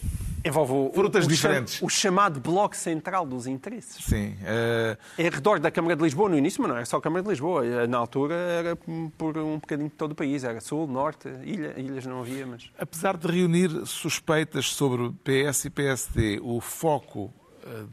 envolve 0.46 0.72
o, 0.72 0.92
frutas 0.94 1.26
o, 1.26 1.28
diferentes. 1.28 1.82
o 1.82 1.90
chamado 1.90 2.40
bloco 2.40 2.78
central 2.78 3.26
dos 3.26 3.48
interesses. 3.48 4.06
Sim. 4.06 4.38
Uh... 4.42 4.98
É 5.18 5.30
redor 5.30 5.60
da 5.60 5.72
Câmara 5.72 5.96
de 5.96 6.04
Lisboa 6.04 6.30
no 6.30 6.38
início, 6.38 6.62
mas 6.62 6.70
não 6.70 6.78
era 6.78 6.86
só 6.86 6.98
a 6.98 7.02
Câmara 7.02 7.24
de 7.24 7.30
Lisboa. 7.30 7.66
Eh, 7.66 7.88
na 7.88 7.98
altura 7.98 8.36
era 8.36 8.76
por 9.18 9.38
um 9.38 9.56
bocadinho 9.56 9.90
de 9.90 9.96
todo 9.96 10.12
o 10.12 10.16
país. 10.16 10.44
Era 10.44 10.62
sul, 10.62 10.88
norte, 10.88 11.28
ilha, 11.44 11.74
ilhas 11.78 12.06
não 12.06 12.22
havia, 12.22 12.46
mas... 12.46 12.70
Apesar 12.78 13.18
de 13.18 13.28
reunir 13.28 13.86
suspeitas 13.86 14.72
sobre 14.72 15.12
PS 15.24 15.66
e 15.66 15.70
PSD, 15.70 16.40
o 16.42 16.62
foco 16.62 17.34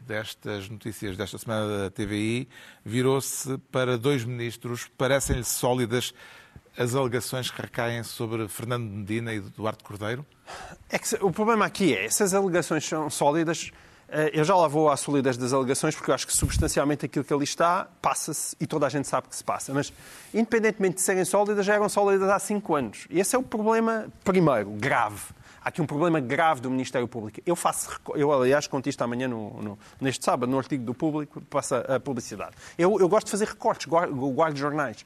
destas 0.05 0.69
notícias 0.69 1.17
desta 1.17 1.37
semana 1.37 1.67
da 1.67 1.89
TVI 1.89 2.47
virou-se 2.85 3.57
para 3.71 3.97
dois 3.97 4.23
ministros, 4.23 4.87
parecem-lhe 4.97 5.43
sólidas 5.43 6.13
as 6.77 6.95
alegações 6.95 7.51
que 7.51 7.61
recaem 7.61 8.03
sobre 8.03 8.47
Fernando 8.47 8.83
Medina 8.83 9.33
e 9.33 9.39
Duarte 9.39 9.83
Cordeiro? 9.83 10.25
É 10.89 10.97
que, 10.97 11.15
o 11.21 11.31
problema 11.31 11.65
aqui 11.65 11.95
é, 11.95 12.05
essas 12.05 12.33
alegações 12.33 12.87
são 12.87 13.09
sólidas, 13.09 13.71
eh, 14.09 14.31
eu 14.33 14.43
já 14.43 14.55
lá 14.55 14.67
vou 14.67 14.91
à 14.91 14.97
solidez 14.97 15.37
das 15.37 15.53
alegações, 15.53 15.95
porque 15.95 16.11
eu 16.11 16.15
acho 16.15 16.27
que 16.27 16.33
substancialmente 16.33 17.05
aquilo 17.05 17.25
que 17.25 17.33
ali 17.33 17.43
está 17.43 17.87
passa-se 17.99 18.55
e 18.59 18.67
toda 18.67 18.85
a 18.85 18.89
gente 18.89 19.07
sabe 19.07 19.27
que 19.27 19.35
se 19.35 19.43
passa. 19.43 19.73
Mas, 19.73 19.91
independentemente 20.33 20.95
de 20.95 21.01
serem 21.01 21.25
sólidas, 21.25 21.65
já 21.65 21.73
eram 21.73 21.89
sólidas 21.89 22.29
há 22.29 22.37
cinco 22.37 22.75
anos. 22.75 23.07
E 23.09 23.19
esse 23.19 23.35
é 23.35 23.39
o 23.39 23.43
problema, 23.43 24.07
primeiro, 24.23 24.69
grave. 24.71 25.21
Há 25.63 25.69
aqui 25.69 25.81
um 25.81 25.85
problema 25.85 26.19
grave 26.19 26.61
do 26.61 26.69
Ministério 26.69 27.07
Público. 27.07 27.39
Eu 27.45 27.55
faço, 27.55 27.89
eu 28.15 28.31
aliás 28.31 28.67
conto 28.67 28.89
isto 28.89 29.01
amanhã, 29.01 29.27
no, 29.27 29.61
no, 29.61 29.79
neste 29.99 30.23
sábado, 30.23 30.51
no 30.51 30.57
artigo 30.59 30.83
do 30.83 30.93
Público, 30.93 31.41
passa 31.49 31.79
a 31.79 31.99
publicidade. 31.99 32.51
Eu, 32.77 32.99
eu 32.99 33.07
gosto 33.07 33.27
de 33.27 33.31
fazer 33.31 33.47
recortes, 33.47 33.87
guardo, 33.87 34.13
guardo 34.13 34.57
jornais. 34.57 35.05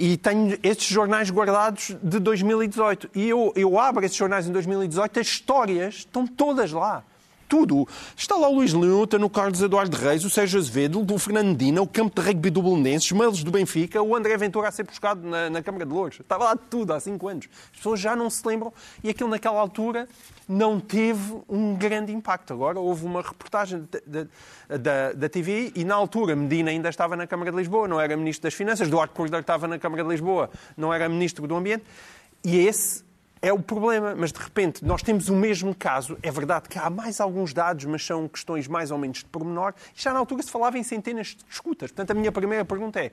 E 0.00 0.16
tenho 0.16 0.56
estes 0.62 0.86
jornais 0.86 1.28
guardados 1.28 1.96
de 2.00 2.20
2018. 2.20 3.10
E 3.16 3.28
eu, 3.28 3.52
eu 3.56 3.76
abro 3.80 4.04
esses 4.06 4.16
jornais 4.16 4.46
em 4.46 4.52
2018, 4.52 5.18
as 5.18 5.26
histórias 5.26 5.94
estão 5.96 6.24
todas 6.24 6.70
lá 6.70 7.02
tudo. 7.48 7.88
Está 8.16 8.36
lá 8.36 8.48
o 8.48 8.54
Luís 8.54 8.72
Luta, 8.72 9.18
no 9.18 9.30
Carlos 9.30 9.60
Eduardo 9.62 9.96
Reis, 9.96 10.24
o 10.24 10.30
Sérgio 10.30 10.60
Azevedo, 10.60 11.04
o 11.12 11.18
Fernandina, 11.18 11.80
o 11.80 11.86
campo 11.86 12.20
de 12.20 12.26
rugby 12.26 12.50
do 12.50 12.62
Belenenses, 12.62 13.10
mails 13.12 13.42
do 13.42 13.50
Benfica, 13.50 14.02
o 14.02 14.14
André 14.14 14.36
Ventura 14.36 14.68
a 14.68 14.70
ser 14.70 14.84
buscado 14.84 15.26
na, 15.26 15.48
na 15.48 15.62
Câmara 15.62 15.86
de 15.86 15.92
Louros. 15.92 16.20
Estava 16.20 16.44
lá 16.44 16.56
tudo 16.56 16.92
há 16.92 17.00
cinco 17.00 17.26
anos. 17.28 17.48
As 17.72 17.78
pessoas 17.78 17.98
já 17.98 18.14
não 18.14 18.28
se 18.28 18.46
lembram 18.46 18.72
e 19.02 19.08
aquilo 19.08 19.30
naquela 19.30 19.58
altura 19.58 20.08
não 20.48 20.78
teve 20.78 21.36
um 21.48 21.74
grande 21.74 22.12
impacto. 22.12 22.52
Agora 22.52 22.78
houve 22.78 23.04
uma 23.04 23.22
reportagem 23.22 23.88
da, 24.06 25.12
da 25.12 25.28
TV 25.28 25.72
e 25.74 25.84
na 25.84 25.94
altura 25.94 26.36
Medina 26.36 26.70
ainda 26.70 26.88
estava 26.88 27.16
na 27.16 27.26
Câmara 27.26 27.50
de 27.50 27.56
Lisboa, 27.56 27.88
não 27.88 28.00
era 28.00 28.16
Ministro 28.16 28.44
das 28.44 28.54
Finanças, 28.54 28.88
Duarte 28.88 29.14
Cordeiro 29.14 29.40
estava 29.40 29.66
na 29.66 29.78
Câmara 29.78 30.02
de 30.02 30.08
Lisboa, 30.08 30.50
não 30.76 30.92
era 30.92 31.08
Ministro 31.08 31.46
do 31.46 31.56
Ambiente. 31.56 31.84
E 32.44 32.56
esse 32.56 33.07
é 33.40 33.52
o 33.52 33.58
problema, 33.60 34.14
mas 34.14 34.32
de 34.32 34.38
repente 34.38 34.84
nós 34.84 35.02
temos 35.02 35.28
o 35.28 35.34
mesmo 35.34 35.74
caso. 35.74 36.18
É 36.22 36.30
verdade 36.30 36.68
que 36.68 36.78
há 36.78 36.90
mais 36.90 37.20
alguns 37.20 37.52
dados, 37.52 37.84
mas 37.84 38.04
são 38.04 38.28
questões 38.28 38.66
mais 38.66 38.90
ou 38.90 38.98
menos 38.98 39.18
de 39.18 39.26
pormenor. 39.26 39.74
E 39.96 40.02
já 40.02 40.12
na 40.12 40.18
altura 40.18 40.42
se 40.42 40.50
falava 40.50 40.78
em 40.78 40.82
centenas 40.82 41.28
de 41.28 41.44
escutas. 41.48 41.90
Portanto, 41.90 42.10
a 42.10 42.14
minha 42.14 42.32
primeira 42.32 42.64
pergunta 42.64 43.00
é: 43.00 43.12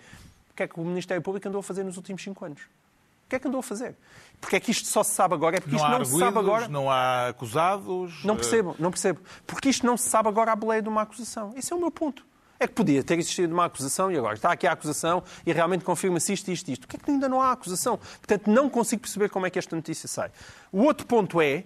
o 0.52 0.54
que 0.56 0.64
é 0.64 0.68
que 0.68 0.80
o 0.80 0.84
Ministério 0.84 1.22
Público 1.22 1.48
andou 1.48 1.60
a 1.60 1.64
fazer 1.64 1.84
nos 1.84 1.98
últimos 1.98 2.24
cinco 2.24 2.46
anos? 2.46 2.62
O 2.62 3.30
que 3.30 3.36
é 3.36 3.40
que 3.40 3.48
andou 3.48 3.60
a 3.60 3.64
fazer? 3.64 3.96
Porque 4.40 4.56
é 4.56 4.60
que 4.60 4.70
isto 4.70 4.88
só 4.88 5.02
se 5.04 5.16
sabe 5.16 5.34
agora? 5.34 5.58
É 5.58 5.60
porque 5.60 5.76
não 5.76 5.78
isto 5.78 5.88
não 5.88 5.96
arguidos, 5.96 6.20
se 6.20 6.26
sabe 6.26 6.38
agora. 6.38 6.68
Não 6.68 6.92
há 6.92 7.30
acusados. 7.30 8.24
Não 8.24 8.36
percebo, 8.36 8.76
não 8.78 8.92
percebo. 8.92 9.20
Porque 9.48 9.70
isto 9.70 9.86
não 9.86 9.98
se 9.98 10.08
sabe 10.08 10.30
agora 10.30 10.52
à 10.52 10.56
boleia 10.56 10.82
de 10.82 10.90
uma 10.90 11.02
acusação. 11.02 11.52
Esse 11.56 11.74
é 11.74 11.76
o 11.76 11.80
meu 11.80 11.90
ponto. 11.90 12.24
É 12.60 12.68
que 12.68 12.74
podia 12.74 13.04
ter 13.04 13.20
existido 13.20 13.54
uma 13.54 13.66
acusação 13.66 14.12
e 14.12 14.18
agora 14.18 14.36
está 14.36 14.52
aqui 14.52 14.66
a 14.66 14.72
acusação 14.72 15.24
e 15.46 15.52
realmente 15.52 15.84
confirma-se 15.84 16.34
isto, 16.34 16.50
isto, 16.50 16.72
isto. 16.72 16.86
O 16.86 16.88
que 16.88 16.96
é 16.96 17.00
que 17.00 17.12
ainda 17.12 17.28
não 17.28 17.42
há 17.42 17.52
acusação? 17.52 17.98
Portanto, 17.98 18.50
não 18.50 18.70
consigo 18.70 19.02
perceber 19.02 19.30
como 19.30 19.46
é 19.46 19.50
que 19.50 19.60
esta 19.60 19.76
notícia 19.76 20.08
sai. 20.08 20.32
O 20.72 20.84
outro 20.84 21.06
ponto 21.06 21.42
é, 21.42 21.66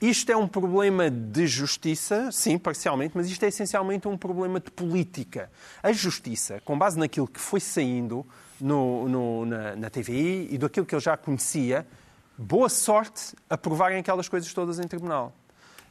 isto 0.00 0.32
é 0.32 0.36
um 0.36 0.48
problema 0.48 1.10
de 1.10 1.46
justiça, 1.46 2.32
sim, 2.32 2.58
parcialmente, 2.58 3.12
mas 3.14 3.30
isto 3.30 3.44
é 3.44 3.48
essencialmente 3.48 4.08
um 4.08 4.16
problema 4.16 4.58
de 4.58 4.70
política. 4.70 5.50
A 5.82 5.92
justiça, 5.92 6.60
com 6.64 6.76
base 6.78 6.98
naquilo 6.98 7.28
que 7.28 7.38
foi 7.38 7.60
saindo 7.60 8.26
no, 8.60 9.08
no, 9.08 9.46
na, 9.46 9.76
na 9.76 9.90
TVI 9.90 10.48
e 10.50 10.58
daquilo 10.58 10.86
que 10.86 10.94
ele 10.94 11.02
já 11.02 11.16
conhecia, 11.16 11.86
boa 12.36 12.68
sorte 12.68 13.36
a 13.48 13.56
provarem 13.56 13.98
aquelas 13.98 14.28
coisas 14.28 14.52
todas 14.52 14.78
em 14.78 14.88
tribunal. 14.88 15.32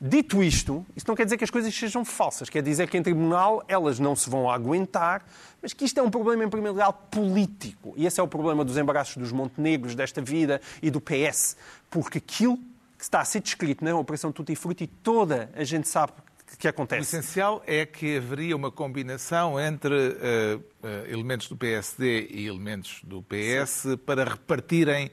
Dito 0.04 0.42
isto, 0.42 0.84
isso 0.96 1.06
não 1.08 1.16
quer 1.16 1.26
dizer 1.26 1.38
que 1.38 1.44
as 1.44 1.52
coisas 1.52 1.72
sejam 1.76 2.04
falsas, 2.04 2.50
quer 2.50 2.64
dizer 2.64 2.90
que 2.90 2.98
em 2.98 3.04
tribunal 3.04 3.64
elas 3.68 4.00
não 4.00 4.16
se 4.16 4.28
vão 4.28 4.50
aguentar, 4.50 5.24
mas 5.62 5.74
que 5.74 5.86
isto 5.86 6.00
é 6.00 6.02
um 6.02 6.10
problema, 6.10 6.44
em 6.44 6.50
primeiro 6.50 6.74
lugar, 6.74 6.92
político. 6.92 7.94
E 7.96 8.08
esse 8.08 8.20
é 8.20 8.24
o 8.24 8.28
problema 8.28 8.66
dos 8.66 8.78
embaraços 8.78 9.16
dos 9.18 9.32
Montenegros, 9.32 9.94
desta 9.94 10.20
vida 10.20 10.60
e 10.82 10.90
do 10.90 11.00
PS. 11.00 11.56
Porque 11.88 12.18
aquilo 12.18 12.58
que 12.98 13.04
está 13.04 13.22
a 13.22 13.26
ser 13.26 13.42
descrito 13.42 13.86
na 13.86 13.96
Operação 13.96 14.32
Tutti 14.32 14.56
Frutti, 14.56 14.88
toda 14.88 15.52
a 15.56 15.64
gente 15.64 15.88
sabe 15.88 16.14
que 16.58 16.68
acontece. 16.68 17.16
O 17.16 17.20
essencial 17.20 17.64
é 17.68 17.86
que 17.86 18.18
haveria 18.18 18.56
uma 18.56 18.72
combinação 18.72 19.60
entre 19.60 19.94
uh, 19.94 20.58
uh, 20.58 21.12
elementos 21.12 21.48
do 21.48 21.56
PSD 21.56 22.28
e 22.32 22.48
elementos 22.48 23.02
do 23.04 23.22
PS 23.22 23.70
Sim. 23.70 23.98
para 23.98 24.24
repartirem 24.24 25.12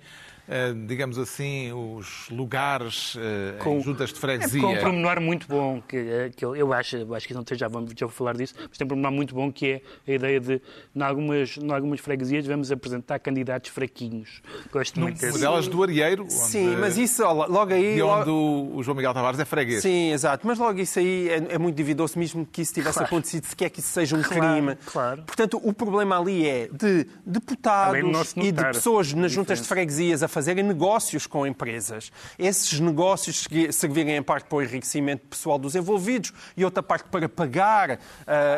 digamos 0.86 1.18
assim, 1.18 1.72
os 1.72 2.28
lugares 2.30 3.14
uh, 3.16 3.18
com, 3.58 3.78
em 3.78 3.82
juntas 3.82 4.12
de 4.12 4.18
freguesia. 4.18 4.60
É, 4.60 4.62
com 4.62 4.72
um 4.72 4.80
pormenor 4.80 5.20
muito 5.20 5.46
bom, 5.46 5.82
que, 5.86 5.96
eh, 5.96 6.30
que 6.34 6.44
eu, 6.44 6.56
eu, 6.56 6.72
acho, 6.72 6.96
eu 6.96 7.14
acho 7.14 7.28
que 7.28 7.34
não 7.34 7.44
já 7.52 7.68
vamos 7.68 7.92
já 7.96 8.06
vou 8.06 8.14
falar 8.14 8.34
disso, 8.34 8.54
mas 8.56 8.78
tem 8.78 8.84
um 8.84 8.88
pormenor 8.88 9.12
muito 9.12 9.34
bom 9.34 9.52
que 9.52 9.82
é 10.06 10.10
a 10.10 10.14
ideia 10.14 10.40
de, 10.40 10.62
em 10.94 11.02
algumas, 11.02 11.56
em 11.58 11.70
algumas 11.70 12.00
freguesias, 12.00 12.46
vamos 12.46 12.72
apresentar 12.72 13.18
candidatos 13.18 13.70
fraquinhos. 13.70 14.40
Gosto 14.72 14.98
muito 15.00 15.20
desse. 15.20 15.38
delas 15.38 15.68
do 15.68 15.82
Arieiro. 15.82 16.24
Onde, 16.24 16.32
Sim, 16.32 16.76
mas 16.76 16.96
isso, 16.96 17.22
logo 17.24 17.72
aí... 17.72 17.96
De 17.96 18.02
onde 18.02 18.30
logo... 18.30 18.76
o 18.78 18.82
João 18.82 18.96
Miguel 18.96 19.12
Tavares 19.12 19.38
é 19.38 19.44
freguês. 19.44 19.82
Sim, 19.82 20.12
exato. 20.12 20.46
Mas 20.46 20.58
logo 20.58 20.78
isso 20.80 20.98
aí 20.98 21.28
é, 21.28 21.54
é 21.54 21.58
muito 21.58 21.76
dividoso, 21.76 22.18
mesmo 22.18 22.46
que 22.46 22.62
isso 22.62 22.72
tivesse 22.72 22.98
claro. 22.98 23.08
acontecido, 23.08 23.44
se 23.44 23.56
quer 23.56 23.68
que 23.68 23.80
isso 23.80 23.90
seja 23.90 24.16
um 24.16 24.22
claro, 24.22 24.54
crime. 24.54 24.76
Claro. 24.86 25.22
Portanto, 25.24 25.60
o 25.62 25.72
problema 25.72 26.18
ali 26.18 26.46
é 26.46 26.68
de 26.72 27.06
deputados 27.24 28.34
e 28.36 28.52
de 28.52 28.62
pessoas 28.64 29.12
nas 29.12 29.30
juntas 29.30 29.60
de 29.60 29.68
freguesias 29.68 30.22
a 30.22 30.28
fazerem 30.38 30.62
negócios 30.62 31.26
com 31.26 31.44
empresas. 31.44 32.12
Esses 32.38 32.78
negócios 32.78 33.48
servirem 33.72 34.14
em 34.14 34.22
parte 34.22 34.44
para 34.44 34.58
o 34.58 34.62
enriquecimento 34.62 35.26
pessoal 35.26 35.58
dos 35.58 35.74
envolvidos 35.74 36.32
e 36.56 36.64
outra 36.64 36.80
parte 36.80 37.08
para 37.08 37.28
pagar 37.28 37.94
uh, 37.94 37.98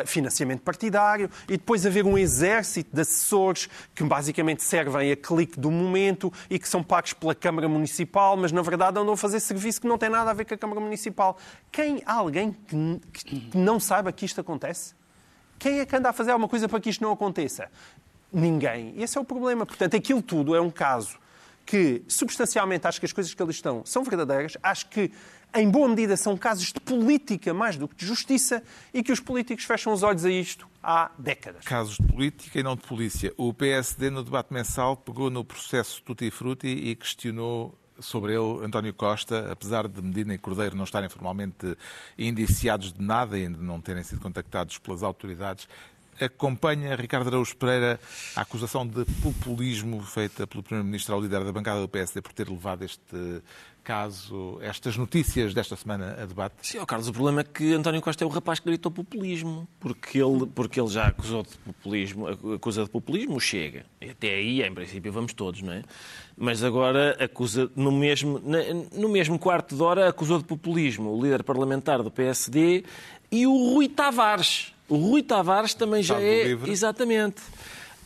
financiamento 0.05 0.61
partidário 0.61 1.27
e 1.49 1.53
depois 1.53 1.83
haver 1.83 2.05
um 2.05 2.19
exército 2.19 2.95
de 2.95 3.01
assessores 3.01 3.67
que 3.95 4.03
basicamente 4.03 4.61
servem 4.61 5.11
a 5.11 5.15
clique 5.15 5.59
do 5.59 5.71
momento 5.71 6.31
e 6.51 6.59
que 6.59 6.69
são 6.69 6.83
pagos 6.83 7.13
pela 7.13 7.33
Câmara 7.33 7.67
Municipal, 7.67 8.37
mas 8.37 8.51
na 8.51 8.61
verdade 8.61 8.99
andam 8.99 9.15
a 9.15 9.17
fazer 9.17 9.39
serviço 9.39 9.81
que 9.81 9.87
não 9.87 9.97
tem 9.97 10.09
nada 10.09 10.29
a 10.29 10.33
ver 10.35 10.45
com 10.45 10.53
a 10.53 10.57
Câmara 10.59 10.79
Municipal. 10.79 11.35
Quem 11.71 12.03
há 12.05 12.13
alguém 12.13 12.55
que, 12.67 13.01
que 13.11 13.57
não 13.57 13.79
saiba 13.79 14.11
que 14.11 14.23
isto 14.23 14.39
acontece? 14.39 14.93
Quem 15.57 15.79
é 15.79 15.85
que 15.87 15.95
anda 15.95 16.09
a 16.09 16.13
fazer 16.13 16.29
alguma 16.29 16.47
coisa 16.47 16.69
para 16.69 16.79
que 16.79 16.91
isto 16.91 17.01
não 17.01 17.11
aconteça? 17.11 17.71
Ninguém. 18.31 18.93
Esse 19.01 19.17
é 19.17 19.21
o 19.21 19.25
problema. 19.25 19.65
Portanto, 19.65 19.97
aquilo 19.97 20.21
tudo 20.21 20.55
é 20.55 20.61
um 20.61 20.69
caso 20.69 21.19
que, 21.65 22.03
substancialmente, 22.07 22.87
acho 22.87 22.99
que 22.99 23.05
as 23.05 23.13
coisas 23.13 23.33
que 23.33 23.41
ali 23.41 23.51
estão 23.51 23.83
são 23.85 24.03
verdadeiras. 24.03 24.57
Acho 24.61 24.87
que, 24.89 25.11
em 25.53 25.69
boa 25.69 25.87
medida, 25.87 26.17
são 26.17 26.37
casos 26.37 26.71
de 26.71 26.79
política 26.79 27.53
mais 27.53 27.77
do 27.77 27.87
que 27.87 27.95
de 27.95 28.05
justiça 28.05 28.63
e 28.93 29.03
que 29.03 29.11
os 29.11 29.19
políticos 29.19 29.65
fecham 29.65 29.93
os 29.93 30.03
olhos 30.03 30.25
a 30.25 30.31
isto 30.31 30.67
há 30.83 31.11
décadas. 31.17 31.63
Casos 31.65 31.97
de 31.97 32.07
política 32.07 32.59
e 32.59 32.63
não 32.63 32.75
de 32.75 32.81
polícia. 32.81 33.33
O 33.37 33.53
PSD, 33.53 34.09
no 34.09 34.23
debate 34.23 34.53
mensal, 34.53 34.97
pegou 34.97 35.29
no 35.29 35.43
processo 35.43 36.01
Tutti 36.03 36.31
Frutti 36.31 36.67
e 36.67 36.95
questionou 36.95 37.77
sobre 37.99 38.33
ele 38.33 38.65
António 38.65 38.93
Costa, 38.93 39.51
apesar 39.51 39.87
de 39.87 40.01
Medina 40.01 40.33
e 40.33 40.37
Cordeiro 40.37 40.75
não 40.75 40.83
estarem 40.83 41.07
formalmente 41.07 41.77
indiciados 42.17 42.91
de 42.91 43.01
nada 43.01 43.37
e 43.37 43.43
ainda 43.43 43.59
não 43.59 43.79
terem 43.79 44.03
sido 44.03 44.19
contactados 44.19 44.77
pelas 44.79 45.03
autoridades, 45.03 45.67
acompanha 46.25 46.95
Ricardo 46.95 47.27
Araújo 47.27 47.55
Pereira 47.55 47.99
a 48.35 48.41
acusação 48.41 48.85
de 48.85 49.05
populismo 49.21 50.01
feita 50.01 50.45
pelo 50.45 50.63
Primeiro-Ministro 50.63 51.15
ao 51.15 51.21
líder 51.21 51.43
da 51.43 51.51
bancada 51.51 51.81
do 51.81 51.87
PSD 51.87 52.21
por 52.21 52.33
ter 52.33 52.49
levado 52.49 52.83
este 52.83 53.41
caso, 53.83 54.59
estas 54.61 54.95
notícias 54.95 55.53
desta 55.53 55.75
semana 55.75 56.15
a 56.21 56.25
debate? 56.25 56.55
Sim, 56.61 56.79
oh 56.79 56.85
Carlos, 56.85 57.07
o 57.07 57.13
problema 57.13 57.41
é 57.41 57.43
que 57.43 57.73
António 57.73 58.01
Costa 58.01 58.23
é 58.23 58.27
o 58.27 58.29
rapaz 58.29 58.59
que 58.59 58.65
gritou 58.65 58.91
populismo, 58.91 59.67
porque 59.79 60.19
ele, 60.19 60.45
porque 60.45 60.79
ele 60.79 60.89
já 60.89 61.07
acusou 61.07 61.43
de 61.43 61.57
populismo, 61.57 62.27
acusa 62.27 62.83
de 62.83 62.89
populismo, 62.89 63.39
chega. 63.39 63.85
E 63.99 64.11
até 64.11 64.35
aí, 64.35 64.61
em 64.61 64.73
princípio, 64.73 65.11
vamos 65.11 65.33
todos, 65.33 65.61
não 65.61 65.73
é? 65.73 65.83
Mas 66.37 66.63
agora 66.63 67.17
acusa, 67.23 67.71
no 67.75 67.91
mesmo, 67.91 68.41
no 68.93 69.09
mesmo 69.09 69.37
quarto 69.37 69.75
de 69.75 69.81
hora, 69.81 70.09
acusou 70.09 70.37
de 70.37 70.45
populismo 70.45 71.11
o 71.11 71.21
líder 71.21 71.43
parlamentar 71.43 72.03
do 72.03 72.11
PSD 72.11 72.83
e 73.31 73.47
o 73.47 73.73
Rui 73.73 73.89
Tavares 73.89 74.73
o 74.91 74.97
Rui 74.97 75.23
Tavares 75.23 75.73
também 75.73 76.03
já 76.03 76.21
é. 76.21 76.43
Livre. 76.43 76.69
Exatamente. 76.69 77.41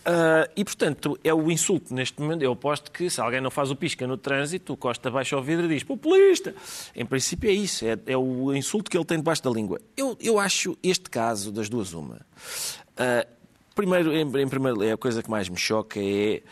Uh, 0.05 0.45
e, 0.55 0.63
portanto, 0.63 1.17
é 1.23 1.33
o 1.33 1.49
insulto 1.49 1.91
neste 1.95 2.21
momento. 2.21 2.43
Eu 2.43 2.51
aposto 2.51 2.91
que 2.91 3.09
se 3.09 3.19
alguém 3.19 3.41
não 3.41 3.49
faz 3.49 3.71
o 3.71 3.75
pisca 3.75 4.05
no 4.05 4.17
trânsito, 4.17 4.73
o 4.73 4.77
Costa 4.77 5.09
baixa 5.09 5.35
o 5.35 5.41
vidro 5.41 5.65
e 5.65 5.69
diz 5.69 5.81
populista. 5.81 6.53
Em 6.95 7.03
princípio 7.03 7.49
é 7.49 7.53
isso, 7.53 7.83
é, 7.85 7.97
é 8.05 8.15
o 8.15 8.53
insulto 8.53 8.91
que 8.91 8.95
ele 8.95 9.03
tem 9.03 9.17
debaixo 9.17 9.43
da 9.43 9.49
língua. 9.49 9.81
Eu, 9.97 10.15
eu 10.21 10.37
acho 10.37 10.77
este 10.83 11.09
caso 11.09 11.51
das 11.51 11.69
duas 11.69 11.93
uma. 11.93 12.17
Uh, 12.17 13.27
primeiro, 13.73 14.13
em, 14.13 14.21
em 14.21 14.47
primeiro, 14.47 14.83
é 14.83 14.91
a 14.91 14.97
coisa 14.97 15.23
que 15.23 15.29
mais 15.29 15.49
me 15.49 15.57
choca 15.57 15.99
é 15.99 16.43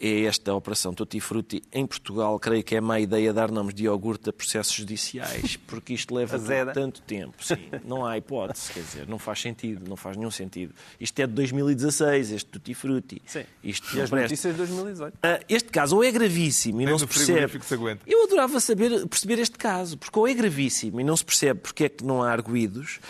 é 0.00 0.22
esta 0.22 0.54
operação 0.54 0.94
Tutti 0.94 1.20
Frutti 1.20 1.62
em 1.72 1.86
Portugal, 1.86 2.38
creio 2.38 2.62
que 2.62 2.76
é 2.76 2.80
má 2.80 3.00
ideia 3.00 3.32
dar 3.32 3.50
nomes 3.50 3.74
de 3.74 3.84
iogurte 3.84 4.30
a 4.30 4.32
processos 4.32 4.74
judiciais, 4.74 5.56
porque 5.56 5.92
isto 5.92 6.14
leva 6.14 6.38
tanto 6.72 7.00
tempo. 7.02 7.34
Sim, 7.44 7.56
não 7.84 8.06
há 8.06 8.16
hipótese, 8.16 8.72
quer 8.72 8.80
dizer, 8.80 9.08
não 9.08 9.18
faz 9.18 9.40
sentido, 9.40 9.88
não 9.88 9.96
faz 9.96 10.16
nenhum 10.16 10.30
sentido. 10.30 10.74
Isto 11.00 11.20
é 11.20 11.26
de 11.26 11.32
2016, 11.32 12.32
este 12.32 12.50
Tutti 12.50 12.74
Frutti. 12.74 13.22
Sim. 13.26 13.44
Isto 13.62 13.96
e 13.96 14.00
as 14.00 14.10
notícias 14.10 14.54
de 14.54 14.58
2018. 14.58 15.14
Uh, 15.14 15.18
este 15.48 15.70
caso 15.70 15.96
ou 15.96 16.04
é 16.04 16.10
gravíssimo 16.10 16.80
e 16.80 16.84
Nem 16.84 16.92
não 16.92 16.98
se 16.98 17.06
percebe. 17.06 17.58
Se 17.62 17.74
Eu 18.06 18.24
adorava 18.24 18.60
saber, 18.60 19.06
perceber 19.06 19.38
este 19.40 19.58
caso, 19.58 19.98
porque 19.98 20.18
ou 20.18 20.26
é 20.26 20.34
gravíssimo 20.34 21.00
e 21.00 21.04
não 21.04 21.16
se 21.16 21.24
percebe 21.24 21.60
porque 21.60 21.84
é 21.84 21.88
que 21.88 22.04
não 22.04 22.22
há 22.22 22.30
arguídos, 22.30 23.00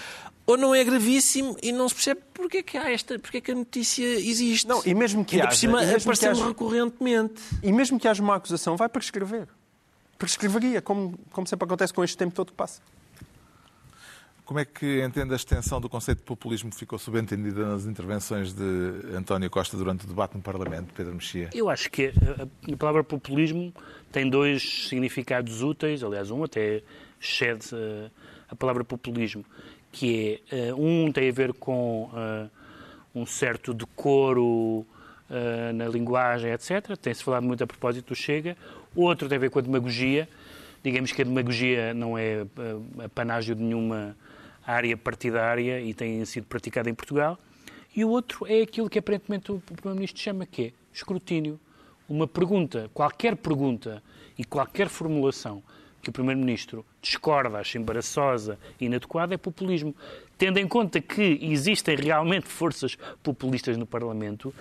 ou 0.49 0.57
não 0.57 0.75
é 0.75 0.83
gravíssimo 0.83 1.59
e 1.63 1.71
não 1.71 1.87
se 1.91 1.95
percebe 1.95 2.23
porque 2.33 2.59
é 2.59 2.63
que 2.63 2.79
há 2.79 2.91
esta, 2.91 3.19
porque 3.19 3.37
é 3.37 3.41
que 3.43 3.51
a 3.51 3.55
notícia 3.55 4.03
existe. 4.03 4.67
Não, 4.67 4.81
e 4.83 4.95
mesmo 4.95 5.23
que 5.23 5.37
Ainda 5.37 5.49
haja, 5.49 5.55
por 5.55 5.61
cima 5.61 5.83
apareceu 5.83 6.49
recorrentemente. 6.49 7.43
E 7.63 7.71
mesmo 7.71 8.01
que 8.01 8.09
haja 8.09 8.23
uma 8.23 8.37
acusação, 8.37 8.75
vai 8.75 8.89
prescrever. 8.89 9.47
Prescreveria, 10.17 10.81
como, 10.81 11.19
como 11.33 11.47
sempre 11.47 11.67
acontece 11.67 11.93
com 11.93 12.03
este 12.03 12.17
tempo 12.17 12.35
todo 12.35 12.47
que 12.47 12.55
passa. 12.55 12.81
Como 14.47 14.59
é 14.59 14.65
que 14.65 15.05
entende 15.05 15.35
a 15.35 15.37
extensão 15.37 15.79
do 15.83 15.89
conceito 15.91 16.21
de 16.21 16.25
populismo 16.25 16.71
que 16.71 16.77
ficou 16.77 16.99
subentendida 16.99 17.69
nas 17.69 17.85
intervenções 17.85 18.55
de 18.55 19.15
António 19.15 19.51
Costa 19.51 19.77
durante 19.77 20.07
o 20.07 20.09
debate 20.09 20.35
no 20.35 20.43
Parlamento, 20.43 20.95
Pedro 20.95 21.13
Mexia? 21.13 21.51
Eu 21.53 21.69
acho 21.69 21.91
que 21.91 22.11
a 22.73 22.77
palavra 22.79 23.05
populismo 23.05 23.71
tem 24.11 24.31
dois 24.31 24.89
significados 24.89 25.63
úteis, 25.63 26.03
aliás, 26.03 26.31
um 26.31 26.43
até 26.43 26.83
excede 27.21 27.67
eh, 27.75 28.11
a 28.49 28.57
palavra 28.57 28.83
populismo 28.83 29.45
que 29.91 30.43
é, 30.51 30.73
um 30.75 31.11
tem 31.11 31.29
a 31.29 31.33
ver 31.33 31.53
com 31.55 32.05
uh, 32.05 32.51
um 33.15 33.25
certo 33.27 33.73
decoro 33.73 34.87
uh, 35.31 35.73
na 35.75 35.87
linguagem, 35.89 36.53
etc. 36.53 36.97
Tem-se 36.97 37.23
falado 37.23 37.45
muito 37.45 37.65
a 37.65 37.67
propósito 37.67 38.09
do 38.09 38.15
Chega. 38.15 38.57
Outro 38.95 39.29
tem 39.29 39.37
a 39.37 39.41
ver 39.41 39.51
com 39.51 39.59
a 39.59 39.63
demagogia. 39.63 40.29
Digamos 40.83 41.13
que 41.13 41.23
a 41.23 41.25
demagogia 41.25 41.93
não 41.93 42.17
é 42.17 42.47
apanágio 43.05 43.55
de 43.55 43.63
nenhuma 43.63 44.17
área 44.65 44.97
partidária 44.97 45.81
e 45.81 45.93
tem 45.93 46.25
sido 46.25 46.47
praticada 46.47 46.89
em 46.89 46.95
Portugal. 46.95 47.39
E 47.97 48.05
o 48.05 48.11
outro 48.11 48.47
é 48.47 48.63
aquilo 48.63 48.89
que 48.89 48.99
aparentemente 48.99 49.51
o 49.51 49.59
Primeiro-Ministro 49.61 50.21
chama 50.21 50.47
que 50.47 50.67
é 50.67 50.73
escrutínio. 50.93 51.59
Uma 52.09 52.27
pergunta, 52.27 52.91
qualquer 52.95 53.37
pergunta 53.37 54.03
e 54.39 54.45
qualquer 54.45 54.89
formulação 54.89 55.63
que 56.09 56.11
o 56.11 56.13
Primeiro-Ministro 56.13 56.87
discorda, 57.03 57.59
acha 57.59 57.79
embaraçosa 57.79 58.59
e 58.81 58.87
inadequada, 58.87 59.35
é 59.35 59.37
populismo. 59.37 59.95
tendo 60.39 60.59
em 60.59 60.67
conta 60.67 61.01
que 61.01 61.39
existem 61.43 61.97
realmente 61.97 62.47
forças 62.47 62.97
populistas 63.23 63.77
no 63.77 63.85
Parlamento, 63.85 64.55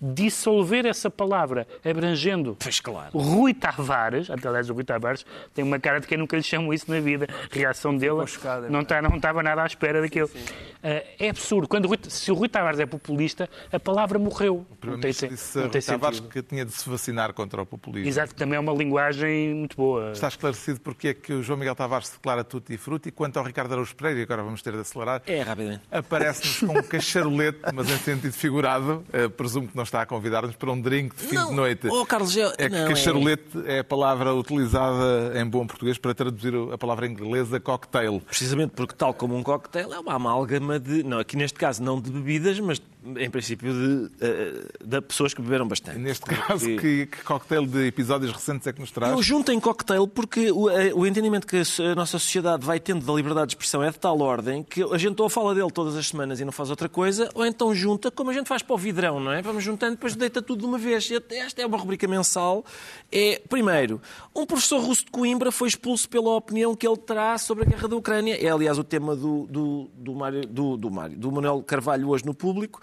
dissolver 0.00 0.86
essa 0.86 1.10
palavra, 1.10 1.66
abrangendo 1.84 2.56
pois 2.58 2.80
claro. 2.80 3.16
Rui 3.16 3.54
Tavares, 3.54 4.28
aliás, 4.30 4.70
o 4.70 4.74
Rui 4.74 4.84
Tavares 4.84 5.24
tem 5.54 5.64
uma 5.64 5.78
cara 5.78 6.00
de 6.00 6.06
quem 6.06 6.18
nunca 6.18 6.36
lhe 6.36 6.42
chamou 6.42 6.74
isso 6.74 6.90
na 6.90 7.00
vida. 7.00 7.26
A 7.30 7.54
reação 7.54 7.96
dele 7.96 8.26
chocada, 8.26 8.68
não, 8.68 8.84
tá, 8.84 9.00
não 9.00 9.16
estava 9.16 9.42
nada 9.42 9.62
à 9.62 9.66
espera 9.66 10.00
daquilo. 10.00 10.28
Sim, 10.28 10.38
sim. 10.38 10.54
Uh, 10.84 11.02
é 11.18 11.28
absurdo. 11.30 11.66
Quando 11.66 11.88
Rui, 11.88 11.98
se 12.08 12.30
o 12.30 12.34
Rui 12.34 12.48
Tavares 12.48 12.78
é 12.78 12.86
populista, 12.86 13.48
a 13.72 13.80
palavra 13.80 14.18
morreu. 14.18 14.66
O 14.82 14.86
não 14.86 15.00
tem, 15.00 15.10
disse 15.10 15.58
não 15.58 15.68
tem 15.68 15.80
Rui 15.80 15.82
Tavares 15.82 16.20
que 16.20 16.42
tinha 16.42 16.64
de 16.64 16.72
se 16.72 16.88
vacinar 16.88 17.32
contra 17.32 17.62
o 17.62 17.66
populismo. 17.66 18.08
Exato, 18.08 18.34
também 18.34 18.56
é 18.56 18.60
uma 18.60 18.72
linguagem 18.72 19.54
muito 19.54 19.76
boa. 19.76 20.12
Está 20.12 20.28
esclarecido 20.28 20.80
porque 20.80 21.08
é 21.08 21.14
que 21.14 21.32
o 21.32 21.42
João 21.42 21.58
Miguel 21.58 21.74
Tavares 21.74 22.08
se 22.08 22.14
declara 22.14 22.44
tudo 22.44 22.70
e 22.70 22.76
fruto 22.76 23.08
e 23.08 23.12
quanto 23.12 23.38
ao 23.38 23.44
Ricardo 23.44 23.72
Araújo 23.72 23.94
Pereira, 23.94 24.20
e 24.20 24.22
agora 24.22 24.42
vamos 24.42 24.60
ter 24.60 24.72
de 24.72 24.80
acelerar, 24.80 25.22
é, 25.26 25.40
rapidamente. 25.40 25.82
aparece-nos 25.90 26.60
com 26.60 26.78
um 26.78 26.82
cacharolete, 26.82 27.60
mas 27.72 27.88
em 27.88 27.96
sentido 27.98 28.32
figurado, 28.32 29.04
uh, 29.08 29.30
presumo 29.30 29.68
que 29.68 29.76
não 29.76 29.83
está 29.84 30.02
a 30.02 30.06
convidar-nos 30.06 30.56
para 30.56 30.72
um 30.72 30.80
drink 30.80 31.14
de 31.16 31.26
fim 31.26 31.36
não. 31.36 31.50
de 31.50 31.54
noite. 31.54 31.88
Oh, 31.88 32.04
Carlos, 32.04 32.36
eu... 32.36 32.52
É 32.58 32.68
que 32.68 32.84
cacharolete 32.88 33.44
é... 33.66 33.76
é... 33.76 33.78
a 33.80 33.84
palavra 33.84 34.34
utilizada 34.34 35.32
em 35.38 35.46
bom 35.46 35.66
português 35.66 35.98
para 35.98 36.14
traduzir 36.14 36.52
a 36.72 36.76
palavra 36.76 37.06
inglesa 37.06 37.60
cocktail. 37.60 38.20
Precisamente 38.20 38.72
porque, 38.74 38.94
tal 38.94 39.14
como 39.14 39.36
um 39.36 39.42
cocktail, 39.42 39.92
é 39.92 39.98
uma 39.98 40.14
amálgama 40.14 40.78
de. 40.78 41.02
Não, 41.02 41.18
aqui 41.18 41.36
neste 41.36 41.58
caso 41.58 41.82
não 41.82 42.00
de 42.00 42.10
bebidas, 42.10 42.58
mas 42.58 42.80
em 43.16 43.30
princípio 43.30 43.72
de, 43.72 44.10
eh, 44.20 44.66
de 44.84 45.00
pessoas 45.02 45.34
que 45.34 45.42
beberam 45.42 45.68
bastante. 45.68 45.98
Neste 45.98 46.24
caso, 46.24 46.64
que, 46.64 47.06
que 47.06 47.22
cocktail 47.24 47.66
de 47.66 47.86
episódios 47.86 48.32
recentes 48.32 48.66
é 48.66 48.72
que 48.72 48.80
nos 48.80 48.90
traz? 48.90 49.12
Eu 49.12 49.22
junto 49.22 49.52
em 49.52 49.60
cocktail 49.60 50.06
porque 50.08 50.50
o, 50.50 50.70
eh, 50.70 50.92
o 50.94 51.06
entendimento 51.06 51.46
que 51.46 51.56
a 51.56 51.94
nossa 51.94 52.18
sociedade 52.18 52.64
vai 52.64 52.80
tendo 52.80 53.04
da 53.04 53.12
liberdade 53.12 53.48
de 53.48 53.52
expressão 53.52 53.82
é 53.82 53.90
de 53.90 53.98
tal 53.98 54.18
ordem 54.20 54.62
que 54.62 54.82
a 54.82 54.98
gente 54.98 55.20
ou 55.20 55.28
fala 55.28 55.54
dele 55.54 55.70
todas 55.70 55.96
as 55.96 56.08
semanas 56.08 56.40
e 56.40 56.44
não 56.44 56.52
faz 56.52 56.70
outra 56.70 56.88
coisa, 56.88 57.28
ou 57.34 57.44
então 57.44 57.74
junta 57.74 58.10
como 58.10 58.30
a 58.30 58.32
gente 58.32 58.48
faz 58.48 58.62
para 58.62 58.74
o 58.74 58.78
vidrão, 58.78 59.20
não 59.20 59.32
é? 59.32 59.42
Vamos 59.42 59.62
juntando 59.62 59.92
depois 59.92 60.16
deita 60.16 60.40
tudo 60.40 60.60
de 60.60 60.66
uma 60.66 60.78
vez. 60.78 61.10
Esta 61.30 61.62
é 61.62 61.66
uma 61.66 61.76
rubrica 61.76 62.06
mensal. 62.08 62.64
É, 63.12 63.40
primeiro, 63.48 64.00
um 64.34 64.46
professor 64.46 64.80
russo 64.80 65.04
de 65.04 65.10
Coimbra 65.10 65.52
foi 65.52 65.68
expulso 65.68 66.08
pela 66.08 66.30
opinião 66.36 66.74
que 66.74 66.86
ele 66.86 66.96
terá 66.96 67.36
sobre 67.38 67.64
a 67.64 67.66
guerra 67.66 67.88
da 67.88 67.96
Ucrânia. 67.96 68.34
É, 68.34 68.50
aliás, 68.50 68.78
o 68.78 68.84
tema 68.84 69.14
do, 69.14 69.46
do, 69.46 69.90
do, 69.94 70.14
Mário, 70.14 70.46
do, 70.46 70.76
do, 70.76 70.90
Mário, 70.90 71.16
do 71.16 71.30
Manuel 71.30 71.62
Carvalho 71.62 72.08
hoje 72.08 72.24
no 72.24 72.34
público. 72.34 72.80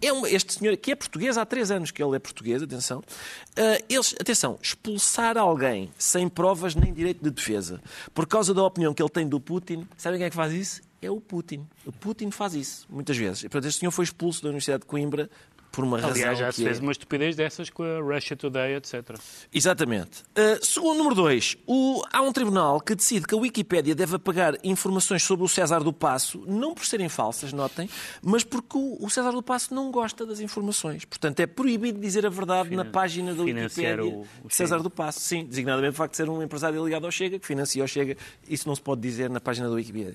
É 0.00 0.12
um, 0.12 0.26
este 0.26 0.54
senhor, 0.54 0.76
que 0.76 0.92
é 0.92 0.94
português, 0.94 1.36
há 1.36 1.44
três 1.44 1.70
anos 1.70 1.90
que 1.90 2.02
ele 2.02 2.16
é 2.16 2.18
português, 2.18 2.62
atenção. 2.62 2.98
Uh, 2.98 3.84
eles, 3.88 4.14
atenção, 4.20 4.58
expulsar 4.62 5.36
alguém 5.36 5.92
sem 5.98 6.28
provas 6.28 6.74
nem 6.74 6.92
direito 6.92 7.22
de 7.22 7.30
defesa 7.30 7.80
por 8.12 8.26
causa 8.26 8.52
da 8.52 8.62
opinião 8.62 8.94
que 8.94 9.02
ele 9.02 9.10
tem 9.10 9.28
do 9.28 9.40
Putin, 9.40 9.86
sabem 9.96 10.18
quem 10.18 10.26
é 10.26 10.30
que 10.30 10.36
faz 10.36 10.52
isso? 10.52 10.82
é 11.06 11.10
o 11.10 11.20
Putin. 11.20 11.66
O 11.84 11.92
Putin 11.92 12.30
faz 12.30 12.54
isso, 12.54 12.86
muitas 12.88 13.16
vezes. 13.16 13.42
Portanto, 13.42 13.66
este 13.66 13.80
senhor 13.80 13.92
foi 13.92 14.04
expulso 14.04 14.42
da 14.42 14.48
Universidade 14.48 14.80
de 14.80 14.86
Coimbra 14.86 15.30
por 15.74 15.84
uma 15.84 15.96
Aliás, 15.96 16.14
razão. 16.14 16.30
Aliás, 16.30 16.38
já 16.38 16.52
se 16.52 16.64
fez 16.64 16.78
é... 16.78 16.82
uma 16.82 16.92
estupidez 16.92 17.36
dessas 17.36 17.68
com 17.68 17.82
a 17.82 18.00
Russia 18.00 18.36
Today, 18.36 18.76
etc. 18.76 19.16
Exatamente. 19.52 20.22
Uh, 20.22 20.64
segundo 20.64 20.98
número 20.98 21.14
dois, 21.14 21.56
o... 21.66 22.02
há 22.12 22.22
um 22.22 22.32
tribunal 22.32 22.80
que 22.80 22.94
decide 22.94 23.26
que 23.26 23.34
a 23.34 23.38
Wikipédia 23.38 23.94
deve 23.94 24.16
apagar 24.16 24.56
informações 24.62 25.22
sobre 25.22 25.44
o 25.44 25.48
César 25.48 25.80
do 25.80 25.92
Passo, 25.92 26.44
não 26.46 26.74
por 26.74 26.86
serem 26.86 27.08
falsas, 27.08 27.52
notem, 27.52 27.88
mas 28.22 28.44
porque 28.44 28.78
o 28.78 29.08
César 29.10 29.32
do 29.32 29.42
Passo 29.42 29.74
não 29.74 29.90
gosta 29.90 30.24
das 30.24 30.40
informações. 30.40 31.04
Portanto, 31.04 31.40
é 31.40 31.46
proibido 31.46 31.98
dizer 31.98 32.24
a 32.24 32.30
verdade 32.30 32.68
Finan... 32.68 32.84
na 32.84 32.90
página 32.90 33.34
da 33.34 33.42
Wikipédia 33.42 34.04
o... 34.04 34.26
o 34.44 34.50
César 34.50 34.78
do 34.78 34.90
Passo. 34.90 35.20
Sim, 35.20 35.44
designadamente 35.44 35.94
o 35.94 35.96
facto 35.96 36.12
de 36.12 36.18
ser 36.18 36.28
um 36.28 36.42
empresário 36.42 36.84
ligado 36.84 37.04
ao 37.04 37.10
Chega, 37.10 37.38
que 37.38 37.46
financia 37.46 37.82
o 37.82 37.88
Chega. 37.88 38.16
Isso 38.48 38.68
não 38.68 38.74
se 38.74 38.82
pode 38.82 39.00
dizer 39.00 39.28
na 39.28 39.40
página 39.40 39.68
da 39.68 39.74
Wikipédia. 39.74 40.14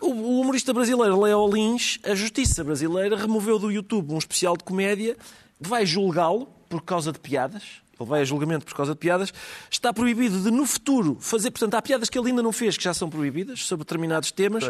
O 0.00 0.40
humorista 0.40 0.72
brasileiro 0.72 1.20
Leo 1.20 1.48
Lins, 1.48 1.98
a 2.04 2.14
justiça 2.14 2.62
brasileira 2.62 3.16
removeu 3.16 3.58
do 3.58 3.70
YouTube 3.70 4.12
um 4.12 4.18
especial 4.18 4.56
de 4.56 4.62
comédia 4.62 5.16
que 5.62 5.68
vai 5.68 5.84
julgá-lo 5.84 6.46
por 6.68 6.82
causa 6.82 7.12
de 7.12 7.18
piadas 7.18 7.82
ele 8.00 8.08
vai 8.08 8.22
a 8.22 8.24
julgamento 8.24 8.64
por 8.64 8.74
causa 8.74 8.92
de 8.92 8.98
piadas, 8.98 9.32
está 9.70 9.92
proibido 9.92 10.40
de, 10.40 10.50
no 10.50 10.66
futuro, 10.66 11.16
fazer. 11.20 11.50
Portanto, 11.50 11.74
há 11.74 11.82
piadas 11.82 12.08
que 12.08 12.18
ele 12.18 12.28
ainda 12.28 12.42
não 12.42 12.52
fez 12.52 12.76
que 12.76 12.84
já 12.84 12.94
são 12.94 13.08
proibidas 13.10 13.64
sobre 13.64 13.84
determinados 13.84 14.30
temas. 14.30 14.64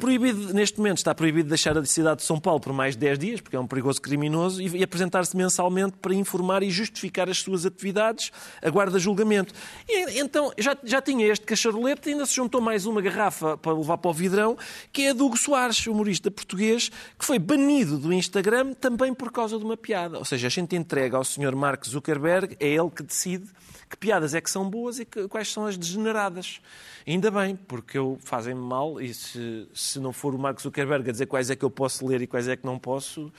Proibido, 0.00 0.54
neste 0.54 0.78
momento, 0.78 0.98
está 0.98 1.14
proibido 1.14 1.44
de 1.44 1.50
deixar 1.50 1.76
a 1.76 1.84
cidade 1.84 2.18
de 2.18 2.22
São 2.24 2.38
Paulo 2.38 2.60
por 2.60 2.72
mais 2.72 2.94
de 2.94 3.00
10 3.00 3.18
dias, 3.18 3.40
porque 3.40 3.56
é 3.56 3.60
um 3.60 3.66
perigoso 3.66 4.00
criminoso, 4.00 4.60
e, 4.60 4.78
e 4.78 4.82
apresentar-se 4.82 5.36
mensalmente 5.36 5.96
para 6.00 6.14
informar 6.14 6.62
e 6.62 6.70
justificar 6.70 7.28
as 7.28 7.38
suas 7.38 7.66
atividades, 7.66 8.30
aguarda 8.62 8.98
julgamento. 8.98 9.52
E, 9.88 10.20
então, 10.20 10.52
já, 10.58 10.76
já 10.82 11.00
tinha 11.00 11.26
este 11.26 11.44
cacharolete, 11.44 12.08
ainda 12.08 12.26
se 12.26 12.34
juntou 12.34 12.60
mais 12.60 12.86
uma 12.86 13.00
garrafa 13.00 13.56
para 13.56 13.72
levar 13.72 13.98
para 13.98 14.10
o 14.10 14.14
vidrão, 14.14 14.56
que 14.92 15.02
é 15.02 15.14
do 15.14 15.26
Hugo 15.26 15.36
Soares, 15.36 15.86
humorista 15.86 16.30
português, 16.30 16.90
que 17.18 17.24
foi 17.24 17.38
banido 17.38 17.98
do 17.98 18.12
Instagram 18.12 18.72
também 18.74 19.12
por 19.12 19.30
causa 19.30 19.58
de 19.58 19.64
uma 19.64 19.76
piada. 19.76 20.18
Ou 20.18 20.24
seja, 20.24 20.46
a 20.46 20.50
gente 20.50 20.76
entrega 20.76 21.16
ao 21.16 21.24
Sr. 21.24 21.54
Mark 21.54 21.86
Zuckerberg 21.86 22.56
é 22.62 22.68
ele 22.68 22.90
que 22.90 23.02
decide 23.02 23.48
que 23.92 23.96
piadas 23.98 24.34
é 24.34 24.40
que 24.40 24.50
são 24.50 24.68
boas 24.68 24.98
e 24.98 25.04
que, 25.04 25.28
quais 25.28 25.52
são 25.52 25.66
as 25.66 25.76
degeneradas. 25.76 26.62
Ainda 27.06 27.30
bem, 27.30 27.54
porque 27.54 27.98
eu 27.98 28.18
fazem-me 28.24 28.60
mal 28.60 28.98
e 29.00 29.12
se, 29.12 29.68
se 29.74 29.98
não 29.98 30.12
for 30.12 30.34
o 30.34 30.38
Mark 30.38 30.60
Zuckerberg 30.60 31.08
a 31.10 31.12
dizer 31.12 31.26
quais 31.26 31.50
é 31.50 31.56
que 31.56 31.64
eu 31.64 31.70
posso 31.70 32.06
ler 32.06 32.22
e 32.22 32.26
quais 32.26 32.48
é 32.48 32.56
que 32.56 32.64
não 32.64 32.78
posso, 32.78 33.30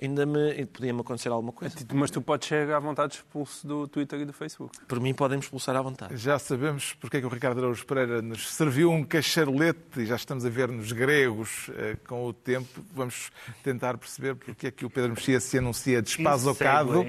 ainda 0.00 0.26
me 0.26 0.66
podia-me 0.66 1.00
acontecer 1.00 1.30
alguma 1.30 1.52
coisa. 1.52 1.74
Mas 1.94 2.10
tu 2.10 2.20
podes 2.20 2.46
chegar 2.46 2.76
à 2.76 2.80
vontade 2.80 3.14
expulso 3.14 3.66
do 3.66 3.88
Twitter 3.88 4.20
e 4.20 4.24
do 4.26 4.32
Facebook. 4.34 4.76
Por 4.86 5.00
mim 5.00 5.14
podem 5.14 5.38
me 5.38 5.44
expulsar 5.44 5.76
à 5.76 5.80
vontade. 5.80 6.14
Já 6.16 6.38
sabemos 6.38 6.94
porque 7.00 7.16
é 7.16 7.20
que 7.20 7.26
o 7.26 7.30
Ricardo 7.30 7.58
Araújo 7.58 7.86
Pereira 7.86 8.20
nos 8.20 8.50
serviu 8.50 8.90
um 8.90 9.04
cacharolete 9.04 10.00
e 10.00 10.04
já 10.06 10.16
estamos 10.16 10.44
a 10.44 10.50
ver 10.50 10.68
nos 10.68 10.92
gregos 10.92 11.70
eh, 11.76 11.96
com 12.06 12.26
o 12.26 12.32
tempo. 12.34 12.84
Vamos 12.92 13.30
tentar 13.62 13.96
perceber 13.96 14.34
porque 14.34 14.66
é 14.66 14.70
que 14.70 14.84
o 14.84 14.90
Pedro 14.90 15.10
Mexia 15.10 15.40
se 15.40 15.56
anuncia 15.56 16.02
despazocado 16.02 17.06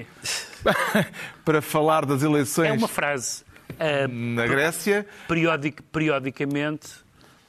para 1.44 1.60
falar 1.62 2.04
das 2.06 2.22
eleições. 2.22 2.68
É 2.68 2.72
uma 2.72 2.88
frase 2.88 3.44
Uh, 3.74 4.08
Na 4.08 4.46
Grécia? 4.46 5.06
Periodic, 5.26 5.82
periodicamente 5.84 6.88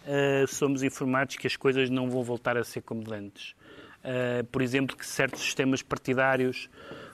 uh, 0.05 0.47
somos 0.47 0.81
informados 0.81 1.35
que 1.35 1.47
as 1.47 1.55
coisas 1.55 1.89
não 1.89 2.09
vão 2.09 2.23
voltar 2.23 2.57
a 2.57 2.63
ser 2.63 2.81
como 2.81 3.03
antes. 3.13 3.51
Uh, 4.03 4.43
por 4.45 4.61
exemplo, 4.61 4.95
que 4.95 5.05
certos 5.05 5.41
sistemas 5.41 5.81
partidários 5.81 6.69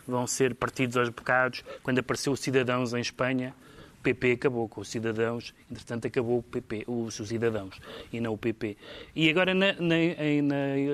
vão 0.08 0.28
ser 0.28 0.56
partidos 0.56 0.98
aos 0.98 1.10
bocados. 1.10 1.64
Quando 1.84 2.00
apareceu 2.00 2.34
o 2.34 2.38
Cidadãos 2.38 2.94
em 2.94 3.00
Espanha, 3.00 3.54
o 4.00 4.02
PP 4.04 4.34
acabou 4.34 4.68
com 4.68 4.82
os 4.82 4.90
cidadãos, 4.90 5.54
entretanto 5.70 6.08
acabou 6.08 6.40
o 6.40 6.44
PP, 6.44 6.86
os, 6.88 7.16
cidadãos, 7.16 7.80
e 8.12 8.20
não 8.20 8.34
o 8.34 8.38
PP. 8.38 8.76
E 9.16 9.30
agora 9.30 9.54
na, 9.54 9.74
na, 9.74 9.96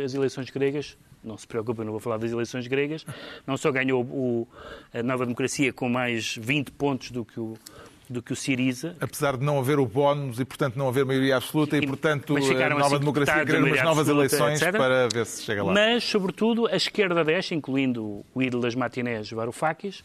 nas 0.01 0.13
eleições 0.13 0.49
gregas, 0.49 0.97
não 1.27 1.37
se 1.37 1.45
preocupe, 1.45 1.83
não 1.83 1.91
vou 1.91 1.99
falar 1.99 2.17
das 2.17 2.31
eleições 2.31 2.67
gregas, 2.67 3.05
não 3.45 3.57
só 3.57 3.71
ganhou 3.71 4.03
o, 4.03 4.47
a 4.93 5.03
Nova 5.03 5.25
Democracia 5.25 5.71
com 5.73 5.89
mais 5.89 6.35
20 6.37 6.71
pontos 6.71 7.11
do 7.11 7.25
que 7.25 7.39
o, 7.39 7.55
do 8.09 8.21
que 8.21 8.31
o 8.31 8.35
Siriza. 8.35 8.95
Apesar 8.99 9.37
de 9.37 9.43
não 9.43 9.59
haver 9.59 9.79
o 9.79 9.85
bónus 9.85 10.39
e, 10.39 10.45
portanto, 10.45 10.77
não 10.77 10.87
haver 10.87 11.05
maioria 11.05 11.35
absoluta 11.35 11.77
e, 11.77 11.85
portanto, 11.85 12.35
a 12.37 12.69
nova 12.69 12.85
assim 12.85 12.99
democracia 12.99 13.45
querer 13.45 13.63
umas 13.63 13.83
novas 13.83 14.07
eleições 14.07 14.61
etc. 14.61 14.77
para 14.77 15.07
ver 15.09 15.25
se 15.25 15.43
chega 15.43 15.63
lá. 15.63 15.73
Mas, 15.73 16.03
sobretudo, 16.03 16.67
a 16.67 16.75
esquerda 16.75 17.23
desce, 17.23 17.53
incluindo 17.53 18.25
o 18.33 18.41
ídolo 18.41 18.63
das 18.63 18.75
matinés, 18.75 19.29
Varoufakis, 19.29 20.03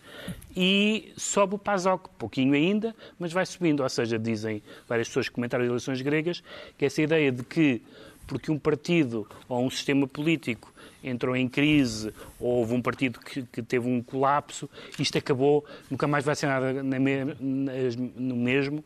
e 0.56 1.12
sobe 1.16 1.54
o 1.54 1.58
PASOK, 1.58 2.10
pouquinho 2.18 2.54
ainda, 2.54 2.94
mas 3.18 3.32
vai 3.32 3.46
subindo. 3.46 3.82
Ou 3.82 3.88
seja, 3.88 4.18
dizem 4.18 4.62
várias 4.88 5.08
pessoas 5.08 5.28
que 5.28 5.34
comentaram 5.34 5.64
as 5.64 5.68
eleições 5.68 6.02
gregas, 6.02 6.42
que 6.76 6.84
essa 6.84 7.00
ideia 7.00 7.30
de 7.30 7.44
que, 7.44 7.82
porque 8.26 8.50
um 8.50 8.58
partido 8.58 9.26
ou 9.48 9.64
um 9.64 9.70
sistema 9.70 10.06
político 10.06 10.72
entrou 11.02 11.34
em 11.34 11.48
crise 11.48 12.12
ou 12.38 12.58
houve 12.58 12.74
um 12.74 12.82
partido 12.82 13.18
que, 13.18 13.42
que 13.42 13.62
teve 13.62 13.88
um 13.88 14.02
colapso, 14.02 14.68
isto 14.98 15.18
acabou, 15.18 15.64
nunca 15.90 16.06
mais 16.06 16.24
vai 16.24 16.34
ser 16.34 16.46
nada 16.46 16.82
no 16.82 18.36
mesmo. 18.36 18.84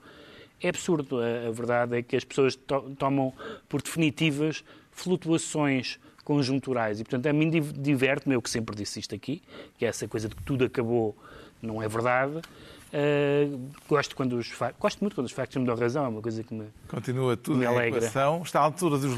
É 0.61 0.68
absurdo. 0.70 1.20
A, 1.20 1.49
a 1.49 1.51
verdade 1.51 1.99
é 1.99 2.03
que 2.03 2.16
as 2.16 2.24
pessoas 2.24 2.57
to, 2.57 2.95
tomam 2.99 3.32
por 3.68 3.82
definitivas 3.82 4.64
flutuações 4.91 5.99
conjunturais. 6.24 6.99
E, 6.99 7.05
portanto, 7.05 7.26
a 7.26 7.32
mim 7.32 7.51
diverte-me, 7.51 8.34
eu 8.34 8.43
que 8.43 8.51
sempre 8.51 8.74
disse 8.74 8.99
isto 8.99 9.14
aqui, 9.14 9.43
que 9.78 9.84
é 9.84 9.89
essa 9.89 10.09
coisa 10.09 10.28
de 10.28 10.34
que 10.34 10.43
tudo 10.43 10.64
acabou 10.64 11.16
não 11.62 11.82
é 11.82 11.89
verdade. 11.89 12.41
Uh, 12.87 13.70
gosto, 13.89 14.14
quando 14.14 14.37
os 14.37 14.51
gosto 14.78 15.01
muito 15.01 15.14
quando 15.14 15.26
os 15.26 15.32
factos 15.32 15.57
me 15.57 15.66
dão 15.66 15.74
razão, 15.74 16.05
é 16.05 16.09
uma 16.09 16.22
coisa 16.22 16.43
que 16.43 16.55
me, 16.55 16.66
Continua 16.89 17.37
tudo 17.37 17.59
me 17.59 17.64
em 17.64 17.68
alegra. 17.68 17.99
Equação. 17.99 18.43
Está 18.43 18.61
à 18.61 18.62
altura 18.62 18.97
dos 18.97 19.16